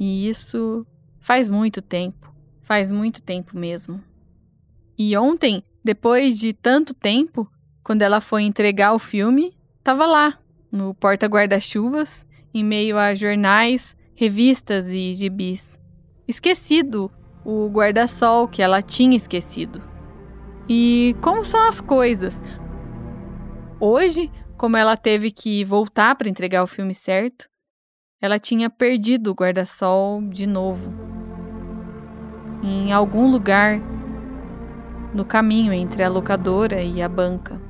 E 0.00 0.28
isso 0.28 0.84
Faz 1.20 1.50
muito 1.50 1.82
tempo. 1.82 2.34
Faz 2.62 2.90
muito 2.90 3.22
tempo 3.22 3.56
mesmo. 3.56 4.02
E 4.96 5.16
ontem, 5.16 5.62
depois 5.84 6.38
de 6.38 6.52
tanto 6.52 6.94
tempo, 6.94 7.46
quando 7.84 8.02
ela 8.02 8.20
foi 8.20 8.42
entregar 8.42 8.94
o 8.94 8.98
filme, 8.98 9.56
estava 9.78 10.06
lá, 10.06 10.38
no 10.72 10.94
porta-guarda-chuvas, 10.94 12.26
em 12.54 12.64
meio 12.64 12.96
a 12.96 13.14
jornais, 13.14 13.94
revistas 14.14 14.86
e 14.86 15.14
gibis. 15.14 15.78
Esquecido 16.26 17.10
o 17.44 17.68
guarda-sol 17.68 18.48
que 18.48 18.62
ela 18.62 18.82
tinha 18.82 19.16
esquecido. 19.16 19.82
E 20.68 21.14
como 21.20 21.44
são 21.44 21.68
as 21.68 21.80
coisas? 21.80 22.40
Hoje, 23.78 24.30
como 24.56 24.76
ela 24.76 24.96
teve 24.96 25.30
que 25.30 25.64
voltar 25.64 26.14
para 26.14 26.28
entregar 26.28 26.62
o 26.62 26.66
filme 26.66 26.94
certo, 26.94 27.49
ela 28.20 28.38
tinha 28.38 28.68
perdido 28.68 29.30
o 29.30 29.34
guarda-sol 29.34 30.20
de 30.28 30.46
novo. 30.46 30.92
Em 32.62 32.92
algum 32.92 33.30
lugar 33.30 33.80
no 35.14 35.24
caminho 35.24 35.72
entre 35.72 36.02
a 36.02 36.08
locadora 36.08 36.82
e 36.82 37.00
a 37.00 37.08
banca. 37.08 37.60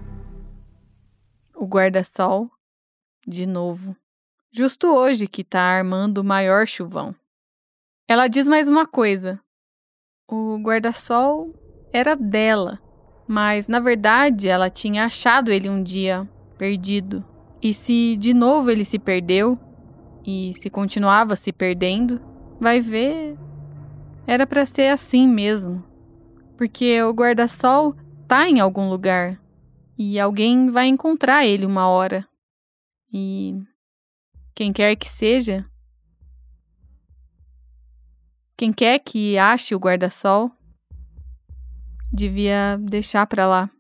O 1.55 1.67
guarda-sol, 1.67 2.51
de 3.27 3.47
novo. 3.47 3.97
Justo 4.53 4.89
hoje 4.89 5.27
que 5.27 5.45
tá 5.45 5.61
armando 5.61 6.19
o 6.19 6.25
maior 6.25 6.67
chuvão. 6.67 7.15
Ela 8.09 8.27
diz 8.27 8.49
mais 8.49 8.67
uma 8.67 8.85
coisa. 8.85 9.41
O 10.29 10.59
guarda-sol 10.59 11.55
era 11.93 12.17
dela, 12.17 12.81
mas 13.27 13.69
na 13.69 13.79
verdade 13.79 14.49
ela 14.49 14.69
tinha 14.69 15.05
achado 15.05 15.53
ele 15.53 15.69
um 15.69 15.83
dia 15.83 16.29
perdido. 16.59 17.25
E 17.63 17.73
se 17.73 18.17
de 18.17 18.35
novo 18.35 18.71
ele 18.71 18.85
se 18.85 18.99
perdeu, 18.99 19.59
e 20.25 20.53
se 20.55 20.69
continuava 20.69 21.37
se 21.37 21.53
perdendo, 21.53 22.21
vai 22.61 22.81
ver, 22.81 23.37
era 24.27 24.47
para 24.47 24.67
ser 24.67 24.93
assim 24.93 25.27
mesmo. 25.27 25.85
Porque 26.57 27.03
o 27.03 27.13
guarda-sol 27.13 27.95
tá 28.29 28.49
em 28.49 28.61
algum 28.61 28.89
lugar 28.89 29.41
e 29.97 30.21
alguém 30.21 30.71
vai 30.71 30.87
encontrar 30.87 31.47
ele 31.47 31.65
uma 31.65 31.89
hora. 31.89 32.27
E 33.13 33.55
quem 34.55 34.73
quer 34.73 34.95
que 34.97 35.09
seja, 35.09 35.65
quem 38.57 38.73
quer 38.73 38.99
que 38.99 39.39
ache 39.39 39.75
o 39.75 39.79
guarda-sol, 39.79 40.51
devia 42.13 42.77
deixar 42.79 43.27
para 43.27 43.47
lá. 43.47 43.71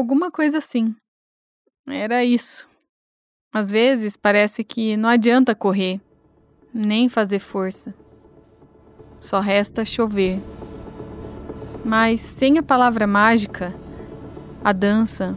Alguma 0.00 0.30
coisa 0.30 0.58
assim. 0.58 0.94
Era 1.86 2.24
isso. 2.24 2.68
Às 3.52 3.70
vezes 3.70 4.16
parece 4.16 4.64
que 4.64 4.96
não 4.96 5.08
adianta 5.08 5.54
correr, 5.54 6.00
nem 6.72 7.08
fazer 7.08 7.38
força. 7.38 7.94
Só 9.20 9.40
resta 9.40 9.84
chover. 9.84 10.40
Mas 11.84 12.20
sem 12.20 12.58
a 12.58 12.62
palavra 12.62 13.06
mágica, 13.06 13.74
a 14.64 14.72
dança, 14.72 15.36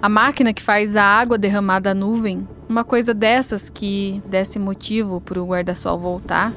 a 0.00 0.08
máquina 0.08 0.52
que 0.52 0.62
faz 0.62 0.94
a 0.94 1.02
água 1.02 1.38
derramar 1.38 1.80
da 1.80 1.94
nuvem, 1.94 2.46
uma 2.68 2.84
coisa 2.84 3.12
dessas 3.14 3.68
que 3.68 4.22
desse 4.26 4.58
motivo 4.58 5.20
para 5.20 5.42
o 5.42 5.46
guarda-sol 5.46 5.98
voltar, 5.98 6.52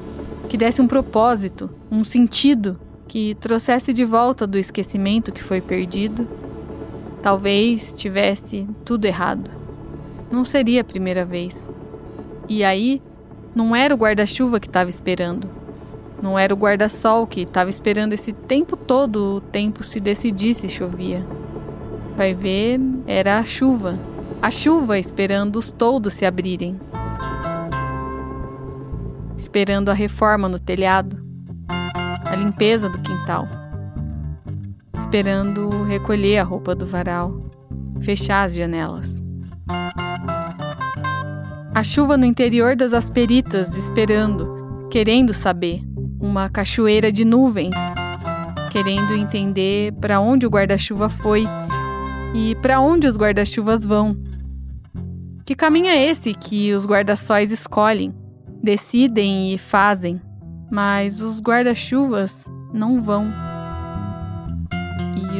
que 0.48 0.56
desse 0.56 0.82
um 0.82 0.86
propósito, 0.86 1.70
um 1.90 2.04
sentido, 2.04 2.78
que 3.08 3.34
trouxesse 3.36 3.92
de 3.92 4.04
volta 4.04 4.46
do 4.46 4.56
esquecimento 4.56 5.32
que 5.32 5.42
foi 5.42 5.60
perdido, 5.60 6.28
talvez 7.22 7.94
tivesse 7.94 8.66
tudo 8.84 9.04
errado. 9.04 9.50
Não 10.30 10.44
seria 10.44 10.80
a 10.80 10.84
primeira 10.84 11.24
vez. 11.24 11.68
E 12.48 12.64
aí, 12.64 13.02
não 13.54 13.74
era 13.74 13.94
o 13.94 13.98
guarda-chuva 13.98 14.60
que 14.60 14.66
estava 14.66 14.90
esperando. 14.90 15.48
Não 16.22 16.38
era 16.38 16.52
o 16.52 16.56
guarda-sol 16.56 17.26
que 17.26 17.42
estava 17.42 17.70
esperando 17.70 18.12
esse 18.12 18.32
tempo 18.32 18.76
todo 18.76 19.36
o 19.36 19.40
tempo 19.40 19.82
se 19.82 19.98
decidir 19.98 20.54
se 20.54 20.68
chovia. 20.68 21.24
Vai 22.16 22.34
ver, 22.34 22.78
era 23.06 23.38
a 23.38 23.44
chuva. 23.44 23.98
A 24.42 24.50
chuva 24.50 24.98
esperando 24.98 25.56
os 25.56 25.70
toldos 25.70 26.14
se 26.14 26.26
abrirem. 26.26 26.78
Esperando 29.36 29.90
a 29.90 29.94
reforma 29.94 30.48
no 30.48 30.58
telhado. 30.58 31.22
A 31.68 32.36
limpeza 32.36 32.88
do 32.88 32.98
quintal. 32.98 33.59
Esperando 35.00 35.82
recolher 35.84 36.36
a 36.38 36.44
roupa 36.44 36.74
do 36.74 36.84
varal. 36.84 37.34
Fechar 38.02 38.46
as 38.46 38.54
janelas. 38.54 39.20
A 41.74 41.82
chuva 41.82 42.18
no 42.18 42.26
interior 42.26 42.76
das 42.76 42.92
asperitas 42.92 43.74
esperando, 43.74 44.86
querendo 44.90 45.32
saber. 45.32 45.80
Uma 46.20 46.50
cachoeira 46.50 47.10
de 47.10 47.24
nuvens, 47.24 47.74
querendo 48.70 49.14
entender 49.14 49.94
para 49.94 50.20
onde 50.20 50.46
o 50.46 50.50
guarda-chuva 50.50 51.08
foi 51.08 51.44
e 52.34 52.54
para 52.56 52.78
onde 52.78 53.06
os 53.06 53.16
guarda-chuvas 53.16 53.86
vão. 53.86 54.14
Que 55.46 55.54
caminho 55.54 55.88
é 55.88 55.96
esse 55.96 56.34
que 56.34 56.74
os 56.74 56.84
guarda-sóis 56.86 57.50
escolhem, 57.50 58.14
decidem 58.62 59.54
e 59.54 59.58
fazem, 59.58 60.20
mas 60.70 61.22
os 61.22 61.40
guarda-chuvas 61.40 62.44
não 62.72 63.00
vão. 63.00 63.49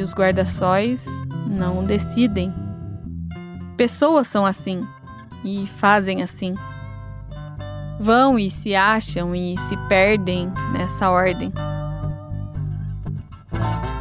E 0.00 0.02
os 0.02 0.14
guarda-sóis 0.14 1.04
não 1.46 1.84
decidem. 1.84 2.50
Pessoas 3.76 4.28
são 4.28 4.46
assim 4.46 4.82
e 5.44 5.66
fazem 5.66 6.22
assim. 6.22 6.54
Vão 8.00 8.38
e 8.38 8.50
se 8.50 8.74
acham 8.74 9.34
e 9.34 9.58
se 9.58 9.76
perdem 9.88 10.50
nessa 10.72 11.10
ordem. 11.10 11.52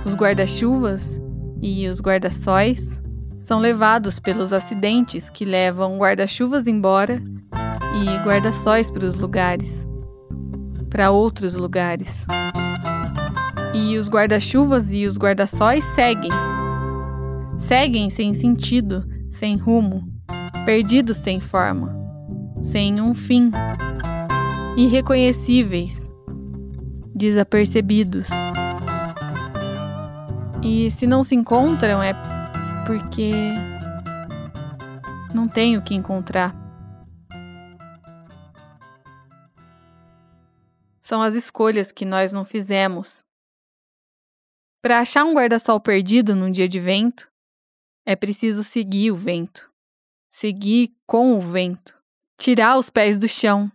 Os 0.06 0.16
guarda-chuvas 0.16 1.20
e 1.62 1.86
os 1.90 2.00
guarda-sóis 2.00 2.80
são 3.42 3.60
levados 3.60 4.22
pelos 4.22 4.54
acidentes 4.54 5.30
que 5.30 5.44
levam 5.44 5.98
guarda-chuvas 5.98 6.66
embora 6.66 7.22
e 8.02 8.26
guarda-sóis 8.26 8.90
para 8.90 9.06
os 9.06 9.20
lugares, 9.20 9.70
para 10.90 11.12
outros 11.12 11.56
lugares. 11.56 12.26
E 13.74 13.98
os 13.98 14.10
guarda-chuvas 14.10 14.92
e 14.92 15.06
os 15.06 15.18
guarda-sóis 15.18 15.86
seguem. 15.96 16.32
Seguem 17.60 18.10
sem 18.10 18.34
sentido, 18.34 19.08
sem 19.32 19.58
rumo, 19.58 20.12
perdidos 20.66 21.18
sem 21.18 21.40
forma, 21.40 21.96
sem 22.62 23.00
um 23.00 23.14
fim, 23.14 23.52
irreconhecíveis, 24.76 26.00
desapercebidos. 27.14 28.30
E 30.64 30.90
se 30.90 31.06
não 31.06 31.24
se 31.24 31.36
encontram 31.36 32.02
é 32.02 32.14
porque 32.88 33.32
não 35.34 35.48
tem 35.48 35.78
o 35.78 35.82
que 35.82 35.94
encontrar. 35.94 36.56
São 41.02 41.22
as 41.22 41.34
escolhas 41.34 41.92
que 41.92 42.06
nós 42.06 42.34
não 42.34 42.46
fizemos. 42.46 43.29
Para 44.82 45.00
achar 45.00 45.26
um 45.26 45.34
guarda-sol 45.34 45.78
perdido 45.82 46.34
num 46.34 46.50
dia 46.50 46.68
de 46.68 46.80
vento, 46.80 47.30
é 48.06 48.16
preciso 48.16 48.64
seguir 48.64 49.12
o 49.12 49.16
vento. 49.16 49.70
Seguir 50.30 50.96
com 51.06 51.38
o 51.38 51.42
vento. 51.42 51.94
Tirar 52.38 52.78
os 52.78 52.90
pés 52.90 53.18
do 53.18 53.28
chão. 53.28 53.70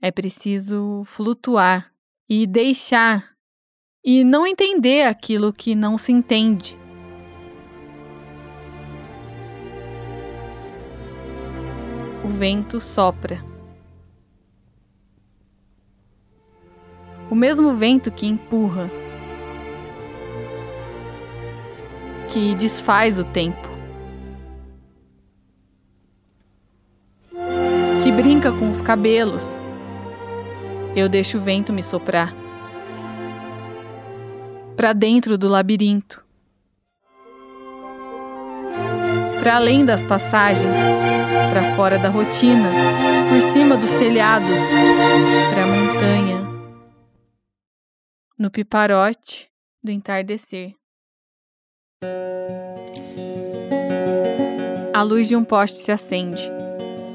É 0.00 0.12
preciso 0.12 1.02
flutuar 1.06 1.92
e 2.28 2.46
deixar 2.46 3.34
e 4.04 4.22
não 4.22 4.46
entender 4.46 5.06
aquilo 5.06 5.52
que 5.52 5.74
não 5.74 5.98
se 5.98 6.12
entende. 6.12 6.78
O 12.24 12.28
vento 12.28 12.80
sopra. 12.80 13.44
O 17.28 17.34
mesmo 17.34 17.74
vento 17.74 18.12
que 18.12 18.26
empurra, 18.26 18.88
que 22.28 22.54
desfaz 22.54 23.18
o 23.18 23.24
tempo, 23.24 23.68
que 28.02 28.12
brinca 28.12 28.50
com 28.52 28.68
os 28.70 28.82
cabelos. 28.82 29.46
Eu 30.96 31.08
deixo 31.08 31.38
o 31.38 31.40
vento 31.40 31.72
me 31.72 31.82
soprar. 31.82 32.34
Para 34.76 34.92
dentro 34.92 35.38
do 35.38 35.48
labirinto, 35.48 36.24
para 39.40 39.56
além 39.56 39.84
das 39.84 40.02
passagens, 40.02 40.72
para 41.52 41.76
fora 41.76 41.98
da 41.98 42.08
rotina, 42.08 42.70
por 43.28 43.52
cima 43.52 43.76
dos 43.76 43.90
telhados, 43.90 44.58
para 45.52 45.62
a 45.62 45.66
montanha, 45.66 46.48
no 48.38 48.50
piparote 48.50 49.48
do 49.82 49.92
entardecer. 49.92 50.74
A 54.94 55.02
luz 55.02 55.26
de 55.26 55.34
um 55.34 55.42
poste 55.42 55.80
se 55.80 55.90
acende, 55.90 56.48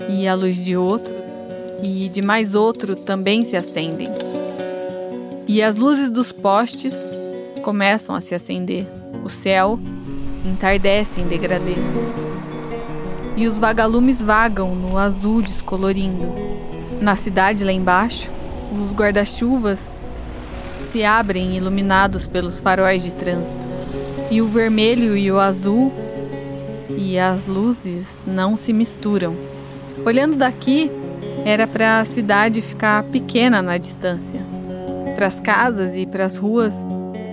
e 0.10 0.28
a 0.28 0.36
luz 0.36 0.58
de 0.58 0.76
outro, 0.76 1.14
e 1.82 2.10
de 2.10 2.22
mais 2.22 2.54
outro 2.54 2.94
também 2.94 3.42
se 3.44 3.56
acendem. 3.56 4.10
E 5.48 5.62
as 5.62 5.78
luzes 5.78 6.12
dos 6.12 6.34
postes 6.34 6.94
começam 7.64 8.14
a 8.14 8.20
se 8.20 8.36
acender. 8.36 8.86
O 9.24 9.30
céu 9.30 9.80
entardece 10.46 11.22
em 11.22 11.28
degradê. 11.28 11.76
E 13.38 13.48
os 13.48 13.58
vagalumes 13.58 14.22
vagam 14.22 14.76
no 14.76 14.98
azul 14.98 15.42
descolorindo. 15.42 16.28
Na 17.00 17.16
cidade 17.16 17.64
lá 17.64 17.72
embaixo, 17.72 18.30
os 18.78 18.92
guarda-chuvas 18.92 19.80
se 20.92 21.02
abrem 21.02 21.56
iluminados 21.56 22.28
pelos 22.28 22.60
faróis 22.60 23.02
de 23.02 23.14
trânsito. 23.14 23.69
E 24.32 24.42
o 24.42 24.48
vermelho 24.48 25.18
e 25.18 25.32
o 25.32 25.40
azul 25.40 25.92
e 26.96 27.18
as 27.18 27.48
luzes 27.48 28.06
não 28.28 28.56
se 28.56 28.72
misturam. 28.72 29.36
Olhando 30.06 30.36
daqui, 30.36 30.92
era 31.46 31.66
para 31.66 32.00
a 32.00 32.06
cidade 32.06 32.62
ficar 32.62 33.04
pequena 33.04 33.62
na 33.62 33.78
distância, 33.78 34.42
para 35.16 35.28
as 35.28 35.40
casas 35.40 35.96
e 35.96 36.06
para 36.06 36.26
as 36.26 36.38
ruas 36.38 36.76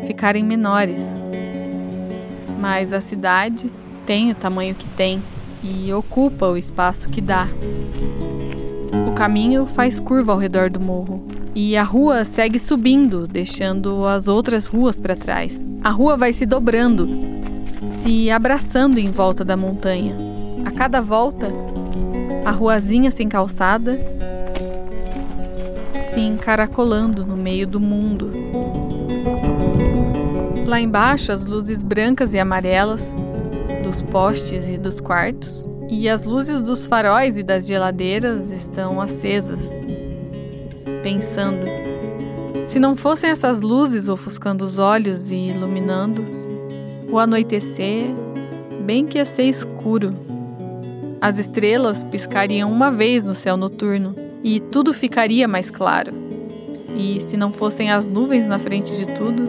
ficarem 0.07 0.43
menores. 0.43 1.01
Mas 2.59 2.93
a 2.93 3.01
cidade 3.01 3.71
tem 4.07 4.31
o 4.31 4.35
tamanho 4.35 4.75
que 4.75 4.87
tem 4.91 5.23
e 5.63 5.93
ocupa 5.93 6.47
o 6.47 6.57
espaço 6.57 7.09
que 7.11 7.21
dá. 7.21 7.47
O 9.07 9.13
caminho 9.13 9.67
faz 9.67 10.01
curva 10.01 10.33
ao 10.33 10.39
redor 10.39 10.71
do 10.71 10.81
morro 10.81 11.23
e 11.55 11.77
a 11.77 11.83
rua 11.83 12.25
segue 12.25 12.59
subindo, 12.59 13.27
deixando 13.27 14.07
as 14.07 14.29
outras 14.29 14.67
ruas 14.67 14.99
para 14.99 15.17
trás. 15.17 15.76
A 15.83 15.91
rua 15.91 16.17
vai 16.17 16.33
se 16.33 16.47
dobrando, 16.47 17.09
se 18.03 18.31
abraçando 18.31 18.99
em 18.99 19.11
volta 19.11 19.45
da 19.45 19.57
montanha. 19.57 20.17
A 20.65 20.71
cada 20.71 21.01
volta, 21.01 21.49
a 22.45 22.51
ruazinha 22.51 23.11
sem 23.11 23.29
calçada 23.29 23.99
se 26.17 26.21
encaracolando 26.21 27.27
no 27.27 27.37
meio 27.37 27.67
do 27.67 27.79
mundo. 27.79 28.31
Lá 30.67 30.81
embaixo, 30.81 31.31
as 31.31 31.45
luzes 31.45 31.83
brancas 31.83 32.33
e 32.33 32.39
amarelas 32.39 33.15
dos 33.85 34.01
postes 34.01 34.67
e 34.67 34.79
dos 34.79 34.99
quartos, 34.99 35.67
e 35.91 36.09
as 36.09 36.25
luzes 36.25 36.63
dos 36.63 36.87
faróis 36.87 37.37
e 37.37 37.43
das 37.43 37.67
geladeiras 37.67 38.51
estão 38.51 38.99
acesas, 38.99 39.69
pensando. 41.03 41.86
Se 42.67 42.81
não 42.81 42.97
fossem 42.97 43.31
essas 43.31 43.61
luzes 43.61 44.09
ofuscando 44.09 44.65
os 44.65 44.79
olhos 44.79 45.31
e 45.31 45.37
iluminando, 45.37 46.25
o 47.11 47.19
anoitecer 47.19 48.11
bem 48.85 49.07
que 49.07 49.19
ia 49.19 49.25
ser 49.25 49.45
escuro. 49.45 50.13
As 51.21 51.39
estrelas 51.39 52.03
piscariam 52.05 52.71
uma 52.71 52.91
vez 52.91 53.25
no 53.25 53.35
céu 53.35 53.57
noturno 53.57 54.17
e 54.43 54.59
tudo 54.59 54.93
ficaria 54.93 55.47
mais 55.47 55.71
claro. 55.71 56.13
E 56.97 57.21
se 57.21 57.37
não 57.37 57.53
fossem 57.53 57.91
as 57.91 58.09
nuvens 58.09 58.49
na 58.49 58.59
frente 58.59 58.97
de 58.97 59.07
tudo, 59.15 59.49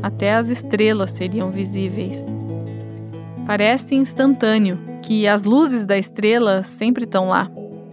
até 0.00 0.34
as 0.34 0.48
estrelas 0.48 1.10
seriam 1.10 1.50
visíveis. 1.50 2.24
Parece 3.46 3.96
instantâneo 3.96 4.78
que 5.02 5.26
as 5.26 5.42
luzes 5.42 5.84
da 5.84 5.98
estrela 5.98 6.62
sempre 6.62 7.04
estão 7.04 7.28
lá, 7.28 7.50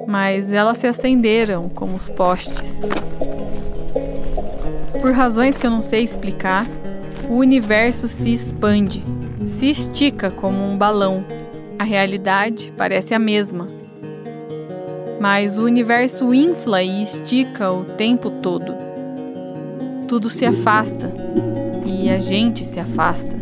mas 0.07 0.53
elas 0.53 0.77
se 0.77 0.87
acenderam 0.87 1.67
como 1.67 1.95
os 1.95 2.09
postes. 2.09 2.61
Por 5.01 5.13
razões 5.13 5.57
que 5.57 5.65
eu 5.65 5.71
não 5.71 5.81
sei 5.81 6.03
explicar, 6.03 6.67
o 7.27 7.37
universo 7.37 8.07
se 8.07 8.31
expande, 8.31 9.03
se 9.49 9.67
estica 9.67 10.29
como 10.29 10.63
um 10.63 10.77
balão. 10.77 11.25
A 11.79 11.83
realidade 11.83 12.71
parece 12.77 13.15
a 13.15 13.19
mesma. 13.19 13.67
Mas 15.19 15.57
o 15.57 15.63
universo 15.63 16.31
infla 16.31 16.83
e 16.83 17.01
estica 17.01 17.71
o 17.71 17.83
tempo 17.83 18.29
todo. 18.29 18.75
Tudo 20.07 20.29
se 20.29 20.45
afasta 20.45 21.11
e 21.83 22.07
a 22.07 22.19
gente 22.19 22.63
se 22.63 22.79
afasta. 22.79 23.35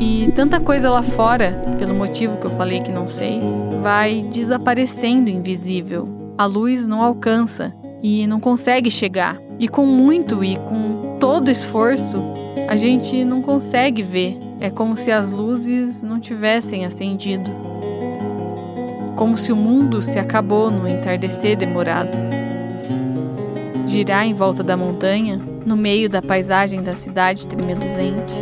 E 0.00 0.32
tanta 0.34 0.60
coisa 0.60 0.88
lá 0.88 1.02
fora, 1.02 1.62
pelo 1.78 1.94
motivo 1.94 2.38
que 2.38 2.46
eu 2.46 2.56
falei 2.56 2.80
que 2.80 2.90
não 2.90 3.06
sei, 3.06 3.38
vai 3.82 4.22
desaparecendo 4.32 5.28
invisível. 5.28 6.08
A 6.38 6.46
luz 6.46 6.86
não 6.86 7.02
alcança 7.02 7.74
e 8.02 8.26
não 8.26 8.40
consegue 8.40 8.90
chegar. 8.90 9.40
E 9.58 9.68
com 9.68 9.86
muito 9.86 10.42
e 10.42 10.56
com 10.56 11.16
todo 11.20 11.50
esforço, 11.50 12.20
a 12.68 12.76
gente 12.76 13.24
não 13.24 13.40
consegue 13.40 14.02
ver. 14.02 14.38
É 14.60 14.70
como 14.70 14.96
se 14.96 15.10
as 15.10 15.30
luzes 15.30 16.02
não 16.02 16.18
tivessem 16.18 16.84
acendido. 16.84 17.50
Como 19.16 19.36
se 19.36 19.52
o 19.52 19.56
mundo 19.56 20.02
se 20.02 20.18
acabou 20.18 20.70
no 20.70 20.88
entardecer 20.88 21.56
demorado. 21.56 22.10
Girar 23.86 24.26
em 24.26 24.34
volta 24.34 24.62
da 24.62 24.76
montanha, 24.76 25.40
no 25.64 25.76
meio 25.76 26.08
da 26.08 26.22
paisagem 26.22 26.82
da 26.82 26.94
cidade 26.94 27.46
tremeluzente. 27.46 28.34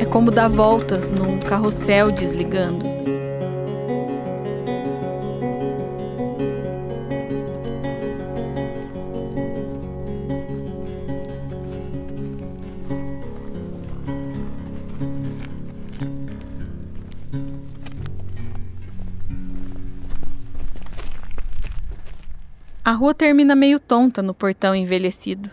É 0.00 0.04
como 0.04 0.30
dar 0.30 0.48
voltas 0.48 1.10
num 1.10 1.38
carrossel 1.40 2.10
desligando. 2.10 2.93
Rua 22.94 23.14
termina 23.14 23.54
meio 23.54 23.78
tonta 23.78 24.22
no 24.22 24.34
portão 24.34 24.74
envelhecido. 24.74 25.50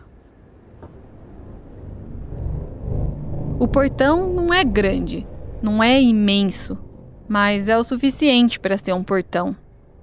O 3.60 3.68
portão 3.68 4.28
não 4.34 4.54
é 4.54 4.64
grande, 4.64 5.26
não 5.62 5.84
é 5.84 6.02
imenso, 6.02 6.78
mas 7.28 7.70
é 7.70 7.78
o 7.78 7.84
suficiente 7.84 8.60
para 8.60 8.78
ser 8.78 8.94
um 8.94 9.04
portão. 9.04 9.56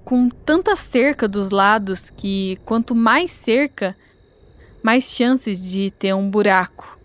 Com 0.05 0.29
tanta 0.29 0.77
cerca 0.77 1.27
dos 1.27 1.51
lados 1.51 2.09
que, 2.09 2.59
quanto 2.65 2.95
mais 2.95 3.31
cerca, 3.31 3.97
mais 4.83 5.05
chances 5.05 5.63
de 5.63 5.91
ter 5.91 6.15
um 6.15 6.31
buraco. 6.31 6.99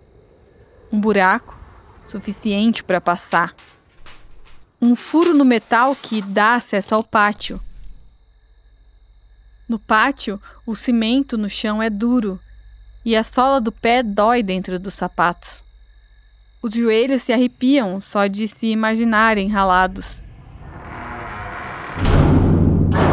Um 0.91 1.01
buraco 1.01 1.59
suficiente 2.05 2.83
para 2.83 3.01
passar. 3.01 3.55
Um 4.81 4.95
furo 4.95 5.33
no 5.33 5.43
metal 5.43 5.95
que 5.95 6.21
dá 6.21 6.55
acesso 6.55 6.93
ao 6.93 7.03
pátio 7.03 7.59
no 9.73 9.79
pátio, 9.79 10.39
o 10.67 10.75
cimento 10.75 11.35
no 11.35 11.49
chão 11.49 11.81
é 11.81 11.89
duro 11.89 12.39
e 13.03 13.15
a 13.15 13.23
sola 13.23 13.59
do 13.59 13.71
pé 13.71 14.03
dói 14.03 14.43
dentro 14.43 14.77
dos 14.77 14.93
sapatos. 14.93 15.63
Os 16.61 16.75
joelhos 16.75 17.23
se 17.23 17.33
arrepiam 17.33 17.99
só 17.99 18.27
de 18.27 18.47
se 18.47 18.67
imaginarem 18.67 19.47
ralados. 19.47 20.21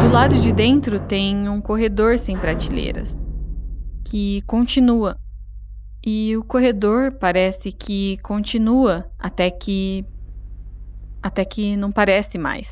Do 0.01 0.13
lado 0.13 0.37
de 0.37 0.53
dentro 0.53 0.99
tem 0.99 1.49
um 1.49 1.59
corredor 1.59 2.19
sem 2.19 2.37
prateleiras, 2.37 3.19
que 4.05 4.43
continua. 4.43 5.17
E 6.05 6.37
o 6.37 6.43
corredor 6.43 7.11
parece 7.13 7.71
que 7.71 8.17
continua 8.21 9.11
até 9.17 9.49
que. 9.49 10.05
até 11.23 11.43
que 11.43 11.75
não 11.75 11.91
parece 11.91 12.37
mais. 12.37 12.71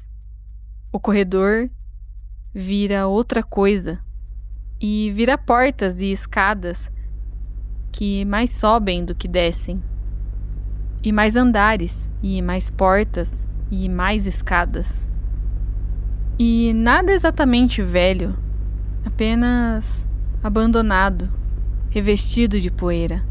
O 0.94 1.00
corredor 1.00 1.72
vira 2.54 3.08
outra 3.08 3.44
coisa 3.44 4.00
e 4.82 5.12
vira 5.14 5.38
portas 5.38 6.02
e 6.02 6.12
escadas 6.12 6.92
que 7.92 8.24
mais 8.26 8.52
sobem 8.52 9.04
do 9.04 9.14
que 9.14 9.28
descem, 9.28 9.82
e 11.04 11.12
mais 11.12 11.36
andares, 11.36 12.10
e 12.22 12.42
mais 12.42 12.70
portas, 12.70 13.48
e 13.70 13.90
mais 13.90 14.26
escadas. 14.26 15.08
E 16.38 16.74
nada 16.74 17.12
exatamente 17.12 17.82
velho, 17.82 18.36
apenas 19.06 20.06
abandonado, 20.42 21.30
revestido 21.90 22.60
de 22.60 22.72
poeira. 22.72 23.24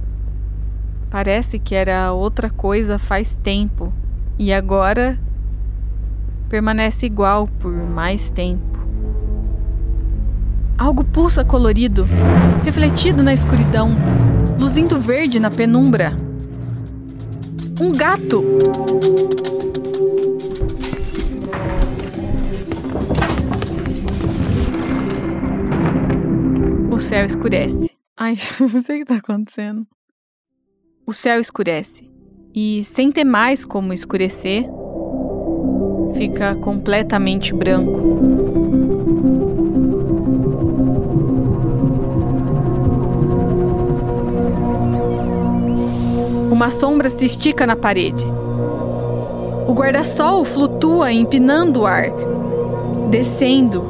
Parece 1.11 1.59
que 1.59 1.75
era 1.75 2.13
outra 2.13 2.51
coisa 2.51 2.99
faz 2.99 3.39
tempo 3.39 3.93
e 4.39 4.53
agora 4.53 5.19
permanece 6.49 7.07
igual 7.07 7.49
por 7.49 7.73
mais 7.73 8.31
tempo. 8.31 8.78
Algo 10.79 11.03
pulsa 11.03 11.45
colorido, 11.45 12.07
refletido 12.65 13.21
na 13.21 13.35
escuridão, 13.35 13.91
luzindo 14.57 15.01
verde 15.01 15.41
na 15.41 15.51
penumbra. 15.51 16.13
Um 17.81 17.91
gato! 17.91 18.45
O 26.93 26.99
céu 27.01 27.27
escurece. 27.27 27.91
Ai, 28.17 28.37
não 28.61 28.83
sei 28.83 29.03
o 29.03 29.05
que 29.05 29.13
está 29.13 29.17
acontecendo. 29.17 29.85
O 31.05 31.13
céu 31.13 31.41
escurece. 31.41 32.09
E, 32.55 32.85
sem 32.85 33.11
ter 33.11 33.25
mais 33.25 33.65
como 33.65 33.93
escurecer, 33.93 34.65
fica 36.17 36.55
completamente 36.55 37.53
branco. 37.53 38.38
Uma 46.59 46.73
sombra 46.73 47.09
se 47.09 47.25
estica 47.25 47.65
na 47.65 47.77
parede. 47.77 48.27
O 49.69 49.73
guarda-sol 49.73 50.45
flutua 50.45 51.13
empinando 51.13 51.83
o 51.83 51.87
ar, 51.87 52.11
descendo, 53.09 53.85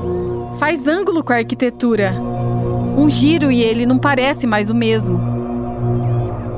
faz 0.59 0.87
ângulo 0.87 1.25
com 1.25 1.33
a 1.33 1.37
arquitetura. 1.37 2.12
Um 2.95 3.09
giro 3.09 3.51
e 3.51 3.62
ele 3.62 3.87
não 3.87 3.99
parece 3.99 4.47
mais 4.47 4.69
o 4.69 4.75
mesmo. 4.75 5.19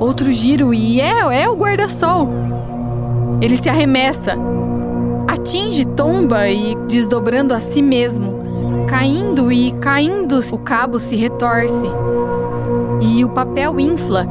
Outro 0.01 0.33
giro 0.33 0.75
e 0.75 1.01
é, 1.01 1.43
é 1.43 1.49
o 1.49 1.55
guarda-sol. 1.55 2.29
Ele 3.41 3.57
se 3.57 3.69
arremessa, 3.69 4.37
atinge, 5.29 5.85
tomba 5.85 6.49
e 6.49 6.75
desdobrando 6.89 7.55
a 7.55 7.61
si 7.61 7.81
mesmo, 7.81 8.87
caindo 8.89 9.53
e 9.53 9.71
caindo, 9.75 10.41
o 10.51 10.59
cabo 10.59 10.99
se 10.99 11.15
retorce. 11.15 11.87
E 13.01 13.25
o 13.25 13.29
papel 13.29 13.79
infla, 13.79 14.27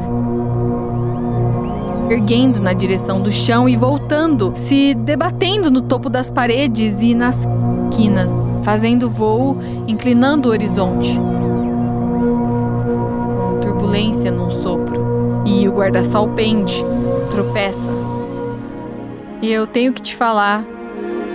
erguendo 2.09 2.59
na 2.59 2.73
direção 2.73 3.21
do 3.21 3.31
chão 3.31 3.69
e 3.69 3.75
voltando, 3.75 4.53
se 4.55 4.93
debatendo 4.95 5.69
no 5.69 5.81
topo 5.81 6.09
das 6.09 6.31
paredes 6.31 6.95
e 6.99 7.13
nas 7.13 7.35
quinas, 7.91 8.29
fazendo 8.63 9.09
voo, 9.09 9.57
inclinando 9.87 10.49
o 10.49 10.51
horizonte. 10.51 11.19
Com 13.37 13.59
turbulência 13.61 14.31
num 14.31 14.49
sopro. 14.49 15.07
E 15.45 15.67
o 15.67 15.71
guarda-sol 15.71 16.29
pende, 16.29 16.83
tropeça. 17.31 17.89
E 19.41 19.51
eu 19.51 19.65
tenho 19.65 19.93
que 19.93 20.01
te 20.01 20.15
falar 20.15 20.65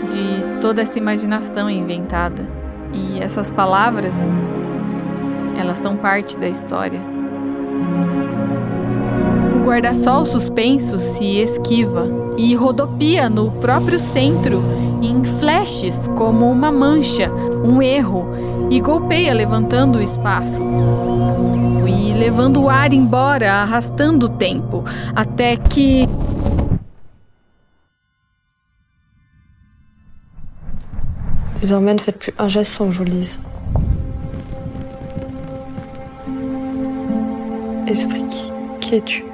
de 0.08 0.60
toda 0.60 0.82
essa 0.82 0.98
imaginação 0.98 1.70
inventada. 1.70 2.46
E 2.92 3.18
essas 3.18 3.50
palavras, 3.50 4.14
elas 5.58 5.78
são 5.78 5.96
parte 5.96 6.36
da 6.36 6.48
história. 6.48 7.13
O 9.64 9.66
guarda-sol 9.66 10.26
suspenso 10.26 10.98
se 10.98 11.38
esquiva 11.38 12.06
e 12.36 12.54
rodopia 12.54 13.30
no 13.30 13.50
próprio 13.50 13.98
centro 13.98 14.62
em 15.00 15.24
flashes 15.24 16.06
como 16.08 16.50
uma 16.50 16.70
mancha, 16.70 17.32
um 17.32 17.80
erro, 17.80 18.26
e 18.70 18.78
golpeia 18.78 19.32
levantando 19.32 19.96
o 19.96 20.02
espaço. 20.02 20.60
E 21.88 22.12
levando 22.12 22.60
o 22.60 22.68
ar 22.68 22.92
embora, 22.92 23.54
arrastando 23.54 24.26
o 24.26 24.28
tempo, 24.28 24.84
até 25.16 25.56
que 25.56 26.06
Désormais, 31.58 31.94
ne 31.94 32.00
faites 32.00 32.18
plus 32.18 32.34
un 32.38 32.48
geste 32.50 32.74
sans 32.74 32.88
que 32.88 32.92
je 32.92 33.02
vous. 33.02 33.38
Esprit, 37.86 38.44
qui 38.82 38.96
es-tu 38.96 39.24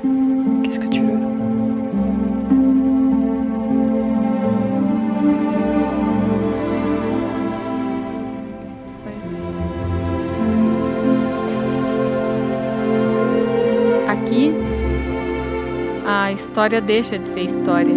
história 16.40 16.80
deixa 16.80 17.18
de 17.18 17.28
ser 17.28 17.42
história. 17.42 17.94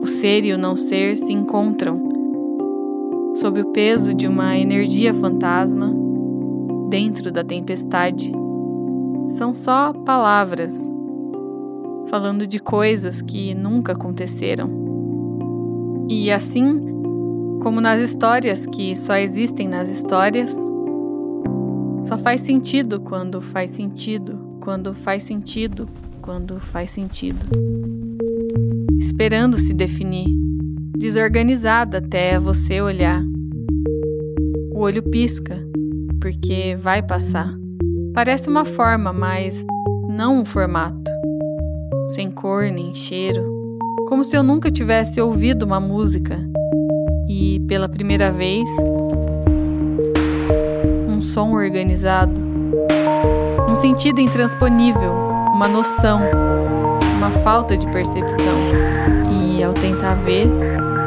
O 0.00 0.06
ser 0.06 0.44
e 0.44 0.52
o 0.52 0.58
não 0.58 0.76
ser 0.76 1.16
se 1.16 1.32
encontram 1.32 2.00
sob 3.34 3.60
o 3.60 3.72
peso 3.72 4.14
de 4.14 4.28
uma 4.28 4.56
energia 4.56 5.12
fantasma 5.12 5.92
dentro 6.88 7.32
da 7.32 7.42
tempestade. 7.42 8.32
São 9.30 9.52
só 9.52 9.92
palavras 9.92 10.80
falando 12.06 12.46
de 12.46 12.60
coisas 12.60 13.20
que 13.20 13.52
nunca 13.52 13.94
aconteceram. 13.94 14.70
E 16.08 16.30
assim, 16.30 16.80
como 17.60 17.80
nas 17.80 18.00
histórias 18.00 18.64
que 18.64 18.96
só 18.96 19.16
existem 19.16 19.66
nas 19.66 19.88
histórias, 19.88 20.56
só 22.00 22.16
faz 22.16 22.42
sentido 22.42 23.00
quando 23.00 23.40
faz 23.40 23.70
sentido, 23.70 24.56
quando 24.60 24.94
faz 24.94 25.24
sentido, 25.24 25.88
quando 26.24 26.58
faz 26.58 26.90
sentido. 26.90 27.38
Esperando 28.98 29.58
se 29.58 29.74
definir, 29.74 30.34
desorganizada 30.96 31.98
até 31.98 32.38
você 32.38 32.80
olhar. 32.80 33.22
O 34.72 34.80
olho 34.80 35.02
pisca, 35.02 35.62
porque 36.18 36.78
vai 36.80 37.02
passar. 37.02 37.54
Parece 38.14 38.48
uma 38.48 38.64
forma, 38.64 39.12
mas 39.12 39.66
não 40.08 40.40
um 40.40 40.44
formato. 40.46 41.10
Sem 42.08 42.30
cor 42.30 42.72
nem 42.72 42.94
cheiro. 42.94 43.44
Como 44.08 44.24
se 44.24 44.34
eu 44.34 44.42
nunca 44.42 44.70
tivesse 44.70 45.20
ouvido 45.20 45.64
uma 45.64 45.78
música. 45.78 46.42
E, 47.28 47.60
pela 47.68 47.88
primeira 47.88 48.32
vez, 48.32 48.64
um 51.06 51.20
som 51.20 51.52
organizado. 51.52 52.40
Um 53.68 53.74
sentido 53.74 54.22
intransponível, 54.22 55.23
uma 55.54 55.68
noção, 55.68 56.20
uma 57.16 57.30
falta 57.30 57.76
de 57.76 57.86
percepção. 57.86 58.58
E, 59.30 59.62
ao 59.62 59.72
tentar 59.72 60.14
ver, 60.14 60.48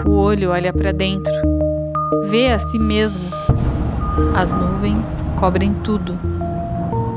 o 0.05 0.11
olho 0.11 0.51
olha 0.51 0.71
para 0.71 0.93
dentro, 0.93 1.33
vê 2.29 2.47
a 2.47 2.57
si 2.57 2.79
mesmo. 2.79 3.27
As 4.33 4.53
nuvens 4.53 5.21
cobrem 5.37 5.73
tudo. 5.83 6.17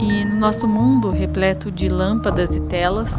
E 0.00 0.24
no 0.24 0.40
nosso 0.40 0.66
mundo 0.66 1.10
repleto 1.10 1.70
de 1.70 1.88
lâmpadas 1.88 2.56
e 2.56 2.60
telas, 2.62 3.14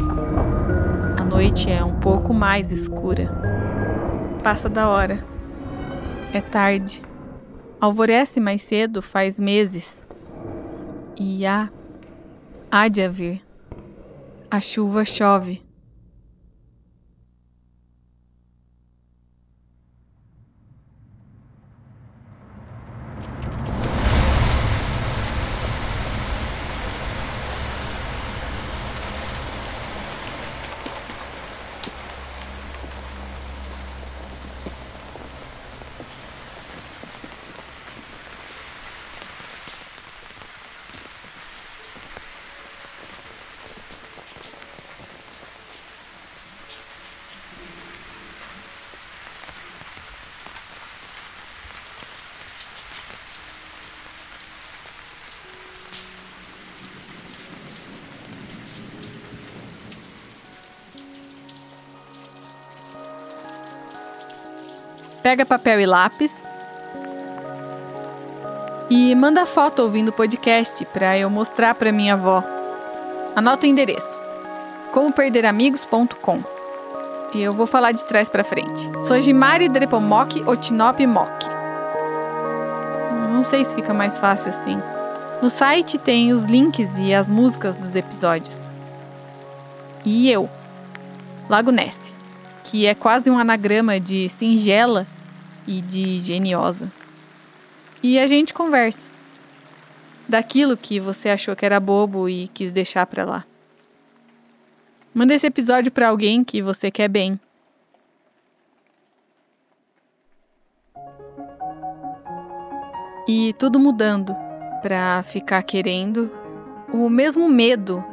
a 1.16 1.24
noite 1.24 1.70
é 1.70 1.82
um 1.82 1.98
pouco 1.98 2.34
mais 2.34 2.70
escura. 2.70 3.30
Passa 4.42 4.68
da 4.68 4.90
hora. 4.90 5.24
É 6.34 6.40
tarde. 6.42 7.00
Alvorece 7.80 8.40
mais 8.40 8.60
cedo 8.60 9.00
faz 9.00 9.40
meses. 9.40 10.02
E 11.16 11.46
há, 11.46 11.70
há 12.70 12.88
de 12.88 13.00
haver. 13.00 13.51
A 14.54 14.60
chuva 14.60 15.02
chove. 15.02 15.71
Pega 65.22 65.46
papel 65.46 65.80
e 65.80 65.86
lápis. 65.86 66.34
E 68.90 69.14
manda 69.14 69.46
foto 69.46 69.82
ouvindo 69.82 70.08
o 70.08 70.12
podcast 70.12 70.84
para 70.86 71.16
eu 71.16 71.30
mostrar 71.30 71.74
para 71.76 71.92
minha 71.92 72.14
avó. 72.14 72.42
Anota 73.36 73.64
o 73.64 73.68
endereço: 73.68 74.18
comoperderamigos.com. 74.90 76.42
E 77.32 77.40
eu 77.40 77.52
vou 77.52 77.66
falar 77.66 77.92
de 77.92 78.04
trás 78.04 78.28
para 78.28 78.44
frente. 78.44 78.90
Sojimari 79.00 79.68
Drepomok 79.68 80.42
Otinop 80.42 81.06
Mok. 81.06 81.46
Não 83.32 83.44
sei 83.44 83.64
se 83.64 83.74
fica 83.74 83.94
mais 83.94 84.18
fácil 84.18 84.50
assim. 84.50 84.78
No 85.40 85.48
site 85.48 85.98
tem 85.98 86.32
os 86.32 86.44
links 86.44 86.98
e 86.98 87.14
as 87.14 87.30
músicas 87.30 87.76
dos 87.76 87.96
episódios. 87.96 88.58
E 90.04 90.30
eu, 90.30 90.50
Lago 91.48 91.70
Ness, 91.70 92.12
que 92.64 92.86
é 92.86 92.94
quase 92.94 93.30
um 93.30 93.38
anagrama 93.38 93.98
de 93.98 94.28
singela 94.28 95.06
e 95.66 95.80
de 95.80 96.20
geniosa. 96.20 96.90
E 98.02 98.18
a 98.18 98.26
gente 98.26 98.52
conversa. 98.52 99.00
daquilo 100.28 100.76
que 100.76 100.98
você 100.98 101.28
achou 101.28 101.54
que 101.54 101.66
era 101.66 101.78
bobo 101.78 102.28
e 102.28 102.48
quis 102.48 102.72
deixar 102.72 103.06
pra 103.06 103.24
lá. 103.24 103.44
Manda 105.14 105.34
esse 105.34 105.46
episódio 105.46 105.92
pra 105.92 106.08
alguém 106.08 106.42
que 106.42 106.62
você 106.62 106.90
quer 106.90 107.08
bem. 107.08 107.38
E 113.28 113.52
tudo 113.58 113.78
mudando 113.78 114.34
pra 114.80 115.22
ficar 115.22 115.62
querendo 115.62 116.30
o 116.92 117.08
mesmo 117.08 117.48
medo, 117.48 118.04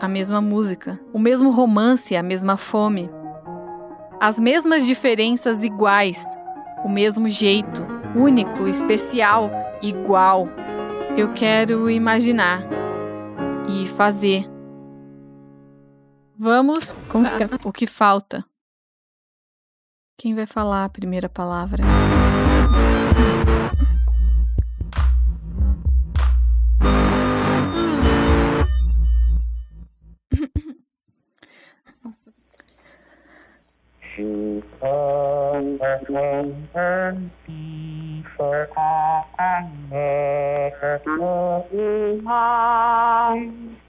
a 0.00 0.08
mesma 0.08 0.40
música, 0.40 1.00
o 1.12 1.18
mesmo 1.18 1.50
romance, 1.50 2.16
a 2.16 2.22
mesma 2.22 2.56
fome, 2.56 3.10
as 4.20 4.38
mesmas 4.38 4.86
diferenças 4.86 5.62
iguais, 5.62 6.24
o 6.86 6.88
mesmo 6.88 7.28
jeito, 7.28 7.84
único, 8.14 8.68
especial, 8.68 9.50
igual. 9.82 10.48
Eu 11.16 11.32
quero 11.32 11.90
imaginar 11.90 12.62
e 13.68 13.88
fazer. 13.88 14.44
Vamos 16.38 16.94
com 17.08 17.22
o 17.68 17.72
que 17.72 17.88
falta. 17.88 18.44
Quem 20.16 20.32
vai 20.32 20.46
falar 20.46 20.84
a 20.84 20.88
primeira 20.88 21.28
palavra? 21.28 21.82
Thank 43.28 43.70
you. 43.70 43.85